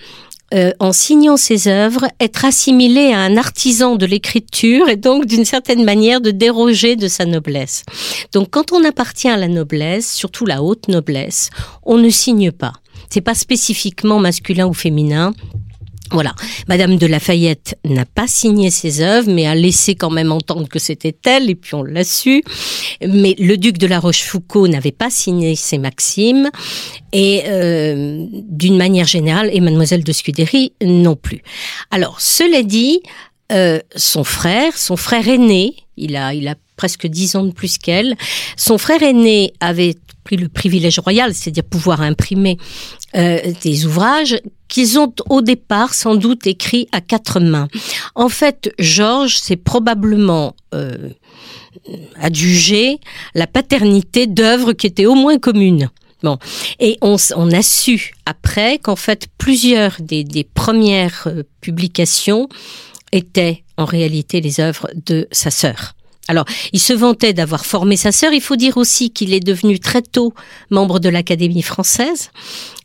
euh, 0.54 0.72
en 0.78 0.92
signant 0.92 1.36
ses 1.36 1.68
œuvres, 1.68 2.06
être 2.20 2.44
assimilé 2.44 3.12
à 3.12 3.18
un 3.20 3.36
artisan 3.36 3.96
de 3.96 4.06
l'écriture 4.06 4.88
et 4.88 4.96
donc 4.96 5.26
d'une 5.26 5.44
certaine 5.44 5.84
manière 5.84 6.20
de 6.20 6.30
déroger 6.30 6.96
de 6.96 7.08
sa 7.08 7.24
noblesse. 7.24 7.82
Donc 8.32 8.50
quand 8.50 8.72
on 8.72 8.84
appartient 8.84 9.28
à 9.28 9.36
la 9.36 9.48
noblesse, 9.48 10.12
surtout 10.12 10.46
la 10.46 10.62
haute 10.62 10.88
noblesse, 10.88 11.50
on 11.82 11.98
ne 11.98 12.08
signe 12.08 12.52
pas. 12.52 12.74
C'est 13.10 13.20
pas 13.20 13.34
spécifiquement 13.34 14.18
masculin 14.18 14.66
ou 14.66 14.74
féminin. 14.74 15.34
Voilà, 16.10 16.34
Madame 16.68 16.96
de 16.96 17.06
Lafayette 17.06 17.78
n'a 17.84 18.04
pas 18.04 18.26
signé 18.26 18.70
ses 18.70 19.00
œuvres, 19.00 19.30
mais 19.30 19.46
a 19.46 19.54
laissé 19.54 19.94
quand 19.94 20.10
même 20.10 20.32
entendre 20.32 20.68
que 20.68 20.78
c'était 20.78 21.16
elle, 21.24 21.48
et 21.48 21.54
puis 21.54 21.74
on 21.74 21.82
l'a 21.82 22.04
su. 22.04 22.42
Mais 23.00 23.34
le 23.38 23.56
duc 23.56 23.78
de 23.78 23.86
la 23.86 24.00
Rochefoucauld 24.00 24.70
n'avait 24.70 24.92
pas 24.92 25.08
signé 25.08 25.56
ses 25.56 25.78
maximes, 25.78 26.50
et 27.12 27.42
euh, 27.46 28.26
d'une 28.30 28.76
manière 28.76 29.06
générale, 29.06 29.48
et 29.52 29.60
Mademoiselle 29.60 30.04
de 30.04 30.12
Scudéry 30.12 30.72
non 30.84 31.16
plus. 31.16 31.42
Alors, 31.90 32.20
cela 32.20 32.62
dit, 32.62 33.00
euh, 33.50 33.80
son 33.96 34.24
frère, 34.24 34.76
son 34.76 34.96
frère 34.96 35.26
aîné, 35.26 35.74
il 35.96 36.16
a, 36.16 36.34
il 36.34 36.48
a 36.48 36.54
presque 36.76 37.06
dix 37.06 37.34
ans 37.36 37.44
de 37.44 37.52
plus 37.52 37.78
qu'elle, 37.78 38.16
son 38.56 38.78
frère 38.78 39.02
aîné 39.02 39.52
avait 39.60 39.94
pris 40.24 40.36
le 40.36 40.48
privilège 40.48 40.98
royal, 40.98 41.34
c'est-à-dire 41.34 41.64
pouvoir 41.64 42.00
imprimer 42.00 42.58
euh, 43.14 43.38
des 43.62 43.86
ouvrages 43.86 44.40
qu'ils 44.68 44.98
ont 44.98 45.12
au 45.28 45.42
départ 45.42 45.94
sans 45.94 46.14
doute 46.14 46.46
écrits 46.46 46.88
à 46.92 47.00
quatre 47.00 47.38
mains. 47.38 47.68
En 48.14 48.28
fait, 48.28 48.72
Georges 48.78 49.36
s'est 49.36 49.56
probablement 49.56 50.56
euh, 50.74 51.10
adjugé 52.20 52.98
la 53.34 53.46
paternité 53.46 54.26
d'œuvres 54.26 54.72
qui 54.72 54.86
étaient 54.86 55.06
au 55.06 55.14
moins 55.14 55.38
communes. 55.38 55.90
Bon. 56.22 56.38
Et 56.80 56.96
on, 57.02 57.16
a 57.52 57.62
su 57.62 58.14
après 58.24 58.78
qu'en 58.78 58.96
fait 58.96 59.26
plusieurs 59.36 59.96
des, 60.00 60.24
des 60.24 60.42
premières 60.42 61.24
euh, 61.26 61.42
publications 61.60 62.48
étaient 63.12 63.62
en 63.76 63.84
réalité 63.84 64.40
les 64.40 64.58
œuvres 64.58 64.88
de 65.06 65.28
sa 65.32 65.50
sœur. 65.50 65.94
Alors, 66.28 66.46
il 66.72 66.80
se 66.80 66.92
vantait 66.92 67.32
d'avoir 67.32 67.66
formé 67.66 67.96
sa 67.96 68.12
sœur. 68.12 68.32
Il 68.32 68.40
faut 68.40 68.56
dire 68.56 68.76
aussi 68.76 69.10
qu'il 69.10 69.34
est 69.34 69.44
devenu 69.44 69.78
très 69.78 70.02
tôt 70.02 70.32
membre 70.70 70.98
de 70.98 71.08
l'Académie 71.08 71.62
française. 71.62 72.30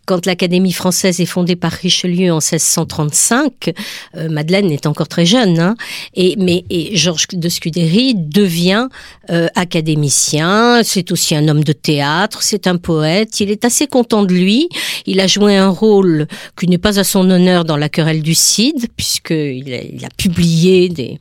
Quand 0.05 0.25
l'Académie 0.25 0.71
française 0.71 1.19
est 1.21 1.27
fondée 1.27 1.55
par 1.55 1.71
Richelieu 1.71 2.31
en 2.31 2.39
1635, 2.39 3.75
euh, 4.15 4.27
Madeleine 4.27 4.71
est 4.71 4.87
encore 4.87 5.07
très 5.07 5.23
jeune, 5.23 5.59
hein, 5.59 5.75
et 6.15 6.35
mais 6.39 6.65
Georges 6.93 7.27
de 7.31 7.47
Scudéry 7.47 8.15
devient 8.15 8.87
euh, 9.29 9.49
académicien. 9.53 10.81
C'est 10.83 11.11
aussi 11.11 11.35
un 11.35 11.47
homme 11.47 11.63
de 11.63 11.73
théâtre, 11.73 12.41
c'est 12.41 12.65
un 12.65 12.77
poète. 12.77 13.39
Il 13.39 13.51
est 13.51 13.65
assez 13.65 13.85
content 13.85 14.23
de 14.23 14.33
lui. 14.33 14.67
Il 15.05 15.19
a 15.19 15.27
joué 15.27 15.55
un 15.55 15.69
rôle 15.69 16.25
qui 16.57 16.67
n'est 16.67 16.79
pas 16.79 16.97
à 16.99 17.03
son 17.03 17.29
honneur 17.29 17.63
dans 17.63 17.77
la 17.77 17.87
querelle 17.87 18.23
du 18.23 18.33
Cid, 18.33 18.87
puisqu'il 18.97 19.71
a, 19.71 19.83
il 19.83 20.03
a 20.03 20.09
publié 20.17 20.89
des 20.89 21.19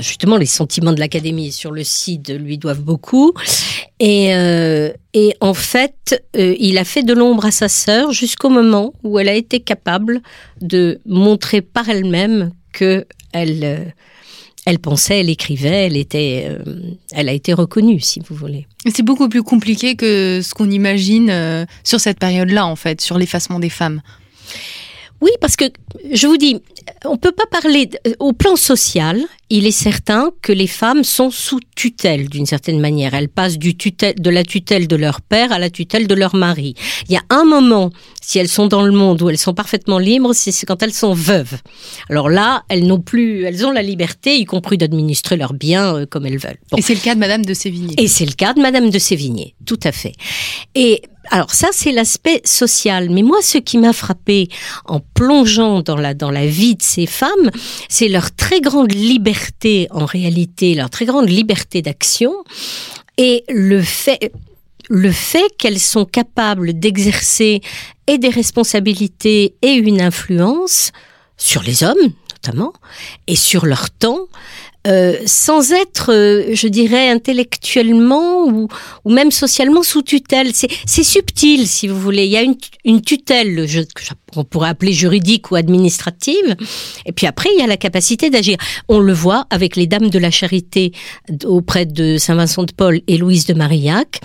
justement, 0.00 0.36
les 0.36 0.46
sentiments 0.46 0.92
de 0.92 1.00
l'Académie 1.00 1.52
sur 1.52 1.72
le 1.72 1.84
site 1.84 2.30
lui 2.30 2.58
doivent 2.58 2.82
beaucoup. 2.82 3.32
Et, 3.98 4.34
euh, 4.34 4.90
en 5.40 5.54
fait, 5.54 6.22
euh, 6.36 6.54
il 6.58 6.78
a 6.78 6.84
fait 6.84 7.02
de 7.02 7.12
l'ombre 7.12 7.46
à 7.46 7.50
sa 7.50 7.68
sœur 7.68 8.12
jusqu'au 8.12 8.50
moment 8.50 8.92
où 9.02 9.18
elle 9.18 9.28
a 9.28 9.34
été 9.34 9.60
capable 9.60 10.20
de 10.60 11.00
montrer 11.06 11.62
par 11.62 11.88
elle-même 11.88 12.52
que 12.72 13.06
elle, 13.32 13.64
euh, 13.64 13.84
elle 14.66 14.78
pensait, 14.78 15.20
elle 15.20 15.30
écrivait, 15.30 15.86
elle 15.86 15.96
était, 15.96 16.48
elle 17.12 17.28
a 17.28 17.32
été 17.32 17.52
reconnue, 17.52 18.00
si 18.00 18.20
vous 18.20 18.34
voulez. 18.34 18.66
C'est 18.92 19.04
beaucoup 19.04 19.28
plus 19.28 19.42
compliqué 19.42 19.94
que 19.94 20.40
ce 20.42 20.54
qu'on 20.54 20.70
imagine 20.70 21.66
sur 21.84 22.00
cette 22.00 22.18
période-là, 22.18 22.66
en 22.66 22.74
fait, 22.74 23.00
sur 23.00 23.16
l'effacement 23.16 23.60
des 23.60 23.70
femmes. 23.70 24.02
Oui, 25.20 25.30
parce 25.40 25.56
que 25.56 25.64
je 26.12 26.26
vous 26.26 26.36
dis, 26.36 26.60
on 27.04 27.16
peut 27.16 27.32
pas 27.32 27.46
parler 27.46 27.88
au 28.18 28.32
plan 28.32 28.56
social. 28.56 29.20
Il 29.48 29.66
est 29.66 29.70
certain 29.70 30.30
que 30.42 30.52
les 30.52 30.66
femmes 30.66 31.04
sont 31.04 31.30
sous 31.30 31.60
tutelle 31.76 32.28
d'une 32.28 32.46
certaine 32.46 32.80
manière. 32.80 33.14
Elles 33.14 33.28
passent 33.28 33.58
du 33.58 33.76
tutelle, 33.76 34.14
de 34.16 34.30
la 34.30 34.44
tutelle 34.44 34.88
de 34.88 34.96
leur 34.96 35.20
père 35.20 35.52
à 35.52 35.58
la 35.58 35.70
tutelle 35.70 36.06
de 36.06 36.14
leur 36.14 36.34
mari. 36.34 36.74
Il 37.08 37.12
y 37.12 37.16
a 37.16 37.22
un 37.30 37.44
moment, 37.44 37.90
si 38.20 38.38
elles 38.38 38.48
sont 38.48 38.66
dans 38.66 38.82
le 38.82 38.92
monde 38.92 39.22
où 39.22 39.30
elles 39.30 39.38
sont 39.38 39.54
parfaitement 39.54 39.98
libres, 39.98 40.32
c'est 40.34 40.66
quand 40.66 40.82
elles 40.82 40.92
sont 40.92 41.14
veuves. 41.14 41.56
Alors 42.10 42.28
là, 42.28 42.64
elles 42.68 42.86
n'ont 42.86 43.00
plus, 43.00 43.44
elles 43.44 43.64
ont 43.64 43.72
la 43.72 43.82
liberté, 43.82 44.36
y 44.36 44.44
compris 44.44 44.78
d'administrer 44.78 45.36
leurs 45.36 45.54
biens 45.54 45.96
euh, 45.96 46.06
comme 46.06 46.26
elles 46.26 46.38
veulent. 46.38 46.58
Et 46.76 46.82
c'est 46.82 46.94
le 46.94 47.00
cas 47.00 47.14
de 47.14 47.20
Madame 47.20 47.44
de 47.44 47.54
Sévigné. 47.54 47.94
Et 47.98 48.08
c'est 48.08 48.26
le 48.26 48.32
cas 48.32 48.52
de 48.52 48.60
Madame 48.60 48.90
de 48.90 48.98
Sévigné, 48.98 49.54
tout 49.64 49.80
à 49.84 49.92
fait. 49.92 50.12
Et 50.74 51.02
alors 51.30 51.52
ça, 51.52 51.68
c'est 51.72 51.92
l'aspect 51.92 52.40
social. 52.44 53.10
Mais 53.10 53.22
moi, 53.22 53.38
ce 53.42 53.58
qui 53.58 53.78
m'a 53.78 53.92
frappé 53.92 54.48
en 54.84 55.00
plongeant 55.00 55.82
dans 55.82 55.96
la, 55.96 56.14
dans 56.14 56.30
la 56.30 56.46
vie 56.46 56.76
de 56.76 56.82
ces 56.82 57.06
femmes, 57.06 57.50
c'est 57.88 58.08
leur 58.08 58.34
très 58.34 58.60
grande 58.60 58.92
liberté, 58.92 59.88
en 59.90 60.04
réalité, 60.04 60.74
leur 60.74 60.90
très 60.90 61.04
grande 61.04 61.28
liberté 61.28 61.82
d'action 61.82 62.32
et 63.18 63.44
le 63.48 63.82
fait, 63.82 64.32
le 64.88 65.10
fait 65.10 65.56
qu'elles 65.58 65.80
sont 65.80 66.04
capables 66.04 66.78
d'exercer 66.78 67.60
et 68.06 68.18
des 68.18 68.28
responsabilités 68.28 69.54
et 69.62 69.72
une 69.72 70.00
influence 70.00 70.92
sur 71.36 71.62
les 71.62 71.82
hommes, 71.82 72.12
notamment, 72.32 72.72
et 73.26 73.36
sur 73.36 73.66
leur 73.66 73.90
temps, 73.90 74.26
euh, 74.86 75.16
sans 75.26 75.72
être, 75.72 76.12
euh, 76.12 76.54
je 76.54 76.68
dirais, 76.68 77.08
intellectuellement 77.08 78.46
ou, 78.46 78.68
ou 79.04 79.10
même 79.10 79.30
socialement 79.30 79.82
sous 79.82 80.02
tutelle. 80.02 80.52
C'est 80.54 81.02
subtil, 81.02 81.66
si 81.66 81.88
vous 81.88 82.00
voulez. 82.00 82.24
Il 82.24 82.30
y 82.30 82.36
a 82.36 82.42
une, 82.42 82.56
une 82.84 83.02
tutelle, 83.02 83.66
je, 83.66 83.80
qu'on 84.36 84.44
pourrait 84.44 84.68
appeler 84.68 84.92
juridique 84.92 85.50
ou 85.50 85.56
administrative, 85.56 86.56
et 87.04 87.12
puis 87.12 87.26
après, 87.26 87.48
il 87.54 87.60
y 87.60 87.62
a 87.62 87.66
la 87.66 87.76
capacité 87.76 88.30
d'agir. 88.30 88.56
On 88.88 89.00
le 89.00 89.12
voit 89.12 89.46
avec 89.50 89.76
les 89.76 89.86
Dames 89.86 90.10
de 90.10 90.18
la 90.18 90.30
Charité 90.30 90.92
auprès 91.44 91.86
de 91.86 92.18
Saint-Vincent 92.18 92.64
de 92.64 92.72
Paul 92.72 93.00
et 93.06 93.18
Louise 93.18 93.46
de 93.46 93.54
Marillac, 93.54 94.20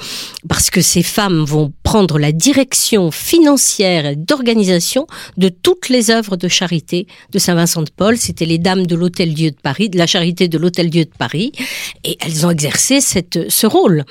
parce 0.47 0.69
que 0.69 0.81
ces 0.81 1.03
femmes 1.03 1.43
vont 1.43 1.71
prendre 1.83 2.19
la 2.19 2.31
direction 2.31 3.11
financière 3.11 4.15
d'organisation 4.15 5.07
de 5.37 5.49
toutes 5.49 5.89
les 5.89 6.11
œuvres 6.11 6.37
de 6.37 6.47
charité 6.47 7.07
de 7.31 7.39
Saint-Vincent 7.39 7.83
de 7.83 7.89
Paul. 7.89 8.17
C'était 8.17 8.45
les 8.45 8.57
Dames 8.57 8.85
de 8.85 8.95
l'Hôtel-Dieu 8.95 9.51
de 9.51 9.55
Paris, 9.61 9.89
de 9.89 9.97
la 9.97 10.07
Charité 10.07 10.47
de 10.47 10.57
l'Hôtel-Dieu 10.57 11.05
de 11.05 11.11
Paris, 11.17 11.51
et 12.03 12.17
elles 12.19 12.45
ont 12.45 12.49
exercé 12.49 12.99
ce 13.01 13.67
rôle 13.67 14.03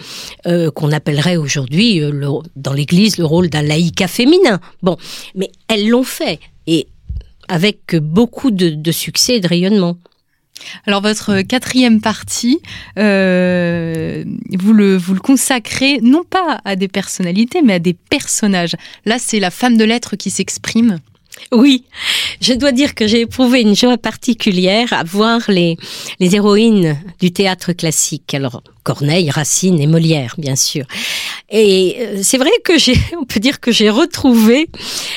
euh, 0.47 0.71
qu'on 0.71 0.93
appellerait 0.93 1.37
aujourd'hui 1.37 2.03
euh, 2.03 2.11
dans 2.57 2.73
l'Église 2.73 3.19
le 3.19 3.25
rôle 3.25 3.49
d'un 3.51 3.63
laïca 3.63 4.09
féminin. 4.09 4.61
Bon, 4.83 4.97
mais 5.35 5.51
elles 5.69 5.87
l'ont 5.91 6.05
fait 6.05 6.41
et 6.67 6.87
avec 7.49 7.97
beaucoup 7.97 8.51
de, 8.51 8.71
de 8.71 8.93
succès 8.93 9.37
et 9.37 9.41
de 9.41 9.49
rayonnement. 9.49 9.97
Alors 10.87 11.01
votre 11.01 11.41
quatrième 11.43 12.01
partie, 12.01 12.61
euh, 12.99 14.25
vous, 14.59 14.73
le, 14.73 14.97
vous 14.97 15.15
le 15.15 15.21
consacrez 15.21 16.01
non 16.03 16.23
pas 16.23 16.61
à 16.65 16.77
des 16.77 16.89
personnalités, 16.89 17.63
mais 17.63 17.75
à 17.75 17.79
des 17.79 17.95
personnages. 17.95 18.77
Là, 19.05 19.19
c'est 19.19 19.41
la 19.41 19.51
femme 19.51 19.77
de 19.77 19.85
lettres 19.85 20.17
qui 20.17 20.31
s'exprime. 20.31 20.99
Oui, 21.53 21.85
je 22.41 22.53
dois 22.53 22.73
dire 22.73 22.95
que 22.95 23.07
j'ai 23.07 23.21
éprouvé 23.21 23.63
une 23.63 23.75
joie 23.75 23.97
particulière 23.97 24.93
à 24.93 25.05
voir 25.05 25.41
les, 25.49 25.77
les 26.19 26.37
héroïnes 26.37 26.99
du 27.19 27.33
théâtre 27.33 27.73
classique. 27.73 28.35
Alors, 28.35 28.63
Corneille, 28.83 29.31
Racine 29.31 29.81
et 29.81 29.87
Molière, 29.87 30.35
bien 30.39 30.57
sûr. 30.57 30.85
Et 31.51 31.97
euh, 31.99 32.21
c'est 32.23 32.39
vrai 32.39 32.51
que 32.65 32.79
j'ai, 32.79 32.95
on 33.21 33.25
peut 33.25 33.41
dire 33.41 33.61
que 33.61 33.73
j'ai 33.73 33.91
retrouvé 33.91 34.69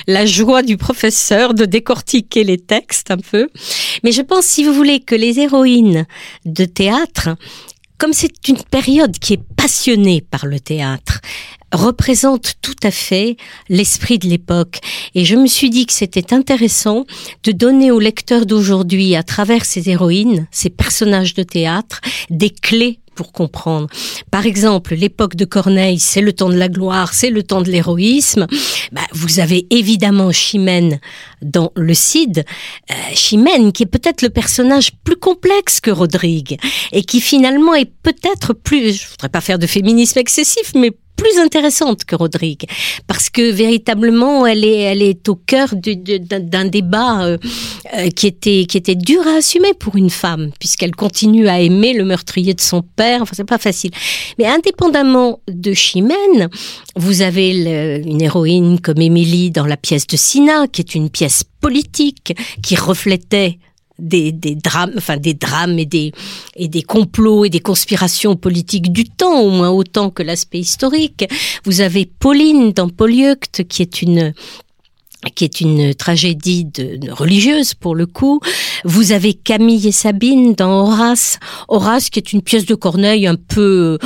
la 0.08 0.26
joie 0.26 0.64
du 0.64 0.78
professeur 0.78 1.54
de 1.54 1.66
décortiquer 1.66 2.44
les 2.44 2.58
textes 2.58 3.12
un 3.12 3.18
peu. 3.18 3.50
Mais 4.04 4.12
je 4.12 4.22
pense, 4.22 4.46
si 4.46 4.64
vous 4.64 4.74
voulez, 4.74 5.00
que 5.00 5.16
les 5.16 5.40
héroïnes 5.40 6.06
de 6.46 6.66
théâtre, 6.66 7.30
comme 7.98 8.14
c'est 8.14 8.48
une 8.48 8.62
période 8.64 9.18
qui 9.20 9.34
est 9.34 9.44
passionnée 9.56 10.22
par 10.22 10.46
le 10.46 10.60
théâtre, 10.60 11.22
représente 11.72 12.54
tout 12.62 12.76
à 12.84 12.92
fait 12.92 13.38
l'esprit 13.70 14.20
de 14.20 14.28
l'époque. 14.28 14.80
Et 15.16 15.26
je 15.26 15.36
me 15.36 15.48
suis 15.48 15.70
dit 15.70 15.86
que 15.86 15.94
c'était 15.94 16.34
intéressant 16.34 17.06
de 17.44 17.52
donner 17.52 17.92
aux 17.92 18.00
lecteurs 18.00 18.46
d'aujourd'hui, 18.46 19.16
à 19.16 19.24
travers 19.24 19.66
ces 19.66 19.90
héroïnes, 19.90 20.48
ces 20.52 20.70
personnages 20.70 21.34
de 21.34 21.44
théâtre, 21.44 22.02
des 22.30 22.50
clés 22.50 23.00
pour 23.16 23.32
comprendre. 23.32 23.88
Par 24.32 24.46
exemple, 24.46 24.96
l'époque 24.96 25.36
de 25.36 25.46
Corneille, 25.46 26.00
c'est 26.00 26.22
le 26.22 26.34
temps 26.34 26.50
de 26.50 26.56
la 26.56 26.70
gloire, 26.70 27.14
c'est 27.14 27.30
le 27.30 27.44
temps 27.44 27.62
de 27.62 27.70
l'héroïsme. 27.70 28.48
Bah, 28.92 29.02
vous 29.14 29.40
avez 29.40 29.66
évidemment 29.70 30.32
Chimène 30.32 31.00
dans 31.42 31.72
le 31.76 31.94
Cid. 31.94 32.46
Euh, 32.92 32.94
Chimène, 33.14 33.72
qui 33.72 33.84
est 33.84 33.88
peut-être 33.88 34.22
le 34.22 34.30
personnage 34.30 34.92
plus 35.04 35.18
complexe 35.18 35.80
que 35.80 35.92
Rodrigue 35.92 36.58
et 36.92 37.04
qui 37.04 37.22
finalement 37.22 37.74
est 37.74 37.92
peut-être 38.04 38.54
plus, 38.54 39.00
je 39.02 39.10
voudrais 39.10 39.30
pas 39.30 39.42
faire 39.42 39.60
de 39.60 39.68
féminisme 39.68 40.20
excessif, 40.20 40.74
mais 40.76 40.92
plus 41.24 41.40
intéressante 41.40 42.04
que 42.04 42.16
Rodrigue 42.16 42.66
parce 43.08 43.30
que 43.30 43.52
véritablement 43.52 44.46
elle 44.46 44.66
est 44.66 44.82
elle 44.92 45.02
est 45.02 45.30
au 45.30 45.36
cœur 45.36 45.70
d'un 45.74 46.66
débat 46.66 47.26
euh, 47.26 47.38
euh, 47.96 48.10
qui 48.10 48.28
était 48.28 48.66
qui 48.68 48.78
était 48.78 48.96
dur 48.96 49.22
à 49.26 49.38
assumer 49.38 49.74
pour 49.74 49.96
une 49.96 50.10
femme 50.10 50.52
puisqu'elle 50.60 50.96
continue 50.96 51.48
à 51.48 51.62
aimer 51.62 51.94
le 51.94 52.04
meurtrier 52.04 52.54
de 52.54 52.62
son 52.62 52.82
père. 52.82 53.22
Enfin 53.22 53.34
c'est 53.36 53.46
pas 53.46 53.58
facile. 53.58 53.92
Mais 54.38 54.46
indépendamment 54.46 55.40
de 55.48 55.74
Chimène 55.74 56.50
vous 56.96 57.22
avez 57.22 57.50
une 58.06 58.22
héroïne 58.22 58.80
comme 58.82 59.00
Émilie 59.00 59.52
dans 59.52 59.66
la 59.66 59.78
pièce 59.78 60.08
de 60.08 60.18
Sina 60.18 60.68
qui 60.68 60.82
est 60.82 60.94
une 60.96 61.10
pièce 61.10 61.44
politique 61.62 62.34
qui 62.62 62.76
reflétait 62.76 63.60
des, 64.00 64.32
des, 64.32 64.56
drames, 64.56 64.94
enfin 64.98 65.18
des 65.18 65.34
drames 65.34 65.78
et 65.80 65.86
des, 65.86 66.12
et 66.56 66.68
des 66.68 66.82
complots 66.82 67.46
et 67.46 67.50
des 67.50 67.60
conspirations 67.60 68.36
politiques 68.36 68.92
du 68.92 69.06
temps, 69.06 69.42
au 69.42 69.50
moins 69.50 69.70
autant 69.70 70.10
que 70.10 70.24
l'aspect 70.24 70.60
historique. 70.60 71.26
Vous 71.64 71.82
avez 71.82 72.06
Pauline 72.06 72.72
dans 72.74 72.90
Polyeucte, 72.90 73.64
qui 73.68 73.82
est 73.82 74.02
une 74.02 74.34
qui 75.36 75.46
est 75.46 75.62
une 75.62 75.94
tragédie 75.94 76.66
de, 76.66 77.10
religieuse 77.12 77.74
pour 77.74 77.96
le 77.96 78.06
coup. 78.06 78.42
Vous 78.84 79.12
avez 79.12 79.34
Camille 79.34 79.88
et 79.88 79.92
Sabine 79.92 80.54
dans 80.54 80.88
Horace. 80.88 81.40
Horace 81.70 82.10
qui 82.10 82.20
est 82.20 82.34
une 82.34 82.42
pièce 82.42 82.66
de 82.66 82.76
Corneille 82.76 83.28
un 83.28 83.36
peu, 83.36 83.98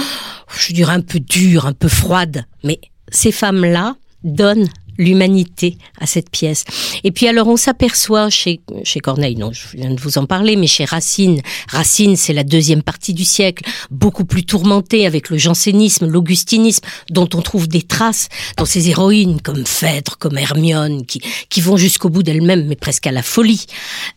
je 0.60 0.74
dirais 0.74 0.94
un 0.94 1.02
peu 1.02 1.20
dure, 1.20 1.66
un 1.66 1.74
peu 1.74 1.88
froide. 1.88 2.46
Mais 2.64 2.80
ces 3.10 3.32
femmes-là 3.32 3.96
donnent 4.24 4.70
l'humanité 4.98 5.78
à 6.00 6.06
cette 6.06 6.30
pièce. 6.30 6.64
Et 7.04 7.12
puis 7.12 7.28
alors 7.28 7.48
on 7.48 7.58
s'aperçoit 7.58 8.30
chez, 8.30 8.62
chez 8.84 9.00
Corneille, 9.00 9.36
non, 9.36 9.52
je 9.52 9.78
viens 9.78 9.94
de 9.94 10.00
vous 10.00 10.18
en 10.18 10.26
parler, 10.26 10.56
mais 10.56 10.68
chez 10.68 10.86
Racine, 10.86 11.42
Racine 11.70 12.16
c'est 12.16 12.34
la 12.34 12.44
deuxième 12.44 12.84
partie 12.84 13.14
du 13.14 13.26
siècle, 13.26 13.64
beaucoup 13.92 14.26
plus 14.26 14.44
tourmentée 14.44 15.06
avec 15.06 15.30
le 15.30 15.38
jansénisme, 15.38 16.08
l'augustinisme, 16.08 16.86
dont 17.10 17.30
on 17.34 17.42
trouve 17.42 17.68
des 17.68 17.82
traces 17.82 18.30
dans 18.58 18.66
ces 18.66 18.90
héroïnes 18.90 19.42
comme 19.42 19.66
Phèdre, 19.66 20.18
comme 20.18 20.38
Hermione, 20.38 21.06
qui, 21.06 21.22
qui 21.50 21.62
vont 21.62 21.78
jusqu'au 21.78 22.10
bout 22.10 22.24
d'elles-mêmes, 22.24 22.66
mais 22.68 22.76
presque 22.76 23.08
à 23.08 23.12
la 23.12 23.24
folie. 23.24 23.66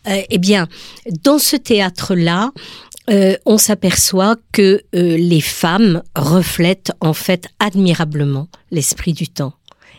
Euh, 0.09 0.23
eh 0.29 0.39
bien, 0.39 0.69
dans 1.23 1.39
ce 1.39 1.57
théâtre-là, 1.57 2.53
euh, 3.11 3.37
on 3.45 3.59
s'aperçoit 3.59 4.37
que 4.53 4.83
euh, 4.95 5.17
les 5.17 5.41
femmes 5.41 6.03
reflètent 6.15 6.93
en 7.01 7.13
fait 7.13 7.49
admirablement 7.59 8.49
l'esprit 8.71 9.13
du 9.13 9.29
temps. 9.29 9.55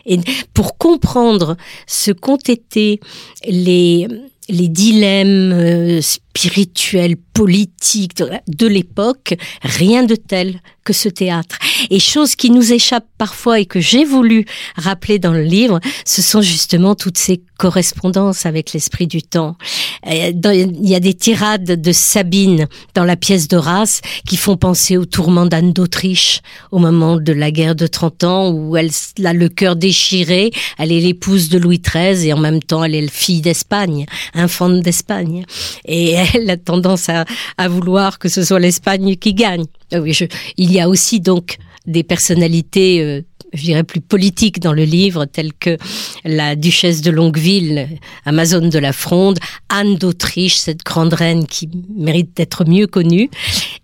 Et 0.06 0.18
pour 0.54 0.78
comprendre 0.78 1.56
ce 1.86 2.10
qu'ont 2.10 2.36
été 2.36 3.00
les, 3.46 4.08
les 4.52 4.68
dilemmes 4.68 5.52
euh, 5.52 6.00
spirituels, 6.02 7.16
politiques 7.16 8.22
de 8.46 8.66
l'époque, 8.66 9.34
rien 9.62 10.04
de 10.04 10.14
tel 10.14 10.60
que 10.84 10.92
ce 10.92 11.08
théâtre. 11.08 11.58
Et 11.90 12.00
chose 12.00 12.34
qui 12.34 12.50
nous 12.50 12.72
échappe 12.72 13.06
parfois 13.18 13.60
et 13.60 13.66
que 13.66 13.80
j'ai 13.80 14.04
voulu 14.04 14.44
rappeler 14.76 15.18
dans 15.18 15.32
le 15.32 15.42
livre, 15.42 15.80
ce 16.04 16.22
sont 16.22 16.42
justement 16.42 16.94
toutes 16.94 17.18
ces 17.18 17.42
correspondances 17.58 18.46
avec 18.46 18.72
l'esprit 18.72 19.06
du 19.06 19.22
temps. 19.22 19.56
Il 20.04 20.88
y 20.88 20.94
a 20.96 21.00
des 21.00 21.14
tirades 21.14 21.80
de 21.80 21.92
Sabine 21.92 22.66
dans 22.94 23.04
la 23.04 23.16
pièce 23.16 23.46
d'Horace 23.46 24.00
qui 24.26 24.36
font 24.36 24.56
penser 24.56 24.96
au 24.96 25.04
tourment 25.04 25.46
d'Anne 25.46 25.72
d'Autriche 25.72 26.40
au 26.72 26.78
moment 26.78 27.18
de 27.18 27.32
la 27.32 27.52
guerre 27.52 27.76
de 27.76 27.86
30 27.86 28.24
ans 28.24 28.50
où 28.50 28.76
elle 28.76 28.90
a 29.24 29.32
le 29.32 29.48
cœur 29.48 29.76
déchiré, 29.76 30.50
elle 30.78 30.90
est 30.90 31.00
l'épouse 31.00 31.48
de 31.50 31.58
Louis 31.58 31.80
XIII 31.80 32.26
et 32.26 32.32
en 32.32 32.38
même 32.38 32.60
temps 32.60 32.82
elle 32.82 32.96
est 32.96 33.02
la 33.02 33.08
fille 33.08 33.42
d'Espagne. 33.42 34.06
Infante 34.42 34.80
d'Espagne. 34.80 35.44
Et 35.84 36.14
elle 36.34 36.50
a 36.50 36.56
tendance 36.56 37.08
à, 37.08 37.24
vouloir 37.68 38.18
que 38.18 38.28
ce 38.28 38.42
soit 38.42 38.60
l'Espagne 38.60 39.16
qui 39.16 39.34
gagne. 39.34 39.64
Je, 39.92 40.24
il 40.56 40.72
y 40.72 40.80
a 40.80 40.88
aussi 40.88 41.20
donc 41.20 41.58
des 41.86 42.02
personnalités 42.04 43.00
euh, 43.00 43.22
je 43.52 43.62
dirais 43.62 43.84
plus 43.84 44.00
politiques 44.00 44.60
dans 44.60 44.72
le 44.72 44.84
livre, 44.84 45.26
telles 45.26 45.52
que 45.52 45.76
la 46.24 46.56
duchesse 46.56 47.02
de 47.02 47.10
Longueville, 47.10 47.88
Amazone 48.24 48.70
de 48.70 48.78
la 48.78 48.92
Fronde, 48.92 49.38
Anne 49.68 49.96
d'Autriche, 49.96 50.56
cette 50.56 50.84
grande 50.84 51.12
reine 51.12 51.46
qui 51.46 51.68
mérite 51.94 52.36
d'être 52.36 52.64
mieux 52.64 52.86
connue, 52.86 53.30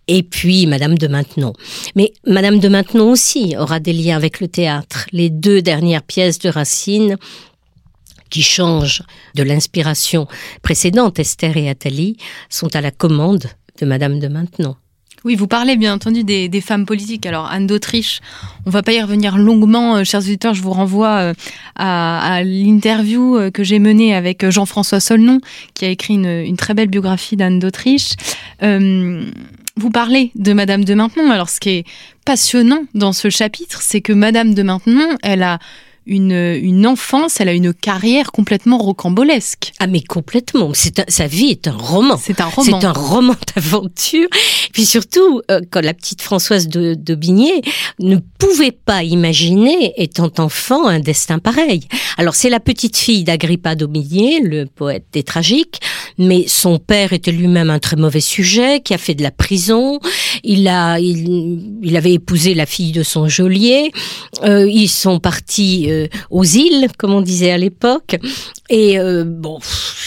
et 0.06 0.22
puis 0.22 0.66
Madame 0.66 0.96
de 0.96 1.06
Maintenon. 1.06 1.52
Mais 1.94 2.12
Madame 2.26 2.59
de 2.59 2.68
Maintenon 2.68 3.11
aussi 3.11 3.54
aura 3.59 3.78
des 3.78 3.92
liens 3.92 4.16
avec 4.16 4.40
le 4.40 4.48
théâtre. 4.48 5.06
Les 5.12 5.28
deux 5.28 5.61
dernières 5.61 6.02
pièces 6.02 6.38
de 6.38 6.48
Racine 6.48 7.16
qui 8.30 8.42
changent 8.42 9.02
de 9.34 9.42
l'inspiration 9.42 10.26
précédente, 10.62 11.18
Esther 11.18 11.56
et 11.56 11.68
Athalie, 11.68 12.16
sont 12.48 12.74
à 12.74 12.80
la 12.80 12.90
commande 12.90 13.44
de 13.80 13.86
Madame 13.86 14.18
de 14.18 14.28
Maintenon. 14.28 14.76
Oui, 15.24 15.34
vous 15.34 15.48
parlez 15.48 15.76
bien 15.76 15.94
entendu 15.94 16.22
des, 16.22 16.60
femmes 16.60 16.86
politiques. 16.86 17.26
Alors 17.26 17.46
Anne 17.50 17.66
d'Autriche, 17.66 18.20
on 18.66 18.70
va 18.70 18.82
pas 18.82 18.92
y 18.92 19.02
revenir 19.02 19.36
longuement, 19.36 19.96
euh, 19.96 20.04
chers 20.04 20.20
auditeurs. 20.20 20.54
Je 20.54 20.62
vous 20.62 20.72
renvoie 20.72 21.16
euh, 21.18 21.34
à, 21.74 22.42
l'interview 22.44 23.36
euh, 23.36 23.50
que 23.50 23.64
j'ai 23.64 23.80
menée 23.80 24.14
avec 24.14 24.48
Jean-François 24.48 25.00
Solnon, 25.00 25.40
qui 25.74 25.84
a 25.84 25.88
écrit 25.88 26.14
une, 26.14 26.26
une 26.26 26.56
très 26.56 26.74
belle 26.74 26.88
biographie 26.88 27.36
d'Anne 27.36 27.58
d'Autriche. 27.58 28.12
Vous 29.78 29.90
parlez 29.90 30.32
de 30.34 30.52
Madame 30.52 30.84
de 30.84 30.92
Maintenon. 30.92 31.30
Alors, 31.30 31.48
ce 31.48 31.60
qui 31.60 31.70
est 31.70 31.84
passionnant 32.24 32.82
dans 32.94 33.12
ce 33.12 33.30
chapitre, 33.30 33.80
c'est 33.80 34.00
que 34.00 34.12
Madame 34.12 34.52
de 34.52 34.64
Maintenon, 34.64 35.16
elle 35.22 35.44
a 35.44 35.60
une, 36.09 36.32
une 36.32 36.86
enfance, 36.86 37.40
elle 37.40 37.48
a 37.48 37.52
une 37.52 37.72
carrière 37.72 38.32
complètement 38.32 38.78
rocambolesque. 38.78 39.72
Ah 39.78 39.86
mais 39.86 40.00
complètement, 40.02 40.70
c'est 40.74 40.98
un- 40.98 41.04
sa 41.09 41.26
vie 41.26 41.48
est 41.50 41.68
un 41.68 41.76
roman. 41.76 42.16
C'est 42.20 42.40
un 42.40 42.46
roman. 42.46 42.80
C'est 42.80 42.86
un 42.86 42.92
roman 42.92 43.34
d'aventure. 43.54 44.26
Puis 44.72 44.84
surtout, 44.86 45.42
euh, 45.50 45.61
quand 45.70 45.80
la 45.82 45.94
petite 45.94 46.22
Françoise 46.22 46.66
de 46.68 46.94
d'Aubigné 46.94 47.61
ne 48.00 48.16
pouvait 48.38 48.72
pas 48.72 49.02
imaginer, 49.04 49.92
étant 49.96 50.30
enfant, 50.38 50.86
un 50.88 51.00
destin 51.00 51.38
pareil. 51.38 51.80
Alors 52.16 52.34
c'est 52.34 52.50
la 52.50 52.61
petite 52.61 52.96
fille 52.96 53.24
d'Agrippa 53.24 53.74
d'Aubigné, 53.74 54.40
le 54.40 54.64
poète 54.66 55.04
des 55.12 55.22
tragiques, 55.22 55.80
mais 56.16 56.44
son 56.48 56.78
père 56.78 57.12
était 57.12 57.30
lui-même 57.32 57.70
un 57.70 57.78
très 57.78 57.96
mauvais 57.96 58.20
sujet, 58.20 58.80
qui 58.80 58.94
a 58.94 58.98
fait 58.98 59.14
de 59.14 59.22
la 59.22 59.30
prison. 59.30 60.00
Il 60.42 60.66
a, 60.68 60.98
il, 60.98 61.78
il 61.82 61.96
avait 61.96 62.14
épousé 62.14 62.54
la 62.54 62.66
fille 62.66 62.92
de 62.92 63.02
son 63.02 63.28
geôlier. 63.28 63.92
Euh, 64.44 64.68
ils 64.68 64.88
sont 64.88 65.20
partis 65.20 65.86
euh, 65.90 65.97
aux 66.30 66.44
îles, 66.44 66.88
comme 66.96 67.14
on 67.14 67.20
disait 67.20 67.51
à 67.51 67.59
l'époque. 67.59 68.16
Et 68.70 68.98
euh, 68.98 69.24
bon, 69.26 69.58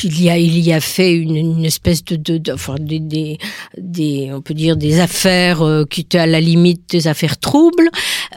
il 0.03 0.21
y 0.21 0.29
a, 0.29 0.37
il 0.37 0.59
y 0.59 0.71
a 0.71 0.79
fait 0.79 1.13
une, 1.13 1.35
une 1.35 1.65
espèce 1.65 2.03
de, 2.05 2.15
de, 2.15 2.37
de- 2.37 2.51
enfin, 2.53 2.75
des, 2.79 2.99
des, 2.99 3.37
des, 3.77 4.29
on 4.33 4.41
peut 4.41 4.53
dire 4.53 4.77
des 4.77 4.99
affaires 4.99 5.63
euh, 5.63 5.83
qui 5.85 6.01
étaient 6.01 6.19
à 6.19 6.27
la 6.27 6.39
limite 6.39 6.83
des 6.89 7.07
affaires 7.07 7.39
troubles. 7.39 7.89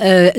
Euh, 0.02 0.30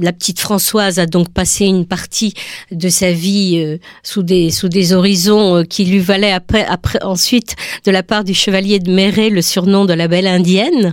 la 0.00 0.12
petite 0.12 0.40
Françoise 0.40 0.98
a 0.98 1.06
donc 1.06 1.28
passé 1.32 1.66
une 1.66 1.86
partie 1.86 2.34
de 2.72 2.88
sa 2.88 3.12
vie 3.12 3.58
euh, 3.64 3.78
sous 4.02 4.22
des 4.22 4.50
sous 4.50 4.68
des 4.68 4.92
horizons 4.92 5.56
euh, 5.56 5.62
qui 5.62 5.84
lui 5.84 5.98
valaient 6.00 6.32
après 6.32 6.64
après 6.66 7.02
ensuite 7.04 7.54
de 7.84 7.90
la 7.92 8.02
part 8.02 8.24
du 8.24 8.34
chevalier 8.34 8.80
de 8.80 8.92
Méret 8.92 9.30
le 9.30 9.40
surnom 9.42 9.84
de 9.84 9.92
la 9.92 10.08
belle 10.08 10.26
indienne. 10.26 10.92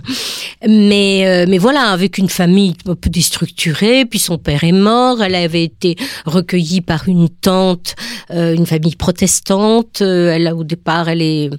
Mais 0.66 1.26
euh, 1.26 1.46
mais 1.48 1.58
voilà, 1.58 1.90
avec 1.90 2.16
une 2.18 2.28
famille 2.28 2.74
un 2.86 2.94
peu 2.94 3.10
déstructurée, 3.10 4.04
puis 4.06 4.18
son 4.18 4.38
père 4.38 4.62
est 4.64 4.72
mort, 4.72 5.22
elle 5.22 5.34
avait 5.34 5.64
été 5.64 5.96
recueillie 6.24 6.80
par 6.80 7.08
une 7.08 7.28
tante, 7.28 7.94
une 8.36 8.66
famille 8.66 8.96
protestante. 8.96 10.02
Euh, 10.02 10.32
elle 10.32 10.52
au 10.52 10.64
départ, 10.64 11.08
elle 11.08 11.22
est 11.22 11.50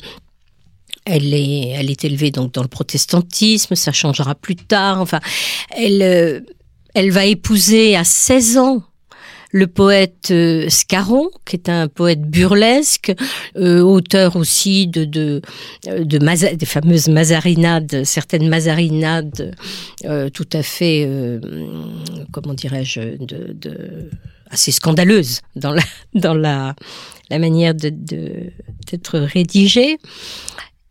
elle 1.05 1.33
est, 1.33 1.69
elle 1.69 1.89
est 1.89 2.03
élevée 2.03 2.31
donc 2.31 2.53
dans 2.53 2.61
le 2.61 2.67
protestantisme, 2.67 3.75
ça 3.75 3.91
changera 3.93 4.35
plus 4.35 4.57
tard. 4.57 4.99
Enfin, 4.99 5.21
elle, 5.75 6.01
euh, 6.01 6.41
elle 6.93 7.11
va 7.11 7.25
épouser 7.25 7.95
à 7.95 8.03
16 8.03 8.57
ans 8.57 8.83
le 9.51 9.67
poète 9.67 10.29
euh, 10.31 10.69
Scarron, 10.69 11.29
qui 11.45 11.55
est 11.55 11.69
un 11.69 11.87
poète 11.87 12.21
burlesque, 12.21 13.13
euh, 13.55 13.81
auteur 13.81 14.35
aussi 14.35 14.87
de, 14.87 15.05
de, 15.05 15.41
euh, 15.87 16.03
de 16.03 16.55
des 16.55 16.65
fameuses 16.65 17.07
mazarinades, 17.07 18.03
certaines 18.03 18.49
mazarinades 18.49 19.55
euh, 20.05 20.29
tout 20.29 20.49
à 20.53 20.63
fait, 20.63 21.05
euh, 21.07 21.39
comment 22.31 22.53
dirais-je, 22.53 23.17
de, 23.17 24.09
assez 24.49 24.71
scandaleuses 24.71 25.41
dans 25.55 25.71
la, 25.71 25.83
dans 26.13 26.33
la, 26.33 26.75
la 27.29 27.39
manière 27.39 27.75
de, 27.75 27.89
de, 27.89 28.51
d'être 28.89 29.19
rédigée. 29.19 29.97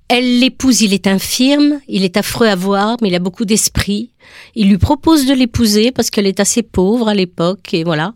Elle 0.09 0.39
l'épouse, 0.39 0.83
il 0.83 0.93
est 0.93 1.09
infirme, 1.09 1.81
il 1.89 2.05
est 2.05 2.17
affreux 2.17 2.47
à 2.47 2.55
voir, 2.55 2.97
mais 3.03 3.09
il 3.09 3.15
a 3.17 3.19
beaucoup 3.19 3.45
d'esprit. 3.45 4.11
Il 4.55 4.69
lui 4.69 4.79
propose 4.79 5.27
de 5.27 5.35
l'épouser 5.35 5.91
parce 5.91 6.11
qu'elle 6.11 6.27
est 6.27 6.39
assez 6.39 6.63
pauvre 6.63 7.09
à 7.09 7.15
l'époque, 7.15 7.75
et 7.75 7.83
voilà. 7.83 8.13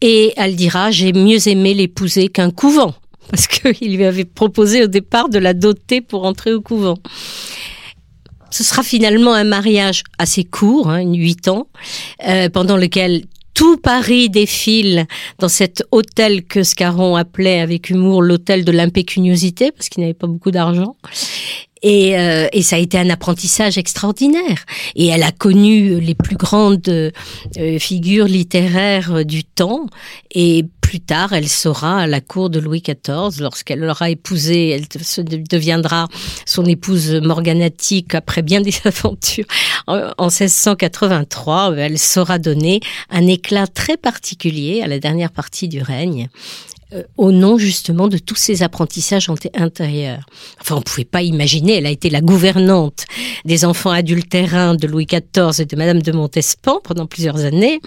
Et 0.00 0.32
elle 0.36 0.56
dira, 0.56 0.90
j'ai 0.90 1.12
mieux 1.12 1.46
aimé 1.46 1.74
l'épouser 1.74 2.28
qu'un 2.28 2.50
couvent, 2.50 2.92
parce 3.30 3.46
qu'il 3.46 3.96
lui 3.96 4.04
avait 4.04 4.24
proposé 4.24 4.82
au 4.82 4.88
départ 4.88 5.28
de 5.28 5.38
la 5.38 5.54
doter 5.54 6.00
pour 6.00 6.24
entrer 6.24 6.52
au 6.52 6.60
couvent. 6.60 6.98
Ce 8.50 8.64
sera 8.64 8.82
finalement 8.82 9.34
un 9.34 9.44
mariage 9.44 10.02
assez 10.18 10.42
court, 10.42 10.90
hein, 10.90 11.02
huit 11.02 11.46
ans, 11.46 11.68
euh, 12.26 12.48
pendant 12.48 12.76
lequel 12.76 13.24
tout 13.58 13.76
Paris 13.76 14.30
défile 14.30 15.08
dans 15.40 15.48
cet 15.48 15.82
hôtel 15.90 16.44
que 16.44 16.62
Scarron 16.62 17.16
appelait 17.16 17.58
avec 17.58 17.90
humour 17.90 18.22
l'hôtel 18.22 18.64
de 18.64 18.70
l'impécuniosité, 18.70 19.72
parce 19.72 19.88
qu'il 19.88 20.02
n'avait 20.02 20.14
pas 20.14 20.28
beaucoup 20.28 20.52
d'argent. 20.52 20.94
Et, 21.82 22.16
euh, 22.16 22.46
et 22.52 22.62
ça 22.62 22.76
a 22.76 22.78
été 22.78 22.98
un 22.98 23.10
apprentissage 23.10 23.76
extraordinaire. 23.76 24.64
Et 24.94 25.08
elle 25.08 25.24
a 25.24 25.32
connu 25.32 25.98
les 25.98 26.14
plus 26.14 26.36
grandes 26.36 26.88
euh, 26.88 27.10
figures 27.80 28.26
littéraires 28.26 29.24
du 29.24 29.42
temps. 29.42 29.86
Et 30.32 30.64
plus 30.88 31.00
tard, 31.00 31.34
elle 31.34 31.50
sera 31.50 32.00
à 32.00 32.06
la 32.06 32.22
cour 32.22 32.48
de 32.48 32.58
Louis 32.58 32.80
XIV, 32.80 33.42
lorsqu'elle 33.42 33.80
l'aura 33.80 34.08
épousé, 34.08 34.70
elle 34.70 34.86
deviendra 35.44 36.08
son 36.46 36.64
épouse 36.64 37.12
morganatique 37.12 38.14
après 38.14 38.40
bien 38.40 38.62
des 38.62 38.72
aventures. 38.84 39.44
En, 39.86 40.12
en 40.16 40.28
1683, 40.28 41.74
elle 41.76 41.98
saura 41.98 42.38
donner 42.38 42.80
un 43.10 43.26
éclat 43.26 43.66
très 43.66 43.98
particulier 43.98 44.80
à 44.80 44.86
la 44.86 44.98
dernière 44.98 45.30
partie 45.30 45.68
du 45.68 45.82
règne 45.82 46.30
euh, 46.92 47.02
au 47.16 47.32
nom 47.32 47.58
justement 47.58 48.08
de 48.08 48.18
tous 48.18 48.36
ces 48.36 48.62
apprentissages 48.62 49.30
intérieurs. 49.54 50.24
Enfin, 50.60 50.76
on 50.76 50.78
ne 50.78 50.84
pouvait 50.84 51.04
pas 51.04 51.22
imaginer, 51.22 51.74
elle 51.74 51.86
a 51.86 51.90
été 51.90 52.10
la 52.10 52.20
gouvernante 52.20 53.04
des 53.44 53.64
enfants 53.64 53.90
adultérins 53.90 54.74
de 54.74 54.86
Louis 54.86 55.06
XIV 55.06 55.60
et 55.60 55.64
de 55.64 55.76
Madame 55.76 56.02
de 56.02 56.12
Montespan 56.12 56.80
pendant 56.82 57.06
plusieurs 57.06 57.44
années. 57.44 57.80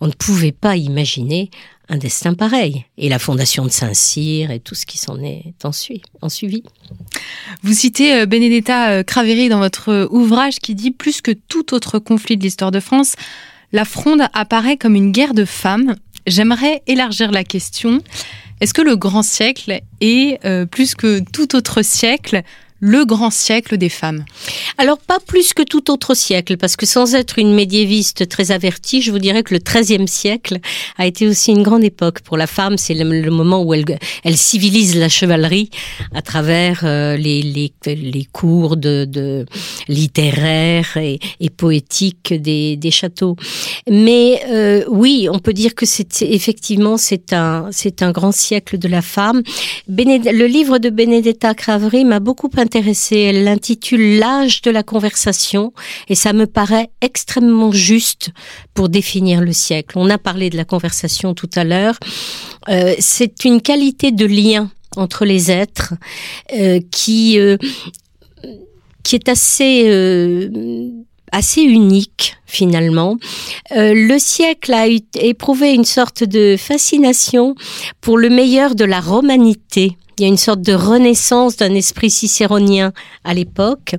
On 0.00 0.06
ne 0.06 0.12
pouvait 0.12 0.52
pas 0.52 0.76
imaginer 0.76 1.50
un 1.88 1.98
destin 1.98 2.34
pareil. 2.34 2.84
Et 2.98 3.08
la 3.08 3.18
fondation 3.18 3.64
de 3.64 3.70
Saint-Cyr 3.70 4.50
et 4.50 4.60
tout 4.60 4.74
ce 4.74 4.86
qui 4.86 4.98
s'en 4.98 5.20
est 5.22 5.54
en 5.62 5.72
suivi. 5.72 6.62
Vous 7.62 7.72
citez 7.72 8.14
euh, 8.14 8.26
Benedetta 8.26 8.90
euh, 8.90 9.02
Craveri 9.02 9.48
dans 9.48 9.58
votre 9.58 9.90
euh, 9.90 10.08
ouvrage 10.10 10.58
qui 10.58 10.74
dit 10.74 10.90
plus 10.90 11.20
que 11.20 11.32
tout 11.32 11.74
autre 11.74 11.98
conflit 11.98 12.36
de 12.36 12.42
l'histoire 12.42 12.70
de 12.70 12.80
France, 12.80 13.14
la 13.72 13.84
fronde 13.84 14.22
apparaît 14.32 14.76
comme 14.76 14.94
une 14.94 15.12
guerre 15.12 15.34
de 15.34 15.44
femmes. 15.44 15.96
J'aimerais 16.26 16.82
élargir 16.86 17.30
la 17.30 17.44
question. 17.44 18.02
Est-ce 18.60 18.74
que 18.74 18.82
le 18.82 18.96
grand 18.96 19.22
siècle 19.22 19.80
est, 20.00 20.44
euh, 20.44 20.66
plus 20.66 20.94
que 20.94 21.20
tout 21.32 21.54
autre 21.54 21.82
siècle, 21.82 22.42
le 22.80 23.04
grand 23.04 23.30
siècle 23.30 23.76
des 23.76 23.88
femmes 23.88 24.24
Alors 24.78 24.98
pas 24.98 25.18
plus 25.26 25.54
que 25.54 25.62
tout 25.62 25.90
autre 25.90 26.14
siècle, 26.14 26.56
parce 26.56 26.76
que 26.76 26.86
sans 26.86 27.14
être 27.14 27.38
une 27.38 27.54
médiéviste 27.54 28.28
très 28.28 28.52
avertie, 28.52 29.02
je 29.02 29.10
vous 29.10 29.18
dirais 29.18 29.42
que 29.42 29.54
le 29.54 29.60
XIIIe 29.60 30.08
siècle 30.08 30.58
a 30.98 31.06
été 31.06 31.26
aussi 31.26 31.52
une 31.52 31.62
grande 31.62 31.84
époque 31.84 32.20
pour 32.20 32.36
la 32.36 32.46
femme. 32.46 32.76
C'est 32.76 32.94
le, 32.94 33.30
moment 33.30 33.62
où 33.62 33.74
elle, 33.74 33.84
elle 34.24 34.36
civilise 34.36 34.96
la 34.96 35.08
chevalerie 35.08 35.70
à 36.14 36.22
travers 36.22 36.80
euh, 36.84 37.16
les, 37.16 37.42
les, 37.42 37.72
les 37.86 38.24
cours 38.24 38.76
de, 38.76 39.04
de 39.04 39.46
littéraires 39.88 40.96
et, 40.96 41.18
et 41.40 41.50
poétiques 41.50 42.34
des, 42.34 42.76
des 42.76 42.90
châteaux. 42.90 43.36
Mais 43.88 44.42
euh, 44.50 44.84
oui, 44.88 45.28
on 45.30 45.38
peut 45.38 45.52
dire 45.52 45.74
que 45.74 45.86
c'est 45.86 46.22
effectivement 46.22 46.96
c'est 46.96 47.32
un 47.32 47.68
c'est 47.70 48.02
un 48.02 48.12
grand 48.12 48.32
siècle 48.32 48.78
de 48.78 48.88
la 48.88 49.02
femme. 49.02 49.42
Le 49.88 50.46
livre 50.46 50.78
de 50.78 50.90
Benedetta 50.90 51.54
Craveri 51.54 52.04
m'a 52.04 52.20
beaucoup 52.20 52.48
Elle 52.74 53.44
l'intitule 53.44 54.18
L'âge 54.18 54.62
de 54.62 54.70
la 54.70 54.82
conversation 54.82 55.72
et 56.08 56.14
ça 56.14 56.32
me 56.32 56.46
paraît 56.46 56.90
extrêmement 57.00 57.72
juste 57.72 58.30
pour 58.74 58.88
définir 58.88 59.40
le 59.40 59.52
siècle. 59.52 59.98
On 59.98 60.10
a 60.10 60.18
parlé 60.18 60.50
de 60.50 60.56
la 60.56 60.64
conversation 60.64 61.34
tout 61.34 61.50
à 61.54 61.64
l'heure. 61.64 61.98
Euh, 62.68 62.94
c'est 62.98 63.44
une 63.44 63.60
qualité 63.60 64.10
de 64.12 64.26
lien 64.26 64.70
entre 64.96 65.24
les 65.24 65.50
êtres 65.50 65.94
euh, 66.54 66.80
qui 66.90 67.38
euh, 67.38 67.56
qui 69.02 69.14
est 69.14 69.28
assez 69.28 69.82
unique 71.62 72.36
finalement. 72.46 73.18
Le 73.70 74.18
siècle 74.18 74.72
a 74.72 74.86
éprouvé 75.14 75.74
une 75.74 75.84
sorte 75.84 76.24
de 76.24 76.56
fascination 76.58 77.54
pour 78.00 78.18
le 78.18 78.30
meilleur 78.30 78.74
de 78.74 78.84
la 78.84 79.00
romanité 79.00 79.96
Il 80.18 80.22
y 80.22 80.24
a 80.24 80.28
une 80.28 80.38
sorte 80.38 80.62
de 80.62 80.72
renaissance 80.72 81.56
d'un 81.56 81.74
esprit 81.74 82.10
cicéronien 82.10 82.92
à 83.22 83.34
l'époque. 83.34 83.96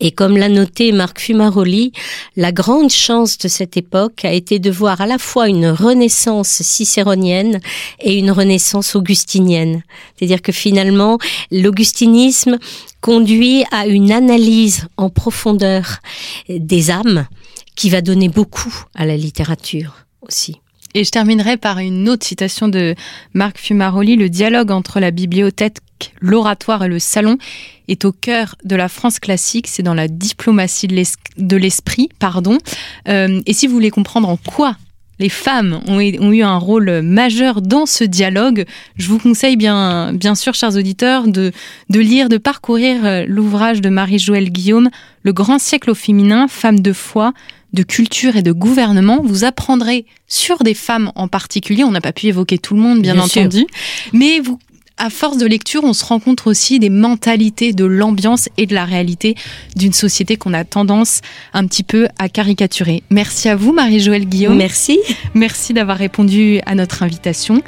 Et 0.00 0.12
comme 0.12 0.36
l'a 0.36 0.50
noté 0.50 0.92
Marc 0.92 1.18
Fumaroli, 1.18 1.92
la 2.36 2.52
grande 2.52 2.90
chance 2.90 3.38
de 3.38 3.48
cette 3.48 3.78
époque 3.78 4.24
a 4.24 4.32
été 4.32 4.58
de 4.58 4.70
voir 4.70 5.00
à 5.00 5.06
la 5.06 5.16
fois 5.18 5.48
une 5.48 5.68
renaissance 5.68 6.48
cicéronienne 6.48 7.60
et 8.00 8.18
une 8.18 8.30
renaissance 8.30 8.94
augustinienne. 8.94 9.82
C'est-à-dire 10.14 10.42
que 10.42 10.52
finalement, 10.52 11.18
l'augustinisme 11.50 12.58
conduit 13.00 13.64
à 13.72 13.86
une 13.86 14.12
analyse 14.12 14.86
en 14.98 15.08
profondeur 15.08 16.00
des 16.48 16.90
âmes 16.90 17.26
qui 17.74 17.88
va 17.88 18.02
donner 18.02 18.28
beaucoup 18.28 18.84
à 18.94 19.06
la 19.06 19.16
littérature 19.16 20.04
aussi. 20.20 20.60
Et 20.98 21.04
je 21.04 21.12
terminerai 21.12 21.56
par 21.58 21.78
une 21.78 22.08
autre 22.08 22.26
citation 22.26 22.66
de 22.66 22.96
Marc 23.32 23.58
Fumaroli. 23.58 24.16
Le 24.16 24.28
dialogue 24.28 24.72
entre 24.72 24.98
la 24.98 25.12
bibliothèque, 25.12 25.76
l'oratoire 26.20 26.82
et 26.82 26.88
le 26.88 26.98
salon 26.98 27.38
est 27.86 28.04
au 28.04 28.10
cœur 28.10 28.56
de 28.64 28.74
la 28.74 28.88
France 28.88 29.20
classique. 29.20 29.68
C'est 29.68 29.84
dans 29.84 29.94
la 29.94 30.08
diplomatie 30.08 30.88
de 30.88 31.56
l'esprit, 31.56 32.08
pardon. 32.18 32.58
Euh, 33.06 33.40
et 33.46 33.52
si 33.52 33.68
vous 33.68 33.74
voulez 33.74 33.92
comprendre 33.92 34.28
en 34.28 34.36
quoi 34.36 34.76
les 35.20 35.28
femmes 35.28 35.80
ont, 35.86 36.00
eu 36.00 36.42
un 36.42 36.56
rôle 36.56 37.02
majeur 37.02 37.62
dans 37.62 37.86
ce 37.86 38.02
dialogue. 38.02 38.64
Je 38.96 39.08
vous 39.08 39.18
conseille 39.18 39.56
bien, 39.56 40.12
bien 40.12 40.34
sûr, 40.34 40.54
chers 40.54 40.76
auditeurs, 40.76 41.28
de, 41.28 41.52
lire, 41.90 42.28
de 42.28 42.38
parcourir 42.38 43.04
euh, 43.04 43.24
l'ouvrage 43.26 43.80
de 43.80 43.88
Marie-Joëlle 43.88 44.50
Guillaume, 44.50 44.90
Le 45.22 45.32
grand 45.32 45.60
siècle 45.60 45.90
au 45.90 45.94
féminin, 45.94 46.48
femmes 46.48 46.80
de 46.80 46.92
foi, 46.92 47.34
de 47.72 47.82
culture 47.82 48.36
et 48.36 48.42
de 48.42 48.52
gouvernement. 48.52 49.20
Vous 49.22 49.44
apprendrez 49.44 50.06
sur 50.26 50.62
des 50.62 50.74
femmes 50.74 51.12
en 51.14 51.28
particulier. 51.28 51.84
On 51.84 51.90
n'a 51.90 52.00
pas 52.00 52.12
pu 52.12 52.26
évoquer 52.26 52.58
tout 52.58 52.74
le 52.74 52.80
monde, 52.80 53.02
bien, 53.02 53.18
entendu. 53.18 53.66
Mais 54.12 54.40
vous 54.40 54.58
à 54.98 55.10
force 55.10 55.38
de 55.38 55.46
lecture, 55.46 55.84
on 55.84 55.92
se 55.92 56.04
rend 56.04 56.18
compte 56.18 56.46
aussi 56.46 56.80
des 56.80 56.90
mentalités, 56.90 57.72
de 57.72 57.84
l'ambiance 57.84 58.48
et 58.56 58.66
de 58.66 58.74
la 58.74 58.84
réalité 58.84 59.36
d'une 59.76 59.92
société 59.92 60.36
qu'on 60.36 60.52
a 60.52 60.64
tendance 60.64 61.20
un 61.54 61.66
petit 61.66 61.84
peu 61.84 62.08
à 62.18 62.28
caricaturer. 62.28 63.04
Merci 63.10 63.48
à 63.48 63.54
vous, 63.54 63.72
Marie-Joëlle 63.72 64.26
Guillaume. 64.26 64.56
Merci. 64.56 64.98
Merci 65.34 65.72
d'avoir 65.72 65.96
répondu 65.96 66.60
à 66.66 66.74
notre 66.74 67.04
invitation. 67.04 67.62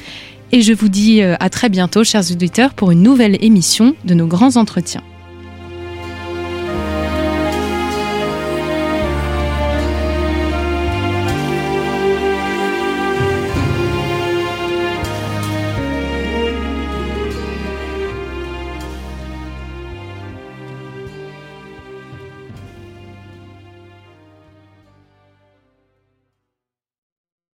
Et 0.51 0.61
je 0.61 0.73
vous 0.73 0.89
dis 0.89 1.21
euh, 1.21 1.35
à 1.39 1.49
très 1.49 1.69
bientôt, 1.69 2.03
chers 2.03 2.29
auditeurs, 2.29 2.73
pour 2.73 2.91
une 2.91 3.01
nouvelle 3.01 3.41
émission 3.41 3.95
de 4.03 4.13
nos 4.13 4.27
grands 4.27 4.57
entretiens. 4.57 5.03